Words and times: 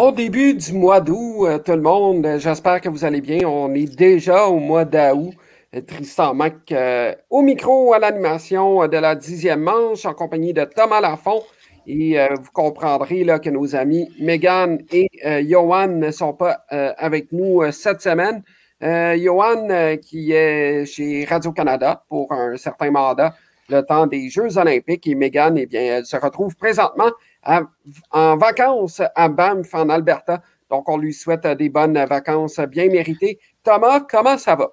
Bon 0.00 0.12
début 0.12 0.54
du 0.54 0.74
mois 0.74 1.00
d'août, 1.00 1.46
euh, 1.46 1.58
tout 1.58 1.72
le 1.72 1.80
monde. 1.80 2.24
J'espère 2.38 2.80
que 2.80 2.88
vous 2.88 3.04
allez 3.04 3.20
bien. 3.20 3.40
On 3.48 3.74
est 3.74 3.96
déjà 3.96 4.46
au 4.46 4.60
mois 4.60 4.84
d'août. 4.84 5.32
Euh, 5.74 5.80
Tristan 5.80 6.34
Mac 6.34 6.70
euh, 6.70 7.12
au 7.30 7.42
micro 7.42 7.92
à 7.92 7.98
l'animation 7.98 8.86
de 8.86 8.96
la 8.96 9.16
dixième 9.16 9.62
manche 9.62 10.06
en 10.06 10.14
compagnie 10.14 10.52
de 10.52 10.62
Thomas 10.62 11.00
Lafont. 11.00 11.42
Et 11.88 12.16
vous 12.30 12.50
comprendrez 12.52 13.24
là, 13.24 13.40
que 13.40 13.50
nos 13.50 13.74
amis 13.74 14.08
Megan 14.20 14.78
et 14.92 15.08
Johan 15.42 15.88
ne 15.88 16.12
sont 16.12 16.32
pas 16.32 16.58
avec 16.70 17.32
nous 17.32 17.62
cette 17.72 18.00
semaine. 18.00 18.42
Johan 18.80 19.96
qui 20.00 20.30
est 20.30 20.86
chez 20.86 21.24
Radio-Canada 21.24 22.04
pour 22.08 22.30
un 22.30 22.56
certain 22.56 22.92
mandat, 22.92 23.34
le 23.68 23.80
temps 23.80 24.06
des 24.06 24.28
Jeux 24.28 24.58
olympiques. 24.58 25.08
Et 25.08 25.16
Megan, 25.16 25.58
eh 25.58 25.66
bien, 25.66 25.80
elle 25.80 26.04
se 26.04 26.16
retrouve 26.16 26.54
présentement 26.54 27.10
en 27.44 28.36
vacances 28.36 29.02
à 29.14 29.28
Banff, 29.28 29.74
en 29.74 29.88
Alberta. 29.88 30.42
Donc, 30.70 30.88
on 30.88 30.98
lui 30.98 31.14
souhaite 31.14 31.46
des 31.46 31.70
bonnes 31.70 31.98
vacances 32.04 32.60
bien 32.60 32.88
méritées. 32.88 33.38
Thomas, 33.64 34.00
comment 34.00 34.36
ça 34.36 34.54
va? 34.54 34.68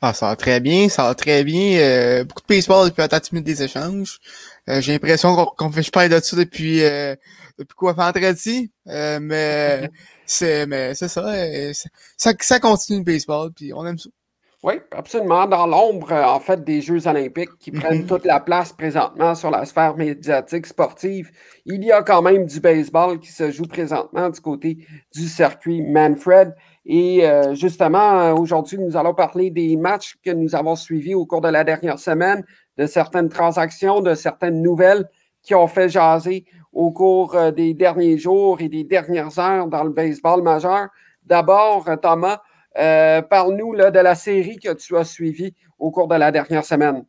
Ah, 0.00 0.12
ça 0.14 0.26
va 0.26 0.36
très 0.36 0.60
bien, 0.60 0.88
ça 0.88 1.04
va 1.04 1.14
très 1.14 1.42
bien. 1.42 1.78
Euh, 1.78 2.24
beaucoup 2.24 2.42
de 2.42 2.46
baseball 2.46 2.88
depuis 2.88 3.00
la 3.00 3.20
minutes 3.32 3.46
des 3.46 3.62
échanges. 3.62 4.18
Euh, 4.68 4.80
j'ai 4.80 4.92
l'impression 4.92 5.34
qu'on 5.56 5.72
fait 5.72 5.90
pas 5.90 6.08
de 6.08 6.20
ça 6.20 6.36
depuis 6.36 6.84
euh, 6.84 7.16
depuis 7.58 7.74
quoi 7.74 7.92
vendredi. 7.92 8.70
mais 8.86 9.90
c'est 10.26 10.66
mais 10.66 10.94
c'est 10.94 11.08
ça, 11.08 11.32
ça, 12.16 12.32
ça. 12.38 12.60
continue 12.60 12.98
le 12.98 13.04
baseball, 13.04 13.52
puis 13.52 13.72
on 13.74 13.84
aime 13.86 13.98
ça. 13.98 14.08
Oui, 14.62 14.74
absolument. 14.90 15.46
Dans 15.46 15.66
l'ombre, 15.66 16.12
en 16.12 16.38
fait, 16.38 16.62
des 16.62 16.82
Jeux 16.82 17.06
olympiques 17.06 17.56
qui 17.58 17.70
prennent 17.70 18.02
mm-hmm. 18.02 18.06
toute 18.06 18.26
la 18.26 18.40
place 18.40 18.74
présentement 18.74 19.34
sur 19.34 19.50
la 19.50 19.64
sphère 19.64 19.96
médiatique 19.96 20.66
sportive, 20.66 21.30
il 21.64 21.82
y 21.82 21.90
a 21.90 22.02
quand 22.02 22.20
même 22.20 22.44
du 22.44 22.60
baseball 22.60 23.18
qui 23.20 23.32
se 23.32 23.50
joue 23.50 23.64
présentement 23.64 24.28
du 24.28 24.38
côté 24.42 24.76
du 25.14 25.28
circuit 25.28 25.80
Manfred. 25.80 26.54
Et 26.84 27.26
euh, 27.26 27.54
justement, 27.54 28.32
aujourd'hui, 28.32 28.76
nous 28.76 28.98
allons 28.98 29.14
parler 29.14 29.48
des 29.50 29.76
matchs 29.78 30.16
que 30.22 30.30
nous 30.30 30.54
avons 30.54 30.76
suivis 30.76 31.14
au 31.14 31.24
cours 31.24 31.40
de 31.40 31.48
la 31.48 31.64
dernière 31.64 31.98
semaine, 31.98 32.44
de 32.76 32.84
certaines 32.84 33.30
transactions, 33.30 34.02
de 34.02 34.14
certaines 34.14 34.60
nouvelles 34.60 35.08
qui 35.42 35.54
ont 35.54 35.68
fait 35.68 35.88
jaser 35.88 36.44
au 36.74 36.90
cours 36.90 37.34
euh, 37.34 37.50
des 37.50 37.72
derniers 37.72 38.18
jours 38.18 38.60
et 38.60 38.68
des 38.68 38.84
dernières 38.84 39.38
heures 39.38 39.68
dans 39.68 39.84
le 39.84 39.90
baseball 39.90 40.42
majeur. 40.42 40.88
D'abord, 41.24 41.88
Thomas, 42.02 42.42
euh, 42.78 43.22
parle-nous 43.22 43.74
de 43.76 43.98
la 43.98 44.14
série 44.14 44.56
que 44.56 44.72
tu 44.74 44.96
as 44.96 45.04
suivie 45.04 45.54
au 45.78 45.90
cours 45.90 46.08
de 46.08 46.14
la 46.14 46.30
dernière 46.30 46.64
semaine. 46.64 47.04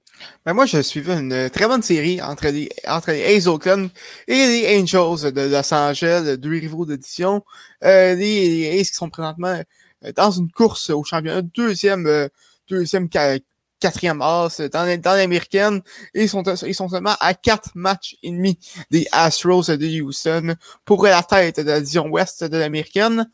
Ben 0.46 0.54
moi, 0.54 0.66
je 0.66 0.82
suivi 0.82 1.12
une 1.12 1.50
très 1.50 1.68
bonne 1.68 1.82
série 1.82 2.22
entre 2.22 2.48
les, 2.48 2.70
entre 2.88 3.12
les 3.12 3.36
A's 3.36 3.48
Oakland 3.48 3.90
et 4.28 4.34
les 4.34 4.80
Angels 4.80 5.32
de 5.32 5.42
Los 5.42 5.74
Angeles, 5.74 6.38
deux 6.38 6.50
rivaux 6.52 6.86
d'édition. 6.86 7.44
Euh, 7.84 8.16
les, 8.16 8.80
A's 8.80 8.90
qui 8.90 8.96
sont 8.96 9.10
présentement 9.10 9.62
euh, 10.06 10.12
dans 10.16 10.32
une 10.32 10.52
course 10.52 10.90
au 10.90 11.04
championnat, 11.04 11.42
deuxième, 11.42 12.06
euh, 12.08 12.28
deuxième, 12.70 13.10
quatrième 13.80 14.22
as 14.22 14.62
dans, 14.72 15.02
dans 15.02 15.14
l'américaine. 15.14 15.82
Ils 16.14 16.30
sont, 16.30 16.44
ils 16.44 16.76
sont 16.76 16.90
seulement 16.90 17.16
à 17.20 17.34
quatre 17.34 17.72
matchs 17.76 18.16
et 18.24 18.32
demi 18.32 18.58
des 18.90 19.08
Astros 19.12 19.68
de 19.68 20.02
Houston 20.02 20.56
pour 20.86 21.04
la 21.04 21.24
tête 21.24 21.60
de 21.60 21.68
la 21.70 21.80
division 21.80 22.08
ouest 22.08 22.44
de 22.44 22.58
l'américaine. 22.58 23.30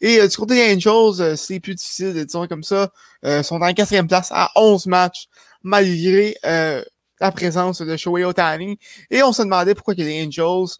Et 0.00 0.20
euh, 0.20 0.28
du 0.28 0.36
côté 0.36 0.54
des 0.54 0.74
Angels, 0.74 1.20
euh, 1.20 1.36
c'est 1.36 1.60
plus 1.60 1.74
difficile 1.74 2.14
de 2.14 2.24
dire 2.24 2.48
comme 2.48 2.62
ça. 2.62 2.90
Euh, 3.24 3.42
sont 3.42 3.60
en 3.60 3.72
quatrième 3.74 4.08
place 4.08 4.30
à 4.32 4.50
11 4.56 4.86
matchs, 4.86 5.28
malgré 5.62 6.36
euh, 6.44 6.82
la 7.20 7.32
présence 7.32 7.82
de 7.82 7.96
Shohei 7.96 8.24
Otani. 8.24 8.78
Et 9.10 9.22
on 9.22 9.32
se 9.32 9.42
demandait 9.42 9.74
pourquoi 9.74 9.94
que 9.94 10.00
les 10.00 10.24
Angels, 10.24 10.76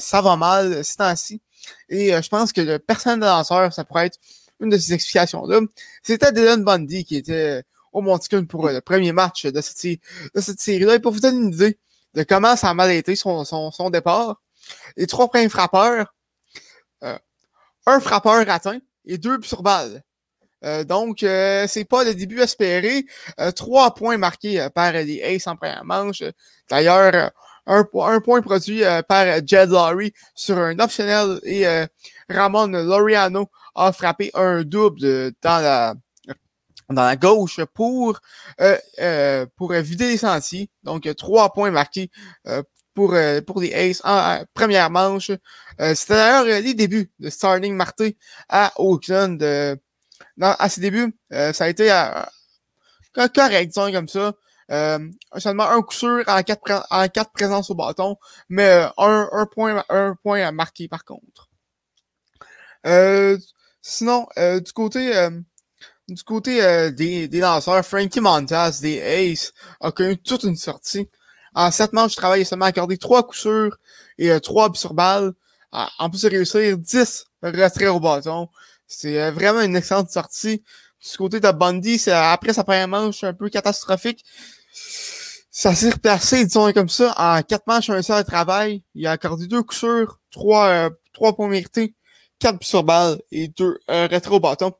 ça 0.00 0.22
va 0.22 0.36
mal 0.36 0.84
ce 0.84 0.96
temps-ci. 0.96 1.42
Et 1.88 2.10
je 2.10 2.28
pense 2.28 2.52
que 2.52 2.60
le 2.60 2.78
personnel 2.78 3.20
de 3.20 3.26
lanceur, 3.26 3.72
ça 3.72 3.84
pourrait 3.84 4.06
être 4.06 4.18
une 4.60 4.70
de 4.70 4.78
ces 4.78 4.94
explications-là. 4.94 5.60
C'était 6.02 6.32
Dylan 6.32 6.64
Bundy 6.64 7.04
qui 7.04 7.16
était 7.16 7.62
au 7.92 8.00
Monticule 8.00 8.46
pour 8.46 8.68
le 8.68 8.80
premier 8.80 9.12
match 9.12 9.44
de 9.44 9.60
cette, 9.60 10.00
de 10.34 10.40
cette 10.40 10.60
série-là. 10.60 10.94
Et 10.94 10.98
pour 11.00 11.12
vous 11.12 11.20
donner 11.20 11.36
une 11.36 11.52
idée 11.52 11.78
de 12.14 12.22
comment 12.22 12.56
ça 12.56 12.70
a 12.70 12.74
mal 12.74 12.90
été 12.90 13.14
son, 13.14 13.44
son, 13.44 13.70
son 13.70 13.90
départ, 13.90 14.40
les 14.96 15.06
trois 15.06 15.28
premiers 15.28 15.48
frappeurs, 15.50 16.14
un 17.86 18.00
frappeur 18.00 18.48
atteint 18.48 18.78
et 19.04 19.18
deux 19.18 19.38
sur 19.42 19.62
balle. 19.62 20.02
Euh, 20.64 20.84
donc, 20.84 21.22
euh, 21.22 21.66
c'est 21.68 21.84
pas 21.84 22.04
le 22.04 22.14
début 22.14 22.40
espéré. 22.40 23.04
Euh, 23.38 23.50
trois 23.52 23.94
points 23.94 24.16
marqués 24.16 24.66
par 24.74 24.92
les 24.92 25.22
Aces 25.22 25.46
en 25.46 25.56
première 25.56 25.84
manche. 25.84 26.22
D'ailleurs, 26.70 27.30
un, 27.66 27.84
un, 27.96 28.20
point 28.20 28.40
produit 28.40 28.82
par 29.08 29.26
Jed 29.46 29.70
Laurie 29.70 30.12
sur 30.34 30.58
un 30.58 30.78
optionnel 30.78 31.40
et 31.44 31.66
Ramon 32.28 32.66
Loriano 32.66 33.50
a 33.74 33.92
frappé 33.92 34.30
un 34.34 34.62
double 34.62 35.32
dans 35.42 35.62
la 35.62 35.94
dans 36.90 37.04
la 37.04 37.16
gauche 37.16 37.60
pour 37.72 38.20
pour 39.56 39.72
vider 39.72 40.08
les 40.08 40.18
sentiers. 40.18 40.70
Donc, 40.82 41.08
trois 41.16 41.52
points 41.52 41.70
marqués 41.70 42.10
pour, 42.94 43.14
euh, 43.14 43.40
pour 43.40 43.60
les 43.60 43.72
Aces 43.74 44.00
en, 44.04 44.42
première 44.54 44.90
manche. 44.90 45.30
Euh, 45.80 45.94
C'était 45.94 46.14
d'ailleurs 46.14 46.44
euh, 46.46 46.60
les 46.60 46.74
débuts 46.74 47.10
de 47.18 47.28
Starling 47.28 47.74
Marté 47.74 48.16
à 48.48 48.72
Oakland. 48.76 49.42
Euh, 49.42 49.76
dans, 50.36 50.54
à 50.58 50.68
ses 50.68 50.80
débuts, 50.80 51.14
euh, 51.32 51.52
ça 51.52 51.64
a 51.64 51.68
été 51.68 51.88
correct, 53.14 53.68
disons 53.68 53.92
comme 53.92 54.08
ça. 54.08 54.32
seulement 55.38 55.68
un 55.68 55.82
coup 55.82 55.94
sûr 55.94 56.24
en 56.26 56.42
quatre, 56.42 56.86
en 56.90 57.08
quatre 57.08 57.32
présences 57.32 57.70
au 57.70 57.74
bâton, 57.74 58.16
mais 58.48 58.86
un, 58.96 59.28
un, 59.30 59.46
point, 59.46 59.84
un 59.88 60.16
point 60.22 60.42
à 60.42 60.50
marquer 60.52 60.88
par 60.88 61.04
contre. 61.04 61.48
sinon, 63.82 64.26
du 64.36 64.72
côté 64.72 65.28
du 66.08 66.22
côté 66.22 66.90
des, 66.92 67.28
des 67.28 67.40
lanceurs, 67.40 67.84
Frankie 67.84 68.20
Montaz 68.20 68.80
des 68.80 69.00
Aces 69.00 69.52
a 69.80 69.90
connu 69.92 70.16
toute 70.18 70.42
une 70.42 70.56
sortie. 70.56 71.08
En 71.54 71.70
sept 71.70 71.92
manches 71.92 72.12
de 72.12 72.16
travail, 72.16 72.40
il 72.40 72.42
a 72.42 72.46
seulement 72.46 72.66
accordé 72.66 72.98
trois 72.98 73.22
coups 73.24 73.38
sûrs 73.40 73.78
et 74.18 74.30
euh, 74.30 74.40
trois 74.40 74.68
buts 74.68 74.78
sur 74.78 74.94
balle. 74.94 75.32
En 75.98 76.08
plus 76.08 76.22
de 76.22 76.28
réussir 76.28 76.78
10 76.78 77.24
retraits 77.42 77.88
au 77.88 77.98
bâton. 77.98 78.48
C'est 78.86 79.20
euh, 79.20 79.32
vraiment 79.32 79.60
une 79.60 79.74
excellente 79.74 80.10
sortie. 80.10 80.62
Du 81.02 81.16
côté 81.18 81.40
de 81.40 81.50
Bundy, 81.50 81.98
c'est 81.98 82.12
après 82.12 82.52
sa 82.52 82.64
première 82.64 82.88
manche 82.88 83.24
un 83.24 83.34
peu 83.34 83.48
catastrophique. 83.48 84.24
Ça 85.50 85.74
s'est 85.74 85.90
replacé, 85.90 86.44
disons 86.44 86.72
comme 86.72 86.88
ça, 86.88 87.14
en 87.16 87.42
quatre 87.42 87.66
manches, 87.66 87.90
un 87.90 88.02
seul 88.02 88.24
travail. 88.24 88.82
Il 88.94 89.06
a 89.06 89.12
accordé 89.12 89.46
deux 89.46 89.62
coups 89.62 89.78
sûrs, 89.78 90.18
trois, 90.32 90.66
euh, 90.66 90.90
trois 91.12 91.36
points 91.36 91.48
mérités, 91.48 91.94
quatre 92.38 92.58
buts 92.58 92.66
sur 92.66 92.82
balle 92.82 93.20
et 93.30 93.48
deux 93.48 93.78
euh, 93.90 94.08
retraits 94.10 94.32
au 94.32 94.40
bâton. 94.40 94.72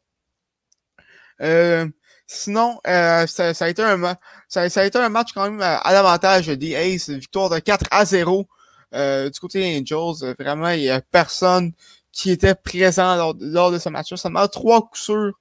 Euh, 1.41 1.87
Sinon, 2.27 2.81
euh, 2.87 3.27
ça, 3.27 3.53
a 3.61 3.69
été 3.69 3.83
un, 3.83 4.17
ça, 4.49 4.63
a 4.63 4.85
été 4.85 4.99
un 4.99 5.09
match 5.11 5.33
quand 5.35 5.51
même 5.51 5.61
à, 5.61 5.93
l'avantage 5.93 6.49
des 6.49 6.75
Aces, 6.75 7.11
victoire 7.11 7.51
de 7.51 7.59
4 7.59 7.87
à 7.91 8.05
0 8.05 8.47
euh, 8.95 9.29
du 9.29 9.41
côté 9.41 9.61
des 9.61 9.81
Angels. 9.81 10.35
Vraiment, 10.39 10.71
il 10.71 10.83
y 10.83 10.91
a 10.91 11.01
personne 11.01 11.73
qui 12.13 12.31
était 12.31 12.55
présent 12.55 13.35
lors, 13.39 13.71
de 13.71 13.79
ce 13.79 13.89
match-là. 13.89 14.17
Seulement 14.17 14.49
trois 14.49 14.83
coups 14.83 15.01
sûrs 15.01 15.33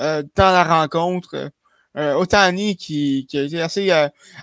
euh, 0.00 0.22
dans 0.34 0.52
la 0.52 0.64
rencontre. 0.64 1.50
Euh, 1.96 2.14
Otani 2.14 2.76
qui, 2.76 3.26
qui 3.28 3.38
a 3.38 3.42
été 3.42 3.60
assez, 3.60 3.90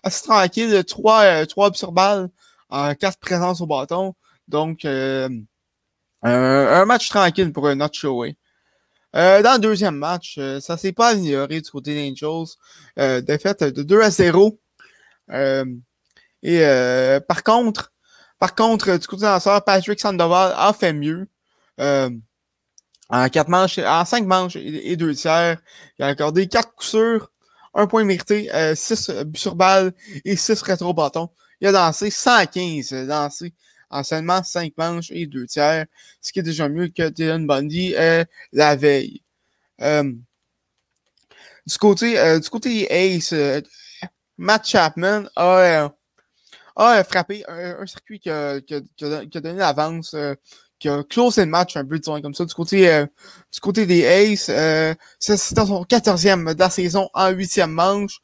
assez 0.03 0.24
tranquille, 0.24 0.83
trois, 0.85 1.45
trois 1.47 1.74
sur 1.74 1.91
balle 1.91 2.29
en 2.69 2.94
quatre 2.95 3.18
présences 3.18 3.59
au 3.59 3.65
bâton. 3.65 4.13
Donc, 4.47 4.85
un, 4.85 5.25
match 6.85 7.09
tranquille 7.09 7.51
pour 7.51 7.75
notre 7.75 7.95
show. 7.95 8.25
Euh, 9.15 9.41
dans 9.41 9.53
le 9.53 9.59
deuxième 9.59 9.95
match, 9.95 10.35
euh, 10.38 10.59
ça 10.59 10.77
s'est 10.77 10.91
pas 10.91 11.09
amélioré 11.09 11.61
du 11.61 11.69
côté 11.69 11.95
des 11.95 12.11
Angels. 12.11 12.53
Euh, 13.00 13.21
défaite 13.21 13.63
de 13.63 13.81
2 13.83 14.01
à 14.01 14.11
0. 14.11 14.59
Euh, 15.31 15.65
et 16.44 16.59
par 17.27 17.44
contre, 17.44 17.91
par 18.39 18.56
contre, 18.56 18.97
du 18.97 19.07
côté 19.07 19.23
lanceur, 19.23 19.63
Patrick 19.63 20.00
Sandoval 20.00 20.53
a 20.56 20.73
fait 20.73 20.94
mieux. 20.94 21.27
en 23.09 23.29
quatre 23.29 23.50
manches, 23.50 23.79
en 23.79 24.06
cinq 24.06 24.25
manches 24.25 24.56
et, 24.56 24.95
deux 24.95 25.13
tiers. 25.15 25.57
Il 25.97 26.05
a 26.05 26.07
accordé 26.07 26.47
quatre 26.47 26.73
coups 26.75 26.89
sûrs, 26.89 27.31
un 27.73 27.88
point 27.88 28.03
mérité, 28.03 28.50
6 28.75 29.12
buts 29.25 29.39
sur 29.39 29.55
balle 29.55 29.94
et 30.23 30.35
6 30.38 30.62
rétro-bâtons. 30.62 31.29
Il 31.62 31.67
a 31.67 31.71
dansé 31.73 32.09
115 32.09 32.94
dansé 33.07 33.53
en 33.89 34.03
seulement 34.03 34.44
5 34.44 34.74
manches 34.77 35.12
et 35.12 35.25
2 35.25 35.45
tiers, 35.47 35.86
ce 36.21 36.31
qui 36.31 36.39
est 36.39 36.44
déjà 36.44 36.69
mieux 36.69 36.89
que 36.89 37.09
Dylan 37.09 37.45
Bundy 37.47 37.95
euh, 37.95 38.24
la 38.51 38.75
veille. 38.75 39.24
Euh, 39.81 40.12
du 41.65 41.77
côté 41.77 42.19
euh, 42.19 42.39
du 42.39 42.50
côté 42.50 42.88
Ace, 42.89 43.33
euh, 43.33 43.62
Matt 44.38 44.68
Chapman 44.68 45.25
a, 45.36 45.91
a 46.75 47.03
frappé 47.03 47.44
un, 47.47 47.86
circuit 47.86 48.19
qui 48.19 48.30
a, 48.30 48.59
qui, 48.62 48.75
a, 48.75 48.81
qui 49.25 49.38
a, 49.38 49.41
donné 49.41 49.59
l'avance, 49.59 50.15
qui 50.80 50.88
a 50.88 51.03
closé 51.03 51.44
le 51.44 51.51
match 51.51 51.75
un 51.75 51.86
peu, 51.86 52.00
disons 52.00 52.21
comme 52.21 52.33
ça. 52.33 52.45
Du 52.45 52.53
côté, 52.53 53.06
du 53.51 53.59
côté 53.59 53.86
des 53.86 54.03
Ace, 54.03 54.50
c'est 55.19 55.53
dans 55.56 55.65
son 55.65 55.83
14e 55.83 56.53
de 56.53 56.59
la 56.59 56.69
saison 56.69 57.09
en 57.13 57.31
8e 57.31 57.68
manche. 57.68 58.21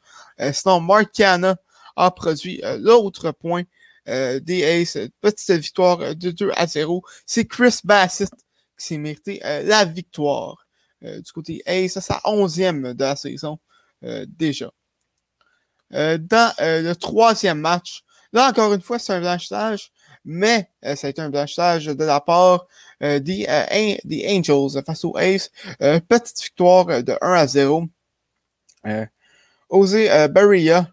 sinon, 0.54 0.80
Mark 0.80 1.12
Canna 1.12 1.56
a 1.96 2.10
produit 2.10 2.62
l'autre 2.78 3.30
point 3.32 3.64
euh, 4.08 4.40
des 4.40 4.64
Aces. 4.64 4.98
Petite 5.20 5.50
victoire 5.50 6.14
de 6.14 6.30
2 6.30 6.50
à 6.54 6.66
0. 6.66 7.02
C'est 7.26 7.46
Chris 7.46 7.80
Bassett 7.84 8.30
qui 8.78 8.86
s'est 8.86 8.98
mérité 8.98 9.40
la 9.42 9.84
victoire. 9.86 10.66
du 11.00 11.32
côté 11.32 11.62
Ace, 11.66 11.98
sa 11.98 12.20
onzième 12.24 12.92
de 12.92 13.04
la 13.04 13.16
saison 13.16 13.58
déjà. 14.02 14.70
dans 15.90 16.54
le 16.58 16.92
troisième 16.92 17.58
match, 17.60 18.02
là 18.34 18.50
encore 18.50 18.74
une 18.74 18.82
fois, 18.82 18.98
c'est 18.98 19.14
un 19.14 19.20
blanchissage, 19.20 19.92
mais 20.26 20.70
ça 20.82 21.06
a 21.06 21.10
été 21.10 21.22
un 21.22 21.30
blanchissage 21.30 21.86
de 21.86 22.04
la 22.04 22.20
part 22.20 22.66
des, 23.00 23.46
Angels 24.28 24.82
face 24.84 25.04
aux 25.06 25.16
Ace. 25.16 25.50
petite 25.78 26.42
victoire 26.42 27.02
de 27.02 27.16
1 27.22 27.32
à 27.32 27.46
0. 27.46 27.86
Osé 29.70 30.28
Barria, 30.28 30.86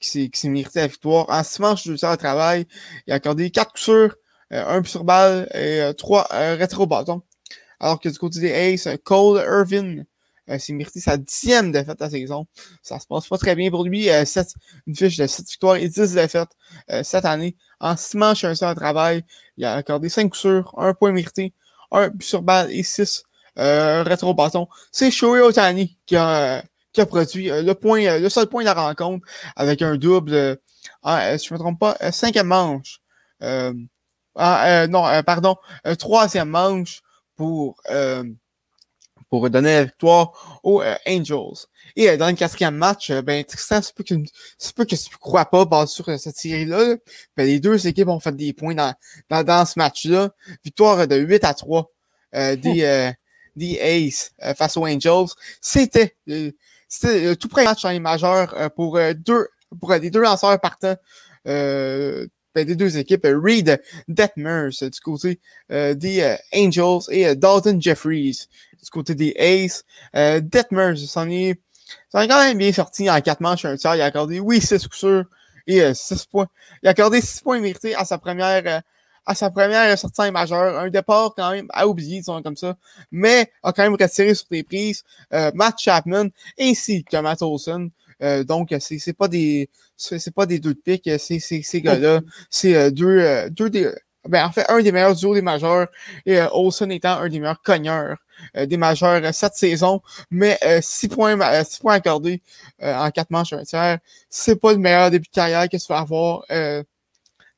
qui 0.00 0.30
s'est 0.32 0.48
mérité 0.48 0.80
la 0.80 0.86
victoire. 0.86 1.26
En 1.28 1.42
six 1.44 1.60
manches 1.60 1.86
de 1.86 1.92
de 1.92 2.16
travail, 2.16 2.66
il 3.06 3.12
a 3.12 3.16
accordé 3.16 3.50
quatre 3.50 3.72
coups 3.72 3.82
sûrs, 3.82 4.16
euh, 4.52 4.78
un 4.78 4.82
sur 4.84 5.04
balle 5.04 5.48
et 5.54 5.80
euh, 5.80 5.92
trois 5.92 6.26
euh, 6.32 6.56
rétro-bâtons. 6.56 7.22
Alors 7.78 8.00
que 8.00 8.08
du 8.08 8.18
côté 8.18 8.40
des 8.40 8.52
Aces, 8.52 8.88
Cole 9.04 9.42
Irvin 9.42 10.04
s'est 10.58 10.72
mérité 10.72 10.98
sa 11.00 11.16
dixième 11.16 11.70
défaite 11.70 11.98
de 11.98 12.04
la 12.04 12.10
saison. 12.10 12.46
Ça 12.82 12.98
se 12.98 13.06
passe 13.06 13.28
pas 13.28 13.38
très 13.38 13.54
bien 13.54 13.70
pour 13.70 13.84
lui. 13.84 14.08
une 14.08 14.96
fiche 14.96 15.16
de 15.16 15.26
7 15.26 15.46
victoires 15.46 15.76
et 15.76 15.88
10 15.88 16.14
défaites 16.14 16.50
cette 17.04 17.24
année. 17.24 17.56
En 17.78 17.96
six 17.96 18.16
manches, 18.16 18.42
un 18.44 18.56
seul 18.56 18.74
travail, 18.74 19.24
il 19.56 19.64
a 19.64 19.74
accordé 19.74 20.08
cinq 20.08 20.24
coups 20.24 20.40
sûrs, 20.40 20.74
un 20.76 20.92
point 20.92 21.12
mérité, 21.12 21.54
un 21.92 22.08
but 22.08 22.24
sur 22.24 22.42
balle 22.42 22.70
et 22.72 22.82
six 22.82 23.22
rétro-bâtons. 23.56 24.66
C'est 24.90 25.12
Shohei 25.12 25.40
Otani 25.40 25.96
qui 26.04 26.16
a 26.16 26.64
qui 26.92 27.00
a 27.00 27.06
produit 27.06 27.50
euh, 27.50 27.62
le 27.62 27.74
point, 27.74 28.04
euh, 28.04 28.18
le 28.18 28.28
seul 28.28 28.46
point 28.46 28.62
de 28.62 28.66
la 28.66 28.74
rencontre 28.74 29.26
avec 29.56 29.82
un 29.82 29.96
double, 29.96 30.34
euh, 30.34 30.56
si 31.38 31.46
je 31.46 31.54
ne 31.54 31.58
me 31.58 31.58
trompe 31.58 31.78
pas, 31.78 31.96
cinquième 32.12 32.48
manche. 32.48 33.00
Ah, 34.36 34.86
non, 34.88 35.04
pardon, 35.24 35.56
troisième 35.98 36.48
manche 36.48 37.02
pour, 37.36 37.82
pour 39.28 39.50
donner 39.50 39.74
la 39.74 39.84
victoire 39.84 40.60
aux 40.62 40.82
Angels. 41.06 41.66
Et 41.96 42.16
dans 42.16 42.28
le 42.28 42.34
quatrième 42.34 42.76
match, 42.76 43.10
ben 43.10 43.44
Tristan, 43.44 43.82
c'est 43.82 43.94
pas 43.94 44.04
que 44.04 44.84
que 44.84 44.94
tu 44.94 45.16
crois 45.18 45.46
pas 45.46 45.64
basé 45.64 45.92
sur 45.92 46.18
cette 46.18 46.36
série-là. 46.36 46.96
Ben, 47.36 47.44
les 47.44 47.60
deux 47.60 47.86
équipes 47.86 48.08
ont 48.08 48.20
fait 48.20 48.34
des 48.34 48.52
points 48.52 48.74
dans, 48.74 48.94
dans, 49.28 49.42
dans 49.42 49.66
ce 49.66 49.78
match-là. 49.78 50.30
Victoire 50.64 51.06
de 51.08 51.16
8 51.16 51.44
à 51.44 51.54
3 51.54 51.90
des, 52.32 53.12
des 53.56 53.78
Ace 53.80 54.32
face 54.56 54.76
aux 54.76 54.86
Angels. 54.86 55.26
C'était 55.60 56.16
c'était 56.26 56.54
euh, 57.04 57.34
tout 57.34 57.48
près 57.48 57.64
match 57.64 57.84
en 57.84 57.94
euh, 57.94 58.68
pour 58.68 58.96
euh, 58.96 59.12
deux 59.14 59.48
pour 59.78 59.92
les 59.92 60.10
deux 60.10 60.20
lanceurs 60.20 60.60
partant 60.60 60.96
ben, 61.44 62.64
des 62.66 62.74
deux 62.74 62.98
équipes, 62.98 63.24
Reed 63.24 63.80
Detmers 64.08 64.70
du 64.80 65.00
côté 65.00 65.40
des 65.70 66.36
Angels 66.52 67.02
et 67.10 67.36
Dalton 67.36 67.80
Jeffries 67.80 68.48
du 68.82 68.90
côté 68.90 69.14
des 69.14 69.32
Aces. 69.38 69.84
Detmers 70.12 70.98
s'en 70.98 71.30
est, 71.30 71.50
est 71.50 71.58
quand 72.12 72.44
même 72.44 72.58
bien 72.58 72.72
sorti 72.72 73.08
en 73.08 73.20
quatre 73.20 73.40
manches 73.40 73.64
un 73.64 73.76
tiers. 73.76 73.94
Il 73.94 74.00
a 74.00 74.06
accordé, 74.06 74.40
oui, 74.40 74.60
six 74.60 74.82
coups 74.82 74.98
sûrs 74.98 75.24
et 75.68 75.94
six 75.94 76.26
points. 76.26 76.48
Il 76.82 76.88
a 76.88 76.90
accordé 76.90 77.20
six 77.20 77.40
points 77.40 77.60
mérités 77.60 77.94
à 77.94 78.04
sa 78.04 78.18
première 78.18 78.82
à 79.30 79.34
sa 79.34 79.48
première 79.50 79.96
sortie 79.96 80.30
majeure. 80.32 80.78
Un 80.78 80.90
départ 80.90 81.34
quand 81.36 81.52
même 81.52 81.68
à 81.70 81.86
oublier, 81.86 82.18
disons 82.18 82.42
comme 82.42 82.56
ça, 82.56 82.76
mais 83.12 83.50
a 83.62 83.72
quand 83.72 83.84
même 83.84 83.96
retiré 83.98 84.34
sur 84.34 84.46
des 84.50 84.64
prises 84.64 85.04
euh, 85.32 85.52
Matt 85.54 85.78
Chapman 85.78 86.26
ainsi 86.58 87.04
que 87.04 87.16
Matt 87.16 87.40
Olson. 87.40 87.90
Euh, 88.22 88.42
donc, 88.44 88.74
c'est, 88.80 88.98
c'est 88.98 89.12
pas 89.12 89.28
des 89.28 89.70
c'est, 89.96 90.34
pas 90.34 90.46
des 90.46 90.58
deux 90.58 90.74
de 90.74 90.80
pique, 90.80 91.08
c'est, 91.18 91.38
c'est 91.38 91.62
ces 91.62 91.80
gars-là. 91.80 92.20
C'est 92.50 92.74
euh, 92.74 92.90
deux, 92.90 93.20
euh, 93.20 93.48
deux 93.50 93.70
des. 93.70 93.90
Ben, 94.28 94.44
en 94.44 94.52
fait, 94.52 94.66
un 94.68 94.82
des 94.82 94.92
meilleurs 94.92 95.14
duos 95.14 95.34
des 95.34 95.42
majeurs 95.42 95.86
et 96.26 96.40
Olson 96.52 96.90
étant 96.90 97.20
un 97.20 97.28
des 97.28 97.38
meilleurs 97.38 97.62
cogneurs 97.62 98.18
des 98.54 98.76
majeurs 98.76 99.22
cette 99.32 99.54
saison. 99.54 100.02
Mais 100.30 100.58
six 100.82 101.08
points, 101.08 101.38
six 101.64 101.78
points 101.78 101.94
accordés 101.94 102.42
en 102.82 103.10
quatre 103.10 103.30
manches 103.30 103.54
un 103.54 103.62
tiers, 103.64 103.98
c'est 104.28 104.56
pas 104.56 104.72
le 104.72 104.78
meilleur 104.78 105.10
début 105.10 105.26
de 105.26 105.34
carrière 105.34 105.68
que 105.70 105.76
tu 105.78 105.86
vas 105.88 106.00
avoir 106.00 106.44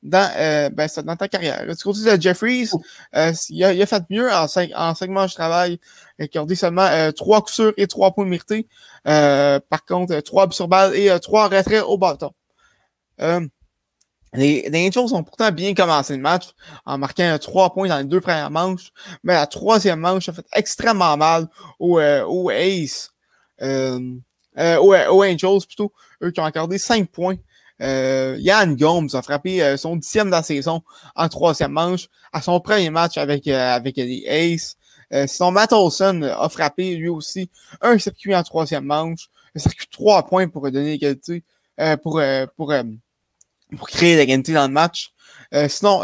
dans, 0.03 0.29
euh, 0.37 0.69
ben, 0.69 0.87
dans 1.05 1.15
ta 1.15 1.27
carrière. 1.27 1.65
Du 1.65 1.75
côté 1.83 2.17
de 2.17 2.21
Jeffries, 2.21 2.69
euh, 3.15 3.31
il, 3.49 3.63
a, 3.63 3.73
il, 3.73 3.81
a, 3.81 3.85
fait 3.85 4.03
mieux 4.09 4.31
en 4.31 4.47
cinq, 4.47 4.71
en 4.75 4.93
cinq 4.93 5.09
mois 5.09 5.27
de 5.27 5.31
travail. 5.31 5.79
Il 6.19 6.37
a 6.37 6.45
dit 6.45 6.55
seulement 6.55 6.83
euh, 6.83 7.11
trois 7.11 7.41
coups 7.41 7.53
sûrs 7.53 7.73
et 7.77 7.87
trois 7.87 8.11
points 8.13 8.25
mérités. 8.25 8.67
Euh, 9.07 9.59
par 9.69 9.85
contre, 9.85 10.19
trois 10.19 10.45
buts 10.47 10.55
sur 10.55 10.67
balle 10.67 10.95
et 10.95 11.17
trois 11.21 11.47
retraits 11.47 11.83
au 11.83 11.97
bâton. 11.97 12.31
les, 14.33 14.69
les 14.69 14.87
Angels 14.87 15.13
ont 15.13 15.23
pourtant 15.23 15.51
bien 15.51 15.73
commencé 15.73 16.15
le 16.15 16.21
match 16.21 16.49
en 16.85 16.97
marquant 16.97 17.37
trois 17.39 17.73
points 17.73 17.87
dans 17.87 17.97
les 17.97 18.03
deux 18.03 18.21
premières 18.21 18.51
manches. 18.51 18.91
Mais 19.23 19.33
la 19.33 19.47
troisième 19.47 19.99
manche 19.99 20.27
a 20.27 20.33
fait 20.33 20.45
extrêmement 20.53 21.15
mal 21.15 21.47
aux, 21.79 21.99
aux 21.99 22.51
Ace. 22.51 23.11
Euh, 24.55 24.77
aux, 24.77 24.93
aux 24.93 25.23
Angels 25.23 25.65
plutôt, 25.65 25.91
eux 26.21 26.31
qui 26.31 26.39
ont 26.39 26.45
accordé 26.45 26.77
cinq 26.77 27.09
points 27.09 27.37
euh, 27.83 28.37
Yann 28.39 28.75
Gomes 28.75 29.09
a 29.13 29.21
frappé 29.21 29.61
euh, 29.61 29.77
son 29.77 29.97
dixième 29.97 30.27
de 30.27 30.31
la 30.31 30.43
saison 30.43 30.81
en 31.15 31.27
troisième 31.27 31.71
manche 31.71 32.07
à 32.31 32.41
son 32.41 32.59
premier 32.59 32.89
match 32.89 33.17
avec, 33.17 33.47
euh, 33.47 33.75
avec 33.75 33.97
les 33.97 34.25
Aces. 34.27 34.77
son 35.29 35.51
Matt 35.51 35.73
Olson 35.73 36.21
a 36.23 36.49
frappé 36.49 36.95
lui 36.95 37.09
aussi 37.09 37.49
un 37.81 37.97
circuit 37.99 38.35
en 38.35 38.43
troisième 38.43 38.85
manche, 38.85 39.29
un 39.55 39.59
circuit 39.59 39.85
de 39.85 39.91
trois 39.91 40.25
points 40.25 40.47
pour 40.47 40.63
donner 40.71 40.91
l'égalité, 40.91 41.43
pour, 42.01 42.21
pour, 42.55 42.73
pour 43.77 43.87
créer 43.87 44.15
l'égalité 44.15 44.53
dans 44.53 44.65
le 44.65 44.73
match. 44.73 45.11
sinon, 45.69 45.99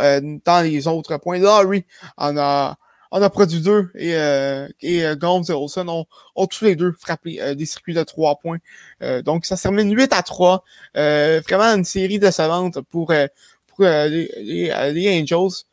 dans 0.46 0.64
les 0.64 0.88
autres 0.88 1.18
points, 1.18 1.40
Laurie 1.40 1.86
en 2.18 2.38
a 2.38 2.78
on 3.12 3.22
a 3.22 3.30
produit 3.30 3.62
deux 3.62 3.90
et, 3.96 4.16
euh, 4.16 4.68
et 4.82 5.06
euh, 5.06 5.16
Gomes 5.16 5.44
et 5.50 5.52
Olsen 5.52 5.90
ont, 5.90 6.06
ont, 6.36 6.48
tous 6.48 6.66
les 6.66 6.76
deux 6.76 6.94
frappé 6.98 7.42
euh, 7.42 7.56
des 7.56 7.66
circuits 7.66 7.94
de 7.94 8.04
trois 8.04 8.38
points. 8.38 8.60
Euh, 9.02 9.22
donc 9.22 9.46
ça 9.46 9.58
se 9.58 9.64
termine 9.64 9.96
8 9.96 10.14
à 10.14 10.22
3. 10.22 10.64
vraiment 10.96 11.76
une 11.76 11.86
série 11.86 12.20
décevante 12.20 12.82
pour, 12.82 13.14
pour 13.68 13.86
les, 13.86 14.32
les, 14.38 14.92
les, 14.94 15.22
Angels 15.22 15.66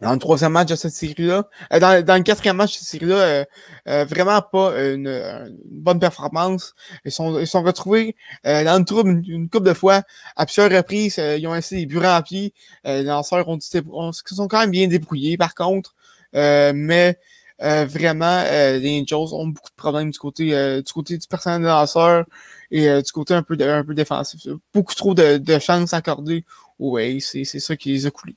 dans 0.00 0.12
le 0.12 0.18
troisième 0.18 0.52
match 0.52 0.68
de 0.68 0.76
cette 0.76 0.92
série-là. 0.92 1.48
Euh, 1.72 1.80
dans, 1.80 2.04
dans, 2.04 2.16
le 2.16 2.22
quatrième 2.22 2.56
match 2.56 2.74
de 2.74 2.78
cette 2.78 2.88
série-là, 2.88 3.16
euh, 3.16 3.44
euh, 3.88 4.04
vraiment 4.04 4.40
pas 4.40 4.72
une, 4.80 5.58
bonne 5.70 5.98
performance. 5.98 6.74
Ils 7.04 7.12
sont, 7.12 7.38
ils 7.38 7.46
sont 7.46 7.62
retrouvés 7.62 8.16
dans 8.44 8.78
le 8.78 8.84
trouble 8.84 9.22
une, 9.26 9.48
couple 9.48 9.66
de 9.66 9.74
fois. 9.74 10.02
À 10.36 10.46
plusieurs 10.46 10.70
reprises, 10.70 11.18
ils 11.18 11.46
ont 11.46 11.54
essayé 11.54 11.86
des 11.86 11.86
buts 11.86 12.04
remplis. 12.04 12.52
les 12.84 13.02
lanceurs 13.02 13.48
ont, 13.48 13.58
ont, 13.90 14.12
sont 14.12 14.48
quand 14.48 14.60
même 14.60 14.70
bien 14.70 14.86
débrouillés, 14.88 15.36
par 15.36 15.54
contre. 15.54 15.94
mais 16.32 17.18
vraiment, 17.60 18.42
les 18.50 19.00
Angels 19.02 19.34
ont 19.34 19.48
beaucoup 19.48 19.70
de 19.70 19.76
problèmes 19.76 20.10
du 20.10 20.18
côté 20.18 20.82
du 20.82 20.92
côté 20.92 21.18
du 21.18 21.26
personnel 21.26 21.62
de 21.62 21.66
lanceur 21.66 22.24
et 22.70 23.02
du 23.02 23.12
côté 23.12 23.34
un 23.34 23.42
peu, 23.42 23.56
un 23.60 23.84
peu 23.84 23.94
défensif. 23.94 24.46
Beaucoup 24.72 24.94
trop 24.94 25.14
de, 25.14 25.38
de 25.38 25.58
chances 25.58 25.94
accordées 25.94 26.44
Ouais, 26.78 27.18
c'est 27.20 27.44
ça 27.44 27.76
qui 27.76 27.92
les 27.92 28.06
a 28.06 28.10
coulés. 28.10 28.36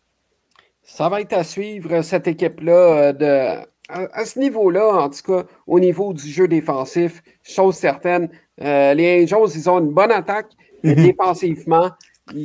Ça 0.83 1.09
va 1.09 1.21
être 1.21 1.33
à 1.33 1.43
suivre, 1.43 2.01
cette 2.01 2.27
équipe-là, 2.27 2.73
euh, 2.73 3.13
de, 3.13 3.65
à, 3.89 4.25
ce 4.25 4.39
niveau-là, 4.39 5.03
en 5.03 5.09
tout 5.09 5.21
cas, 5.25 5.47
au 5.67 5.79
niveau 5.79 6.13
du 6.13 6.27
jeu 6.27 6.47
défensif, 6.47 7.21
chose 7.43 7.75
certaine. 7.75 8.29
Euh, 8.61 8.93
les 8.93 9.31
Angels, 9.33 9.55
ils 9.55 9.69
ont 9.69 9.79
une 9.79 9.93
bonne 9.93 10.11
attaque, 10.11 10.51
mais 10.83 10.95
mhm. 10.95 11.03
défensivement. 11.03 11.89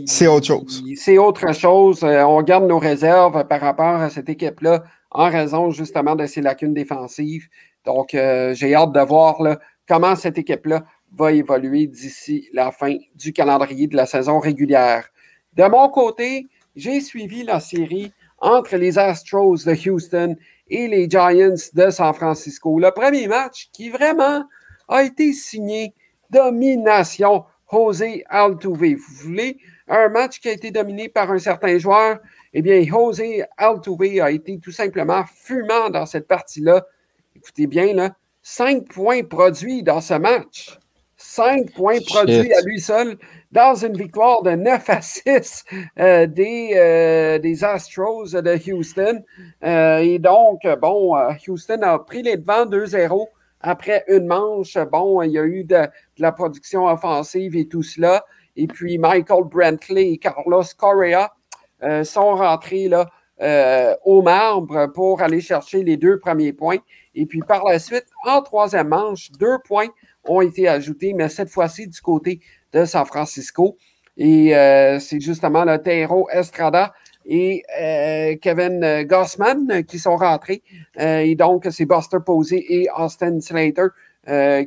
C'est 0.07 0.27
autre 0.27 0.47
chose. 0.47 0.83
C'est 0.97 1.19
autre 1.19 1.53
chose. 1.55 2.03
Euh, 2.03 2.25
on 2.25 2.43
garde 2.43 2.67
nos 2.67 2.79
réserves 2.79 3.47
par 3.47 3.61
rapport 3.61 3.97
à 3.97 4.11
cette 4.11 4.29
équipe-là 4.29 4.83
en 5.11 5.31
raison 5.31 5.71
justement 5.71 6.17
de 6.17 6.27
ses 6.27 6.41
lacunes 6.41 6.75
défensives. 6.75 7.49
Donc, 7.85 8.09
j'ai 8.11 8.75
hâte 8.75 8.93
de 8.93 9.01
voir 9.01 9.41
là, 9.41 9.61
comment 9.87 10.17
cette 10.17 10.39
équipe-là 10.39 10.83
va 11.17 11.33
évoluer 11.33 11.87
d'ici 11.87 12.49
la 12.53 12.73
fin 12.73 12.97
du 13.15 13.33
calendrier 13.33 13.87
de 13.87 13.97
la 13.97 14.07
saison 14.07 14.41
régulière. 14.41 15.09
De 15.55 15.65
mon 15.65 15.89
côté, 15.89 16.49
j'ai 16.75 17.01
suivi 17.01 17.45
la 17.45 17.61
série 17.61 18.13
entre 18.39 18.77
les 18.77 18.99
Astros 18.99 19.65
de 19.65 19.89
Houston 19.89 20.37
et 20.69 20.89
les 20.89 21.09
Giants 21.09 21.55
de 21.75 21.91
San 21.91 22.15
Francisco. 22.15 22.79
Le 22.79 22.91
premier 22.91 23.29
match 23.29 23.69
qui 23.73 23.91
vraiment 23.91 24.45
a 24.89 25.03
été 25.03 25.33
signé 25.33 25.95
domination 26.31 27.45
José 27.71 28.25
Altuve. 28.29 28.97
Vous 28.97 29.29
voulez 29.29 29.59
un 29.89 30.09
match 30.09 30.41
qui 30.41 30.49
a 30.49 30.53
été 30.53 30.71
dominé 30.71 31.09
par 31.09 31.31
un 31.31 31.39
certain 31.39 31.79
joueur? 31.79 32.19
Eh 32.53 32.63
bien, 32.63 32.83
José 32.83 33.45
Altuve 33.57 34.21
a 34.21 34.31
été 34.31 34.59
tout 34.59 34.73
simplement 34.73 35.25
fumant 35.35 35.91
dans 35.91 36.07
cette 36.07 36.27
partie-là. 36.27 36.85
Écoutez 37.35 37.67
bien, 37.67 37.93
là, 37.93 38.17
cinq 38.43 38.89
points 38.89 39.23
produits 39.25 39.83
dans 39.83 40.01
ce 40.01 40.15
match. 40.15 40.79
Cinq 41.19 41.73
points 41.73 42.01
produits 42.07 42.53
à 42.53 42.61
lui 42.61 42.79
seul 42.79 43.17
dans 43.51 43.75
une 43.75 43.97
victoire 43.97 44.43
de 44.43 44.51
9 44.51 44.91
à 44.91 45.01
6 45.01 45.65
euh, 45.99 46.27
des, 46.27 46.73
euh, 46.75 47.39
des 47.39 47.65
Astros 47.65 48.33
de 48.33 48.71
Houston. 48.71 49.25
Euh, 49.65 49.99
et 49.99 50.19
donc, 50.19 50.61
bon, 50.83 51.17
Houston 51.49 51.81
a 51.81 51.99
pris 52.01 52.23
les 52.23 52.37
devants 52.37 52.67
2-0 52.67 53.29
après 53.63 54.05
une 54.09 54.27
manche. 54.27 54.77
Bon, 54.93 55.23
il 55.23 55.33
y 55.33 55.39
a 55.39 55.45
eu 55.45 55.65
de, 55.65 55.87
la 56.19 56.33
production 56.33 56.85
offensive 56.85 57.57
et 57.57 57.67
tout 57.67 57.83
cela. 57.83 58.23
Et 58.55 58.67
puis, 58.67 58.99
Michael 58.99 59.45
Brantley 59.45 60.13
et 60.13 60.19
Carlos 60.19 60.65
Correa 60.77 61.35
sont 62.05 62.35
rentrés 62.35 62.89
là, 62.89 63.09
au 64.05 64.21
marbre 64.21 64.93
pour 64.93 65.23
aller 65.23 65.41
chercher 65.41 65.83
les 65.83 65.97
deux 65.97 66.19
premiers 66.19 66.53
points. 66.53 66.79
Et 67.15 67.25
puis 67.25 67.41
par 67.41 67.65
la 67.65 67.79
suite, 67.79 68.07
en 68.27 68.43
troisième 68.43 68.89
manche, 68.89 69.31
deux 69.33 69.59
points 69.65 69.89
ont 70.29 70.41
été 70.41 70.69
ajoutés, 70.69 71.13
mais 71.15 71.29
cette 71.29 71.51
fois-ci 71.51 71.89
du 71.89 72.01
côté 72.01 72.41
de 72.73 72.85
San 72.85 73.05
Francisco. 73.07 73.77
Et 74.17 74.53
c'est 74.99 75.21
justement 75.21 75.65
le 75.65 75.77
Terreau 75.77 76.27
Estrada 76.31 76.95
et 77.27 77.63
Kevin 78.41 79.05
Gossman 79.05 79.85
qui 79.85 79.99
sont 79.99 80.17
rentrés. 80.17 80.63
et 80.99 81.35
donc, 81.35 81.67
c'est 81.71 81.85
Buster 81.85 82.19
Posey 82.25 82.65
et 82.67 82.87
Austin 82.97 83.41
Slater 83.41 83.89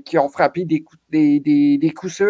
qui 0.06 0.20
ont 0.20 0.30
frappé 0.30 0.66
des, 0.66 0.86
des, 1.10 1.39
des, 1.39 1.80
des 1.80 1.89
coups 1.92 2.22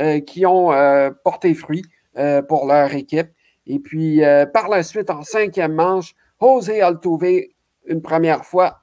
euh, 0.00 0.18
qui 0.18 0.44
ont 0.44 0.72
euh, 0.72 1.12
porté 1.22 1.54
fruit 1.54 1.84
euh, 2.18 2.42
pour 2.42 2.66
leur 2.66 2.92
équipe. 2.94 3.28
Et 3.68 3.78
puis, 3.78 4.20
par 4.52 4.68
la 4.68 4.82
suite, 4.82 5.08
en 5.08 5.22
cinquième 5.22 5.72
manche, 5.72 6.14
José 6.42 6.82
Altuve, 6.82 7.46
une 7.86 8.02
première 8.02 8.44
fois, 8.44 8.80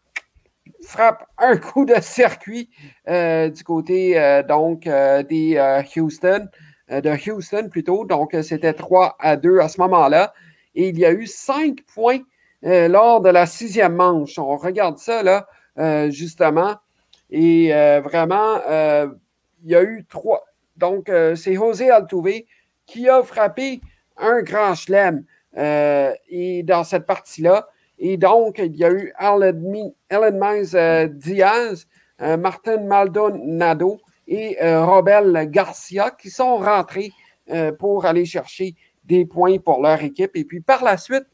frappe 0.84 1.26
un 1.38 1.58
coup 1.58 1.86
de 1.86 1.96
circuit 2.02 2.70
du 3.08 3.64
côté 3.64 4.42
donc 4.48 4.84
des 4.84 5.84
Houston, 5.96 6.48
de 6.90 7.30
Houston 7.30 7.70
plutôt. 7.70 8.06
Donc, 8.06 8.36
c'était 8.44 8.74
3 8.74 9.16
à 9.20 9.38
2 9.38 9.60
à 9.60 9.70
ce 9.70 9.80
moment-là. 9.82 10.34
Et 10.76 10.90
il 10.90 11.00
y 11.00 11.06
a 11.06 11.12
eu 11.12 11.28
cinq 11.28 11.80
points 11.94 12.20
lors 12.64 13.22
de 13.22 13.30
la 13.30 13.46
sixième 13.46 13.96
manche. 13.96 14.38
On 14.40 14.58
regarde 14.58 14.98
ça 14.98 15.24
là, 15.24 15.48
justement. 16.10 16.76
Et 17.30 17.72
vraiment, 18.04 18.60
il 19.64 19.70
y 19.70 19.76
a 19.76 19.84
eu 19.84 20.06
trois, 20.10 20.46
donc, 20.82 21.10
euh, 21.10 21.36
c'est 21.36 21.54
José 21.54 21.92
Altuve 21.92 22.44
qui 22.88 23.08
a 23.08 23.22
frappé 23.22 23.82
un 24.18 24.42
grand 24.42 24.74
chelem 24.74 25.24
euh, 25.58 26.12
et 26.28 26.64
dans 26.64 26.84
cette 26.84 27.06
partie-là. 27.06 27.68
Et 28.02 28.18
donc, 28.18 28.58
il 28.58 28.76
y 28.76 28.84
a 28.84 28.92
eu 28.92 29.14
Ellen 29.20 29.94
euh, 30.76 31.08
Diaz, 31.08 31.88
Martin 32.20 32.82
Maldonado 32.82 34.00
et 34.28 34.56
Robel 34.62 35.50
Garcia 35.50 36.12
qui 36.12 36.30
sont 36.30 36.58
rentrés 36.58 37.12
pour 37.80 38.06
aller 38.06 38.26
chercher 38.26 38.76
des 39.04 39.26
points 39.26 39.58
pour 39.58 39.82
leur 39.82 40.04
équipe. 40.04 40.36
Et 40.36 40.44
puis, 40.44 40.62
par 40.62 40.84
la 40.84 40.98
suite, 40.98 41.26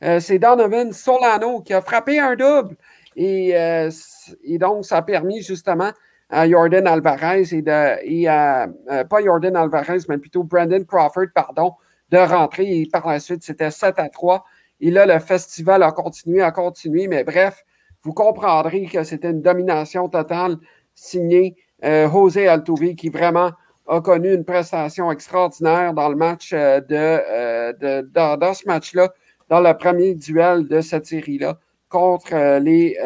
c'est 0.00 0.40
Donovan 0.40 0.92
Solano 0.92 1.60
qui 1.60 1.72
a 1.72 1.80
frappé 1.80 2.18
un 2.18 2.34
double. 2.34 2.76
Et, 3.14 3.50
et 3.50 4.58
donc, 4.58 4.84
ça 4.84 4.96
a 4.96 5.02
permis 5.02 5.42
justement 5.42 5.92
à 6.28 6.48
Jordan 6.48 6.86
Alvarez 6.86 7.52
et, 7.52 7.62
de, 7.62 7.70
euh, 7.70 9.04
pas 9.04 9.22
Jordan 9.22 9.56
Alvarez, 9.56 9.98
mais 10.08 10.18
plutôt 10.18 10.42
Brandon 10.42 10.84
Crawford, 10.84 11.28
pardon, 11.34 11.74
de 12.10 12.18
rentrer. 12.18 12.80
Et 12.80 12.86
par 12.86 13.06
la 13.06 13.20
suite, 13.20 13.42
c'était 13.42 13.70
7 13.70 13.98
à 13.98 14.08
3. 14.08 14.44
Et 14.80 14.90
là, 14.90 15.06
le 15.06 15.18
festival 15.18 15.82
a 15.82 15.92
continué, 15.92 16.42
a 16.42 16.52
continué. 16.52 17.08
Mais 17.08 17.24
bref, 17.24 17.64
vous 18.02 18.12
comprendrez 18.12 18.86
que 18.86 19.04
c'était 19.04 19.30
une 19.30 19.42
domination 19.42 20.08
totale 20.08 20.56
signée 20.94 21.56
euh, 21.84 22.10
José 22.10 22.48
Altuve, 22.48 22.94
qui 22.94 23.08
vraiment 23.08 23.52
a 23.88 24.00
connu 24.00 24.34
une 24.34 24.44
prestation 24.44 25.10
extraordinaire 25.12 25.94
dans 25.94 26.08
le 26.08 26.16
match 26.16 26.50
euh, 26.52 26.80
de, 26.80 28.02
dans, 28.12 28.36
dans, 28.36 28.54
ce 28.54 28.66
match-là, 28.66 29.12
dans 29.48 29.60
le 29.60 29.72
premier 29.76 30.14
duel 30.14 30.66
de 30.68 30.80
cette 30.80 31.06
série-là 31.06 31.58
contre 31.88 32.58
les 32.58 32.96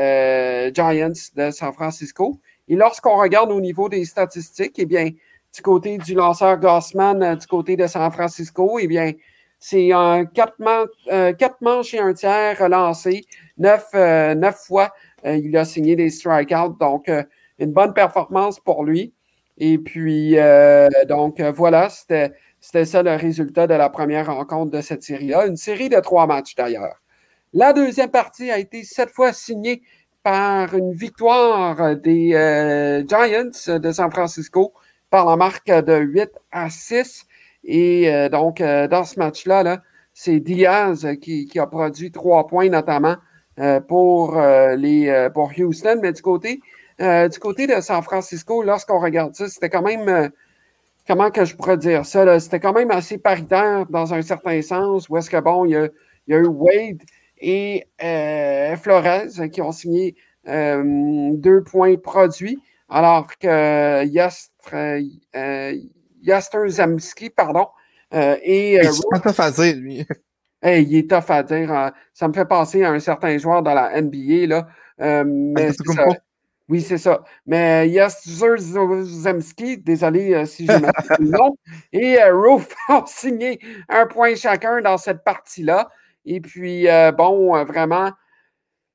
Giants 0.75 1.13
de 1.37 1.51
San 1.51 1.73
Francisco. 1.73 2.41
Et 2.71 2.77
lorsqu'on 2.77 3.19
regarde 3.19 3.51
au 3.51 3.61
niveau 3.61 3.89
des 3.89 4.05
statistiques, 4.05 4.77
eh 4.79 4.87
bien, 4.87 5.11
du 5.55 5.63
côté 5.63 5.99
du 5.99 6.15
lanceur 6.15 6.57
Gossman, 6.59 7.21
euh, 7.21 7.35
du 7.35 7.47
côté 7.49 7.77
de 7.77 7.87
San 7.89 8.11
Francisco, 8.13 8.79
eh 8.81 8.87
bien, 8.87 9.13
c'est 9.61 9.93
un 9.93 10.25
quatre, 10.25 10.57
euh, 11.13 11.33
manches 11.61 11.95
et 11.95 12.01
un 12.01 12.13
tiers 12.13 12.59
relancé, 12.59 13.25
neuf, 13.59 13.89
euh, 13.95 14.35
neuf 14.35 14.57
fois. 14.67 14.93
il 15.25 15.57
a 15.57 15.65
signé 15.65 15.97
des 15.97 16.11
strikeouts, 16.11 16.77
donc 16.81 17.11
une 17.59 17.73
bonne 17.73 17.93
performance 17.95 18.59
pour 18.59 18.85
lui. 18.85 19.13
Et 19.59 19.79
puis, 19.79 20.37
donc 21.09 21.41
voilà, 21.41 21.91
c'était, 21.91 22.33
ça 22.61 23.03
le 23.03 23.17
résultat 23.17 23.67
de 23.67 23.75
la 23.75 23.91
première 23.91 24.35
rencontre 24.35 24.71
de 24.71 24.81
cette 24.81 25.03
série-là. 25.03 25.47
Une 25.47 25.57
série 25.57 25.91
de 25.91 26.01
trois 26.01 26.27
matchs 26.27 26.55
d'ailleurs. 26.55 27.01
La 27.53 27.73
deuxième 27.75 28.11
partie 28.11 28.51
a 28.51 28.59
été 28.59 28.83
cette 28.85 29.11
fois 29.11 29.33
signée 29.33 29.83
par 30.23 30.75
une 30.75 30.93
victoire 30.93 31.97
des 31.97 32.35
euh, 32.35 33.05
Giants 33.07 33.79
de 33.79 33.93
San 33.93 34.11
Francisco 34.11 34.73
par 35.09 35.27
la 35.27 35.37
marque 35.37 35.67
de 35.71 35.97
8 35.97 36.31
à 36.53 36.71
6. 36.71 37.27
Et 37.65 38.13
euh, 38.13 38.29
donc, 38.29 38.61
euh, 38.61 38.89
dans 38.89 39.05
ce 39.05 39.19
match-là, 39.19 39.63
-là, 39.65 39.81
c'est 40.15 40.41
Diaz 40.41 41.07
qui, 41.21 41.51
a 41.59 41.67
produit 41.67 42.11
trois 42.11 42.47
points 42.47 42.69
notamment 42.69 43.17
pour, 43.89 44.41
les, 44.77 45.29
pour 45.35 45.53
Houston. 45.57 46.01
Mais 46.03 46.13
du 46.13 46.23
côté, 46.23 46.61
du 46.99 47.39
côté 47.39 47.67
de 47.67 47.81
San 47.81 48.03
Francisco, 48.03 48.63
lorsqu'on 48.63 49.01
regarde 49.01 49.35
ça, 49.35 49.49
c'était 49.49 49.69
quand 49.71 49.83
même, 49.83 50.31
comment 51.07 51.31
que 51.31 51.45
je 51.45 51.55
pourrais 51.57 51.77
dire 51.77 52.05
ça, 52.07 52.41
c'était 52.41 52.61
quand 52.61 52.73
même 52.73 52.91
assez 52.91 53.19
paritaire 53.19 53.87
dans 53.91 54.15
un 54.15 54.23
certain 54.23 54.61
sens, 54.63 55.09
où 55.09 55.17
est-ce 55.17 55.31
que, 55.31 55.41
bon, 55.41 55.65
il 55.67 55.73
y 55.73 55.77
a, 55.77 55.89
il 56.27 56.35
y 56.35 56.37
a 56.37 56.39
eu 56.39 56.47
Wade 56.47 57.03
et 57.41 57.87
euh, 58.03 58.77
Flores 58.77 59.49
qui 59.53 59.63
ont 59.63 59.73
signé 59.73 60.15
euh, 60.49 61.31
deux 61.35 61.63
points 61.63 61.97
produits, 61.97 62.59
alors 62.89 63.27
que 63.39 64.05
Yastre, 64.05 64.75
euh, 64.75 65.73
Yaster 66.23 66.69
Zamski, 66.69 67.31
pardon, 67.31 67.69
et. 68.13 68.73
il 68.75 68.77
est 68.79 69.23
tough 69.23 69.41
à 69.41 69.51
dire, 69.51 69.77
lui. 69.77 70.07
il 70.65 70.97
est 70.97 71.11
tough 71.11 71.31
à 71.31 71.43
dire. 71.43 71.93
ça 72.13 72.29
me 72.29 72.33
fait 72.33 72.47
penser 72.47 72.85
à 72.85 72.91
un 72.91 73.01
certain 73.01 73.37
joueur 73.39 73.63
dans 73.63 73.75
la 73.75 74.01
NBA, 74.01 74.47
là. 74.47 74.69
mais 75.25 75.71
oui, 76.71 76.83
c'est 76.83 76.99
ça. 76.99 77.25
Mais 77.47 77.89
Yaster 77.89 78.55
Zamski, 78.59 79.79
désolé 79.79 80.47
si 80.47 80.67
je 80.67 80.73
le 80.73 81.29
nom, 81.29 81.57
et 81.93 82.23
Roof 82.31 82.69
ont 82.89 83.05
signé 83.07 83.59
un 83.89 84.07
point 84.07 84.37
chacun 84.37 84.81
dans 84.81 84.97
cette 84.97 85.25
partie-là. 85.25 85.91
Et 86.25 86.41
puis, 86.41 86.89
euh, 86.89 87.11
bon, 87.11 87.57
euh, 87.57 87.65
vraiment, 87.65 88.13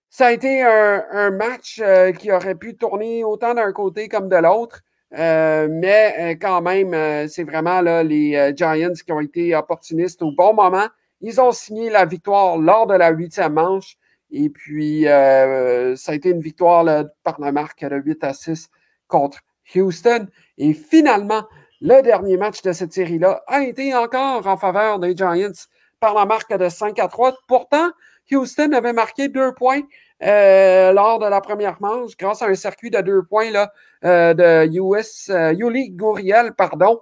ça 0.09 0.27
a 0.27 0.31
été 0.31 0.61
un, 0.61 1.31
match 1.31 1.81
euh, 1.83 2.13
qui 2.13 2.31
aurait 2.31 2.55
pu 2.55 2.77
tourner 2.77 3.25
autant 3.25 3.53
d'un 3.53 3.73
côté 3.73 4.07
comme 4.07 4.29
de 4.29 4.37
l'autre. 4.37 4.79
Mais 5.15 6.37
quand 6.41 6.61
même, 6.61 7.27
c'est 7.27 7.43
vraiment 7.43 7.81
là, 7.81 8.03
les 8.03 8.53
Giants 8.55 8.93
qui 8.93 9.11
ont 9.11 9.21
été 9.21 9.55
opportunistes 9.55 10.21
au 10.21 10.31
bon 10.31 10.53
moment. 10.53 10.87
Ils 11.21 11.39
ont 11.39 11.51
signé 11.51 11.89
la 11.89 12.05
victoire 12.05 12.57
lors 12.57 12.87
de 12.87 12.95
la 12.95 13.09
huitième 13.09 13.53
manche. 13.53 13.97
Et 14.31 14.49
puis, 14.49 15.03
ça 15.03 16.11
a 16.11 16.15
été 16.15 16.29
une 16.29 16.41
victoire 16.41 16.85
par 17.23 17.39
la 17.39 17.51
marque 17.51 17.85
de 17.85 17.95
8 17.95 18.23
à 18.23 18.33
6 18.33 18.69
contre 19.07 19.39
Houston. 19.75 20.27
Et 20.57 20.73
finalement, 20.73 21.43
le 21.81 22.01
dernier 22.01 22.37
match 22.37 22.61
de 22.61 22.71
cette 22.73 22.93
série-là 22.93 23.43
a 23.47 23.63
été 23.63 23.93
encore 23.95 24.45
en 24.47 24.57
faveur 24.57 24.99
des 24.99 25.15
Giants 25.15 25.51
par 25.99 26.13
la 26.13 26.25
marque 26.25 26.55
de 26.57 26.69
5 26.69 26.99
à 26.99 27.07
3. 27.07 27.37
Pourtant, 27.47 27.89
Houston 28.31 28.71
avait 28.73 28.93
marqué 28.93 29.29
deux 29.29 29.53
points 29.53 29.81
euh, 30.25 30.91
lors 30.91 31.19
de 31.19 31.27
la 31.27 31.39
première 31.39 31.77
manche 31.81 32.17
grâce 32.17 32.41
à 32.41 32.47
un 32.47 32.55
circuit 32.55 32.89
de 32.89 32.99
deux 33.01 33.21
points 33.23 33.51
là, 33.51 33.71
euh, 34.03 34.33
de 34.33 34.43
euh, 34.43 35.53
Yuli 35.53 35.91
Guriel, 35.91 36.53
pardon. 36.53 36.99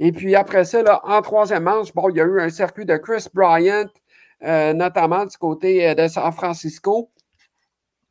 Et 0.00 0.10
puis 0.10 0.34
après 0.34 0.64
ça, 0.64 0.82
là, 0.82 1.00
en 1.04 1.22
troisième 1.22 1.64
manche, 1.64 1.92
bon, 1.94 2.08
il 2.10 2.16
y 2.16 2.20
a 2.20 2.24
eu 2.24 2.40
un 2.40 2.50
circuit 2.50 2.84
de 2.84 2.96
Chris 2.96 3.26
Bryant, 3.32 3.88
notamment 4.40 5.26
du 5.26 5.36
côté 5.36 5.94
de 5.94 6.08
San 6.08 6.30
Francisco. 6.32 7.10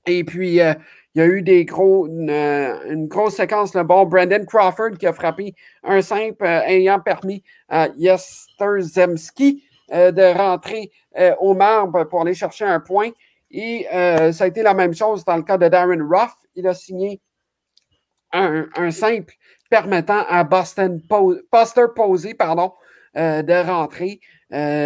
Et 0.05 0.25
puis, 0.25 0.49
il 0.49 0.75
y 1.15 1.21
a 1.21 1.25
eu 1.25 1.39
une, 1.39 3.07
grosse 3.07 3.35
séquence 3.35 3.71
de 3.71 3.81
bon 3.83 4.05
Brandon 4.05 4.43
Crawford 4.45 4.97
qui 4.99 5.07
a 5.07 5.13
frappé 5.13 5.55
un 5.83 6.01
simple 6.01 6.45
ayant 6.45 6.99
permis 6.99 7.41
à 7.69 7.87
Yester 7.95 8.81
Zemski 8.81 9.63
de 9.89 10.37
rentrer 10.37 10.91
au 11.39 11.53
marbre 11.53 12.03
pour 12.03 12.21
aller 12.21 12.33
chercher 12.33 12.65
un 12.65 12.81
point. 12.81 13.11
Et 13.51 13.87
euh, 13.93 14.31
ça 14.31 14.45
a 14.45 14.47
été 14.47 14.61
la 14.61 14.73
même 14.73 14.93
chose 14.93 15.23
dans 15.23 15.37
le 15.37 15.43
cas 15.43 15.57
de 15.57 15.67
Darren 15.67 16.01
Ruff. 16.01 16.33
Il 16.55 16.67
a 16.67 16.73
signé 16.73 17.21
un, 18.33 18.91
simple 18.91 19.33
permettant 19.69 20.25
à 20.27 20.43
Boston 20.43 21.01
Buster 21.51 21.85
Posey 21.95 22.33
pardon, 22.33 22.73
de 23.15 23.65
rentrer. 23.65 24.19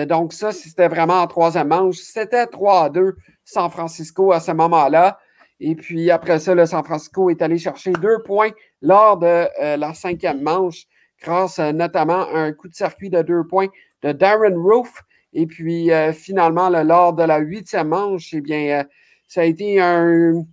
donc, 0.06 0.32
ça, 0.34 0.51
c'était 0.51 0.88
vraiment 0.88 1.22
en 1.22 1.27
troisième 1.27 1.68
manche. 1.68 1.98
C'était 1.98 2.46
3 2.46 2.84
à 2.86 2.89
2 2.89 3.15
San 3.44 3.70
Francisco 3.72 4.32
à 4.32 4.39
ce 4.39 4.51
moment-là. 4.51 5.18
Et 5.60 5.75
puis 5.75 6.10
après 6.12 6.39
ça, 6.39 6.56
le 6.56 6.65
San 6.65 6.84
Francisco 6.84 7.30
est 7.30 7.41
allé 7.41 7.58
chercher 7.58 7.91
deux 7.94 8.20
points 8.24 8.51
lors 8.82 9.18
de 9.18 9.48
la 9.77 9.94
cinquième 9.94 10.41
manche, 10.41 10.86
grâce 11.22 11.60
notamment 11.60 12.27
à 12.27 12.39
un 12.39 12.53
coup 12.53 12.68
de 12.68 12.75
circuit 12.75 13.10
de 13.10 13.22
deux 13.22 13.44
points 13.44 13.68
de 14.03 14.12
Darren 14.12 14.56
Roof. 14.56 15.01
Et 15.34 15.48
puis, 15.48 15.92
euh, 15.92 16.14
finalement, 16.14 16.70
lors 16.70 17.14
de 17.14 17.24
la 17.24 17.40
huitième 17.40 17.90
manche, 17.90 18.34
eh 18.34 18.42
bien, 18.42 18.82
euh, 18.82 18.84
ça 19.28 19.42
a 19.42 19.44
été 19.46 19.80
un. 19.80 20.46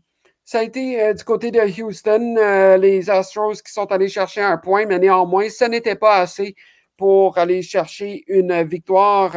Ça 0.44 0.60
a 0.60 0.62
été 0.62 1.02
euh, 1.02 1.12
du 1.12 1.24
côté 1.24 1.50
de 1.50 1.60
Houston, 1.60 2.36
les 2.80 3.10
Astros 3.10 3.60
qui 3.62 3.72
sont 3.72 3.90
allés 3.92 4.08
chercher 4.08 4.40
un 4.40 4.56
point, 4.56 4.86
mais 4.86 4.98
néanmoins, 4.98 5.48
ce 5.50 5.64
n'était 5.64 5.96
pas 5.96 6.16
assez 6.16 6.54
pour 6.96 7.38
aller 7.38 7.62
chercher 7.62 8.24
une 8.28 8.62
victoire 8.64 9.36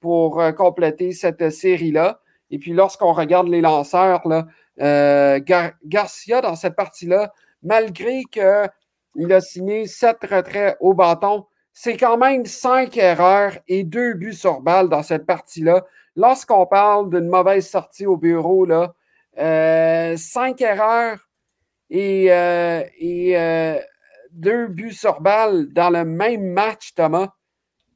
pour 0.00 0.42
compléter 0.56 1.12
cette 1.12 1.50
série-là. 1.50 2.20
Et 2.50 2.58
puis, 2.58 2.72
lorsqu'on 2.72 3.12
regarde 3.12 3.48
les 3.48 3.60
lanceurs, 3.60 4.26
là, 4.26 4.46
Garcia, 5.84 6.40
dans 6.40 6.56
cette 6.56 6.74
partie-là, 6.74 7.32
malgré 7.62 8.22
qu'il 8.24 9.32
a 9.32 9.40
signé 9.40 9.86
sept 9.86 10.18
retraits 10.22 10.76
au 10.80 10.94
bâton, 10.94 11.46
c'est 11.76 11.96
quand 11.96 12.16
même 12.16 12.46
cinq 12.46 12.96
erreurs 12.96 13.58
et 13.66 13.82
deux 13.82 14.14
buts 14.14 14.32
sur 14.32 14.60
balle 14.60 14.88
dans 14.88 15.02
cette 15.02 15.26
partie-là. 15.26 15.84
Lorsqu'on 16.14 16.66
parle 16.66 17.10
d'une 17.10 17.28
mauvaise 17.28 17.68
sortie 17.68 18.06
au 18.06 18.16
bureau, 18.16 18.64
là, 18.64 18.94
euh, 19.38 20.16
cinq 20.16 20.60
erreurs 20.60 21.28
et, 21.90 22.32
euh, 22.32 22.84
euh, 23.02 23.80
deux 24.30 24.68
buts 24.68 24.92
sur 24.92 25.20
balle 25.20 25.72
dans 25.72 25.90
le 25.90 26.04
même 26.04 26.52
match, 26.52 26.94
Thomas, 26.94 27.32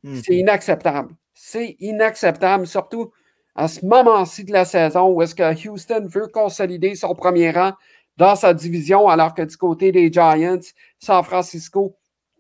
hmm. 0.03 0.17
c'est 0.25 0.35
inacceptable. 0.35 1.15
C'est 1.33 1.77
inacceptable, 1.79 2.67
surtout 2.67 3.13
à 3.55 3.69
ce 3.69 3.87
moment-ci 3.87 4.43
de 4.45 4.53
la 4.53 4.65
saison 4.65 5.09
où 5.09 5.23
est-ce 5.23 5.37
que 5.37 5.69
Houston 5.69 6.07
veut 6.09 6.27
consolider 6.27 6.97
son 6.97 7.15
premier 7.15 7.53
rang 7.53 7.73
dans 8.17 8.35
sa 8.35 8.55
division, 8.55 9.09
alors 9.09 9.35
que 9.35 9.43
du 9.43 9.57
côté 9.57 9.93
des 9.93 10.13
Giants, 10.13 10.59
San 10.99 11.23
Francisco 11.23 11.97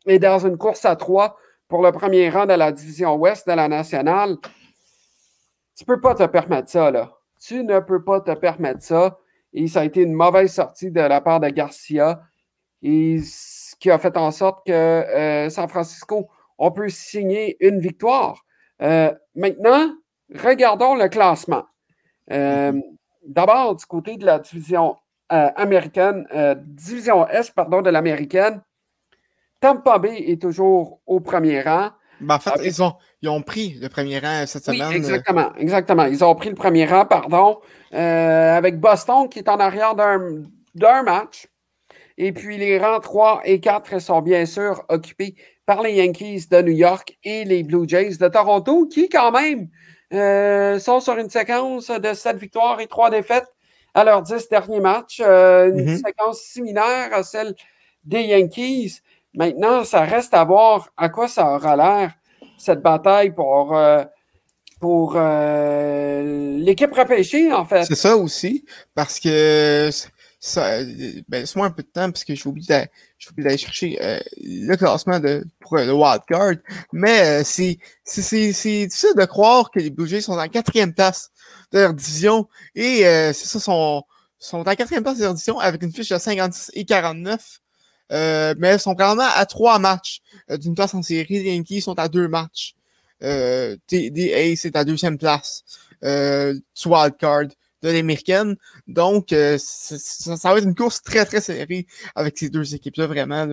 est 0.08 0.18
dans 0.18 0.46
une 0.46 0.56
course 0.56 0.84
à 0.84 0.96
trois 0.96 1.36
pour 1.68 1.82
le 1.82 1.92
premier 1.92 2.30
rang 2.30 2.46
de 2.46 2.54
la 2.54 2.72
division 2.72 3.14
ouest 3.16 3.46
de 3.46 3.52
la 3.52 3.68
nationale. 3.68 4.36
Tu 5.76 5.84
ne 5.84 5.86
peux 5.86 6.00
pas 6.00 6.14
te 6.14 6.24
permettre 6.24 6.68
ça, 6.70 6.90
là. 6.90 7.12
Tu 7.40 7.62
ne 7.62 7.78
peux 7.78 8.02
pas 8.02 8.20
te 8.20 8.34
permettre 8.34 8.82
ça. 8.82 9.18
Et 9.52 9.68
ça 9.68 9.80
a 9.80 9.84
été 9.84 10.02
une 10.02 10.12
mauvaise 10.12 10.52
sortie 10.52 10.90
de 10.90 11.00
la 11.00 11.20
part 11.20 11.40
de 11.40 11.48
Garcia. 11.48 12.20
Et 12.82 13.20
ce 13.22 13.76
qui 13.76 13.90
a 13.90 13.98
fait 13.98 14.16
en 14.16 14.30
sorte 14.30 14.66
que 14.66 14.72
euh, 14.72 15.48
San 15.50 15.68
Francisco, 15.68 16.28
on 16.58 16.70
peut 16.70 16.88
signer 16.88 17.56
une 17.64 17.80
victoire. 17.80 18.44
Euh, 18.82 19.12
maintenant, 19.34 19.92
regardons 20.34 20.94
le 20.94 21.08
classement. 21.08 21.64
Euh, 22.32 22.72
d'abord, 23.26 23.76
du 23.76 23.86
côté 23.86 24.16
de 24.16 24.26
la 24.26 24.38
division 24.38 24.96
américaine, 25.30 26.26
division 26.64 27.28
Est, 27.28 27.54
pardon, 27.54 27.82
de 27.82 27.90
l'américaine, 27.90 28.62
Tampa 29.60 29.98
Bay 29.98 30.24
est 30.28 30.40
toujours 30.40 31.00
au 31.06 31.20
premier 31.20 31.62
rang. 31.62 31.90
Ben, 32.20 32.34
en 32.34 32.38
fait, 32.38 32.50
ils, 32.64 32.82
ont, 32.82 32.94
ils 33.22 33.28
ont 33.28 33.42
pris 33.42 33.76
le 33.80 33.88
premier 33.88 34.18
rang 34.18 34.44
cette 34.46 34.64
semaine. 34.64 34.92
exactement, 34.92 35.54
exactement. 35.56 36.04
Ils 36.06 36.24
ont 36.24 36.34
pris 36.34 36.48
le 36.48 36.54
premier 36.54 36.84
rang, 36.84 37.06
pardon, 37.06 37.60
euh, 37.94 38.56
avec 38.56 38.80
Boston 38.80 39.28
qui 39.28 39.38
est 39.38 39.48
en 39.48 39.58
arrière 39.58 39.94
d'un 39.94 41.02
match. 41.02 41.48
Et 42.16 42.32
puis 42.32 42.58
les 42.58 42.78
rangs 42.78 42.98
3 42.98 43.42
et 43.44 43.60
4 43.60 44.00
sont 44.00 44.20
bien 44.22 44.44
sûr 44.44 44.84
occupés 44.88 45.36
par 45.66 45.82
les 45.82 45.92
Yankees 45.92 46.48
de 46.50 46.62
New 46.62 46.72
York 46.72 47.16
et 47.22 47.44
les 47.44 47.62
Blue 47.62 47.88
Jays 47.88 48.16
de 48.16 48.28
Toronto, 48.28 48.86
qui 48.86 49.08
quand 49.08 49.30
même 49.30 49.68
euh, 50.12 50.80
sont 50.80 50.98
sur 51.00 51.16
une 51.16 51.30
séquence 51.30 51.90
de 51.90 52.14
7 52.14 52.36
victoires 52.36 52.80
et 52.80 52.88
3 52.88 53.10
défaites 53.10 53.46
à 53.94 54.02
leurs 54.02 54.22
10 54.22 54.48
derniers 54.48 54.80
matchs. 54.80 55.22
Euh, 55.24 55.68
une 55.68 55.94
mm-hmm. 55.94 56.04
séquence 56.04 56.40
similaire 56.40 57.10
à 57.12 57.22
celle 57.22 57.54
des 58.04 58.22
Yankees. 58.22 59.00
Maintenant, 59.34 59.84
ça 59.84 60.02
reste 60.02 60.34
à 60.34 60.44
voir 60.44 60.90
à 60.96 61.08
quoi 61.08 61.28
ça 61.28 61.54
aura 61.54 61.76
l'air, 61.76 62.12
cette 62.56 62.80
bataille 62.80 63.34
pour, 63.34 63.76
euh, 63.76 64.04
pour 64.80 65.14
euh, 65.16 66.56
l'équipe 66.58 66.92
repêchée, 66.92 67.52
en 67.52 67.64
fait. 67.64 67.84
C'est 67.84 67.94
ça 67.94 68.16
aussi, 68.16 68.64
parce 68.94 69.20
que 69.20 69.90
ça, 70.40 70.82
ben, 71.28 71.40
laisse-moi 71.40 71.66
un 71.66 71.70
peu 71.70 71.82
de 71.82 71.88
temps, 71.88 72.10
parce 72.10 72.24
que 72.24 72.34
j'ai 72.34 72.48
oublié 72.48 72.66
d'aller 73.36 73.58
chercher 73.58 73.98
euh, 74.00 74.18
le 74.38 74.74
classement 74.76 75.20
de, 75.20 75.44
pour 75.60 75.76
le 75.76 75.92
wildcard. 75.92 76.54
Mais 76.92 77.44
c'est, 77.44 77.78
difficile 78.06 79.14
de 79.16 79.24
croire 79.26 79.70
que 79.70 79.78
les 79.78 79.90
Blue 79.90 80.08
Jays 80.08 80.22
sont 80.22 80.38
en 80.38 80.48
quatrième 80.48 80.94
place 80.94 81.30
de 81.72 81.80
leur 81.80 81.92
division. 81.92 82.48
Et 82.74 83.02
c'est 83.02 83.46
ça, 83.46 83.60
sont, 83.60 84.02
sont 84.38 84.66
en 84.66 84.74
quatrième 84.74 85.02
place 85.02 85.18
de 85.18 85.24
leur 85.24 85.34
division 85.34 85.58
avec 85.58 85.82
une 85.82 85.92
fiche 85.92 86.08
de 86.08 86.18
56 86.18 86.70
et 86.74 86.84
49. 86.84 87.60
Euh, 88.12 88.54
mais 88.58 88.68
elles 88.68 88.80
sont 88.80 88.94
vraiment 88.94 89.28
à 89.34 89.44
trois 89.46 89.78
matchs 89.78 90.20
euh, 90.50 90.56
d'une 90.56 90.74
place 90.74 90.94
en 90.94 91.02
série. 91.02 91.42
Les 91.42 91.54
Yankees 91.54 91.82
sont 91.82 91.98
à 91.98 92.08
deux 92.08 92.28
matchs. 92.28 92.74
Euh, 93.22 93.76
Ace 93.92 94.64
est 94.64 94.76
à 94.76 94.84
deuxième 94.84 95.18
place 95.18 95.64
euh, 96.04 96.54
du 96.54 96.88
wildcard 96.88 97.44
de 97.82 97.90
l'américaine. 97.90 98.56
Donc, 98.86 99.32
euh, 99.32 99.56
ça, 99.58 100.50
va 100.50 100.58
être 100.58 100.64
une 100.64 100.74
course 100.74 101.02
très, 101.02 101.24
très 101.24 101.40
serrée 101.40 101.86
avec 102.14 102.38
ces 102.38 102.48
deux 102.48 102.74
équipes-là, 102.74 103.06
vraiment. 103.06 103.46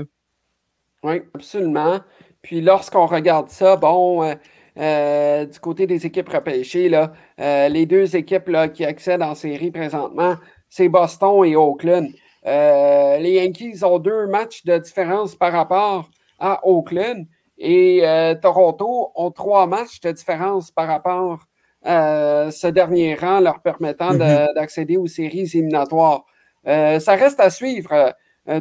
Oui, 1.03 1.21
absolument. 1.33 1.99
Puis 2.41 2.61
lorsqu'on 2.61 3.05
regarde 3.05 3.49
ça, 3.49 3.75
bon, 3.75 4.27
du 4.75 5.59
côté 5.59 5.87
des 5.87 6.05
équipes 6.05 6.29
repêchées, 6.29 6.89
là, 6.89 7.13
les 7.37 7.85
deux 7.85 8.15
équipes 8.15 8.47
là, 8.47 8.67
qui 8.67 8.85
accèdent 8.85 9.21
en 9.21 9.35
série 9.35 9.71
présentement, 9.71 10.37
c'est 10.69 10.89
Boston 10.89 11.45
et 11.45 11.55
Oakland. 11.55 12.09
Euh, 12.45 13.17
les 13.17 13.31
Yankees 13.33 13.83
ont 13.83 13.97
deux 13.99 14.27
matchs 14.27 14.63
de 14.65 14.77
différence 14.77 15.35
par 15.35 15.51
rapport 15.51 16.09
à 16.39 16.65
Oakland 16.67 17.25
et 17.57 18.07
euh, 18.07 18.35
Toronto 18.35 19.11
ont 19.15 19.31
trois 19.31 19.65
matchs 19.65 19.99
de 20.01 20.11
différence 20.11 20.69
par 20.69 20.87
rapport 20.87 21.39
à 21.83 22.49
ce 22.51 22.67
dernier 22.67 23.15
rang 23.15 23.39
leur 23.39 23.61
permettant 23.61 24.13
mhm. 24.13 24.19
d'accéder 24.55 24.97
aux 24.97 25.07
séries 25.07 25.49
éliminatoires. 25.53 26.25
Euh, 26.67 26.99
ça 26.99 27.15
reste 27.15 27.39
à 27.39 27.49
suivre 27.49 28.13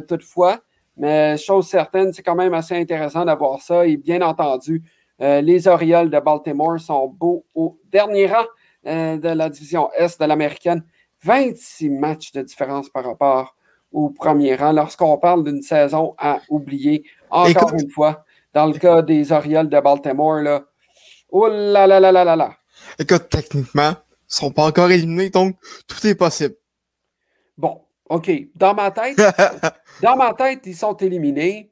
toutefois, 0.07 0.61
mais 0.97 1.37
chose 1.37 1.67
certaine, 1.67 2.11
c'est 2.11 2.23
quand 2.23 2.35
même 2.35 2.55
assez 2.55 2.75
intéressant 2.75 3.25
d'avoir 3.25 3.61
ça 3.61 3.85
et 3.85 3.97
bien 3.97 4.21
entendu, 4.23 4.81
les 5.19 5.67
Orioles 5.67 6.09
de 6.09 6.19
Baltimore 6.19 6.79
sont 6.79 7.07
beaux 7.07 7.45
au 7.53 7.79
dernier 7.91 8.25
rang 8.27 8.45
de 8.83 9.27
la 9.27 9.49
division 9.49 9.91
Est 9.95 10.19
de 10.19 10.25
l'américaine. 10.25 10.83
26 11.23 11.89
matchs 11.91 12.31
de 12.31 12.41
différence 12.41 12.89
par 12.89 13.05
rapport 13.05 13.55
au 13.95 14.09
premier 14.09 14.55
rang 14.55 14.73
lorsqu'on 14.73 15.17
parle 15.17 15.45
d'une 15.45 15.61
saison 15.61 16.15
à 16.17 16.41
oublier. 16.49 17.05
Encore 17.31 17.73
une 17.73 17.89
fois, 17.89 18.25
dans 18.53 18.65
le 18.65 18.73
cas 18.73 19.01
des 19.01 19.31
Orioles 19.31 19.69
de 19.69 19.79
Baltimore, 19.79 20.41
là, 20.41 20.65
oh 21.31 21.47
là 21.47 21.87
là 21.87 21.99
là 21.99 22.11
là 22.11 22.25
là 22.25 22.35
là. 22.35 22.57
Écoute, 22.99 23.29
techniquement, 23.29 23.91
ils 23.91 23.91
ne 23.91 23.95
sont 24.27 24.51
pas 24.51 24.65
encore 24.65 24.91
éliminés, 24.91 25.29
donc 25.29 25.55
tout 25.87 26.05
est 26.05 26.15
possible. 26.15 26.55
Bon, 27.57 27.83
OK. 28.09 28.29
Dans 28.55 28.73
ma 28.73 28.91
tête, 28.91 29.17
dans 30.01 30.17
ma 30.17 30.33
tête, 30.33 30.59
ils 30.65 30.75
sont 30.75 30.95
éliminés, 30.97 31.71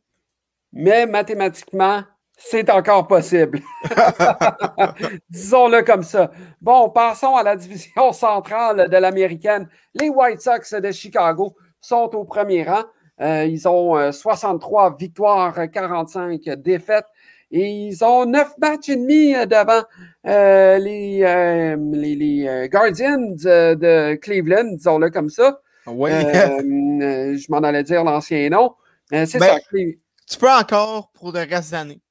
mais 0.71 1.05
mathématiquement, 1.05 2.03
c'est 2.37 2.69
encore 2.69 3.05
possible. 3.05 3.59
Disons-le 5.29 5.83
comme 5.83 6.03
ça. 6.03 6.31
Bon, 6.61 6.89
passons 6.89 7.35
à 7.35 7.43
la 7.43 7.57
division 7.57 8.13
centrale 8.13 8.89
de 8.89 8.97
l'américaine. 8.97 9.67
Les 9.93 10.07
White 10.07 10.41
Sox 10.41 10.73
de 10.73 10.91
Chicago 10.91 11.55
sont 11.83 12.09
au 12.13 12.23
premier 12.23 12.63
rang. 12.63 12.83
Euh, 13.21 13.45
ils 13.45 13.67
ont 13.67 14.11
63 14.11 14.91
euh, 14.91 14.95
victoires, 14.99 15.55
45 15.71 16.41
défaites. 16.57 17.05
Et 17.51 17.67
ils 17.69 18.03
ont 18.03 18.25
9 18.25 18.57
matchs 18.59 18.89
et 18.89 18.95
demi 18.95 19.35
euh, 19.35 19.45
devant 19.45 19.83
les, 20.25 21.75
les, 22.15 22.69
Guardians 22.69 23.35
de 23.35 24.15
Cleveland, 24.15 24.73
disons-le 24.73 25.11
comme 25.11 25.29
ça. 25.29 25.59
Oui. 25.85 26.09
je 26.11 27.51
m'en 27.51 27.59
allais 27.59 27.83
dire 27.83 28.03
l'ancien 28.03 28.49
nom. 28.49 28.73
c'est 29.11 29.37
ben, 29.37 29.57
ça. 29.57 29.57
Tu 29.71 30.37
peux 30.39 30.49
encore 30.49 31.11
pour 31.13 31.31
le 31.31 31.39
reste 31.39 31.71
de 31.71 31.75
l'année. 31.75 32.02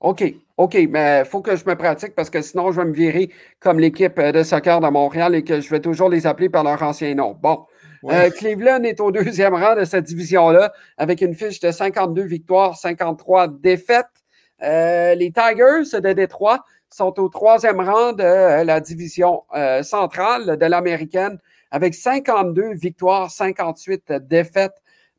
OK, 0.00 0.22
OK, 0.56 0.78
mais 0.88 1.20
il 1.20 1.24
faut 1.24 1.40
que 1.40 1.56
je 1.56 1.64
me 1.66 1.74
pratique 1.74 2.14
parce 2.14 2.30
que 2.30 2.40
sinon, 2.40 2.70
je 2.70 2.80
vais 2.80 2.86
me 2.86 2.92
virer 2.92 3.30
comme 3.58 3.80
l'équipe 3.80 4.20
de 4.20 4.42
soccer 4.44 4.80
de 4.80 4.88
Montréal 4.88 5.34
et 5.34 5.42
que 5.42 5.60
je 5.60 5.68
vais 5.70 5.80
toujours 5.80 6.08
les 6.08 6.26
appeler 6.26 6.48
par 6.48 6.62
leur 6.62 6.80
ancien 6.82 7.14
nom. 7.14 7.36
Bon, 7.40 7.66
euh, 8.04 8.30
Cleveland 8.30 8.84
est 8.84 9.00
au 9.00 9.10
deuxième 9.10 9.54
rang 9.54 9.74
de 9.74 9.84
cette 9.84 10.04
division-là 10.04 10.72
avec 10.98 11.20
une 11.20 11.34
fiche 11.34 11.58
de 11.60 11.72
52 11.72 12.22
victoires, 12.22 12.76
53 12.76 13.48
défaites. 13.48 14.06
Euh, 14.62 15.14
les 15.14 15.32
Tigers 15.32 16.00
de 16.00 16.12
Détroit 16.12 16.64
sont 16.88 17.18
au 17.18 17.28
troisième 17.28 17.80
rang 17.80 18.12
de 18.12 18.22
euh, 18.22 18.64
la 18.64 18.80
division 18.80 19.42
centrale 19.82 20.56
de 20.56 20.66
l'américaine 20.66 21.38
avec 21.70 21.94
52 21.94 22.74
victoires, 22.74 23.30
58 23.30 24.12
défaites. 24.12 24.74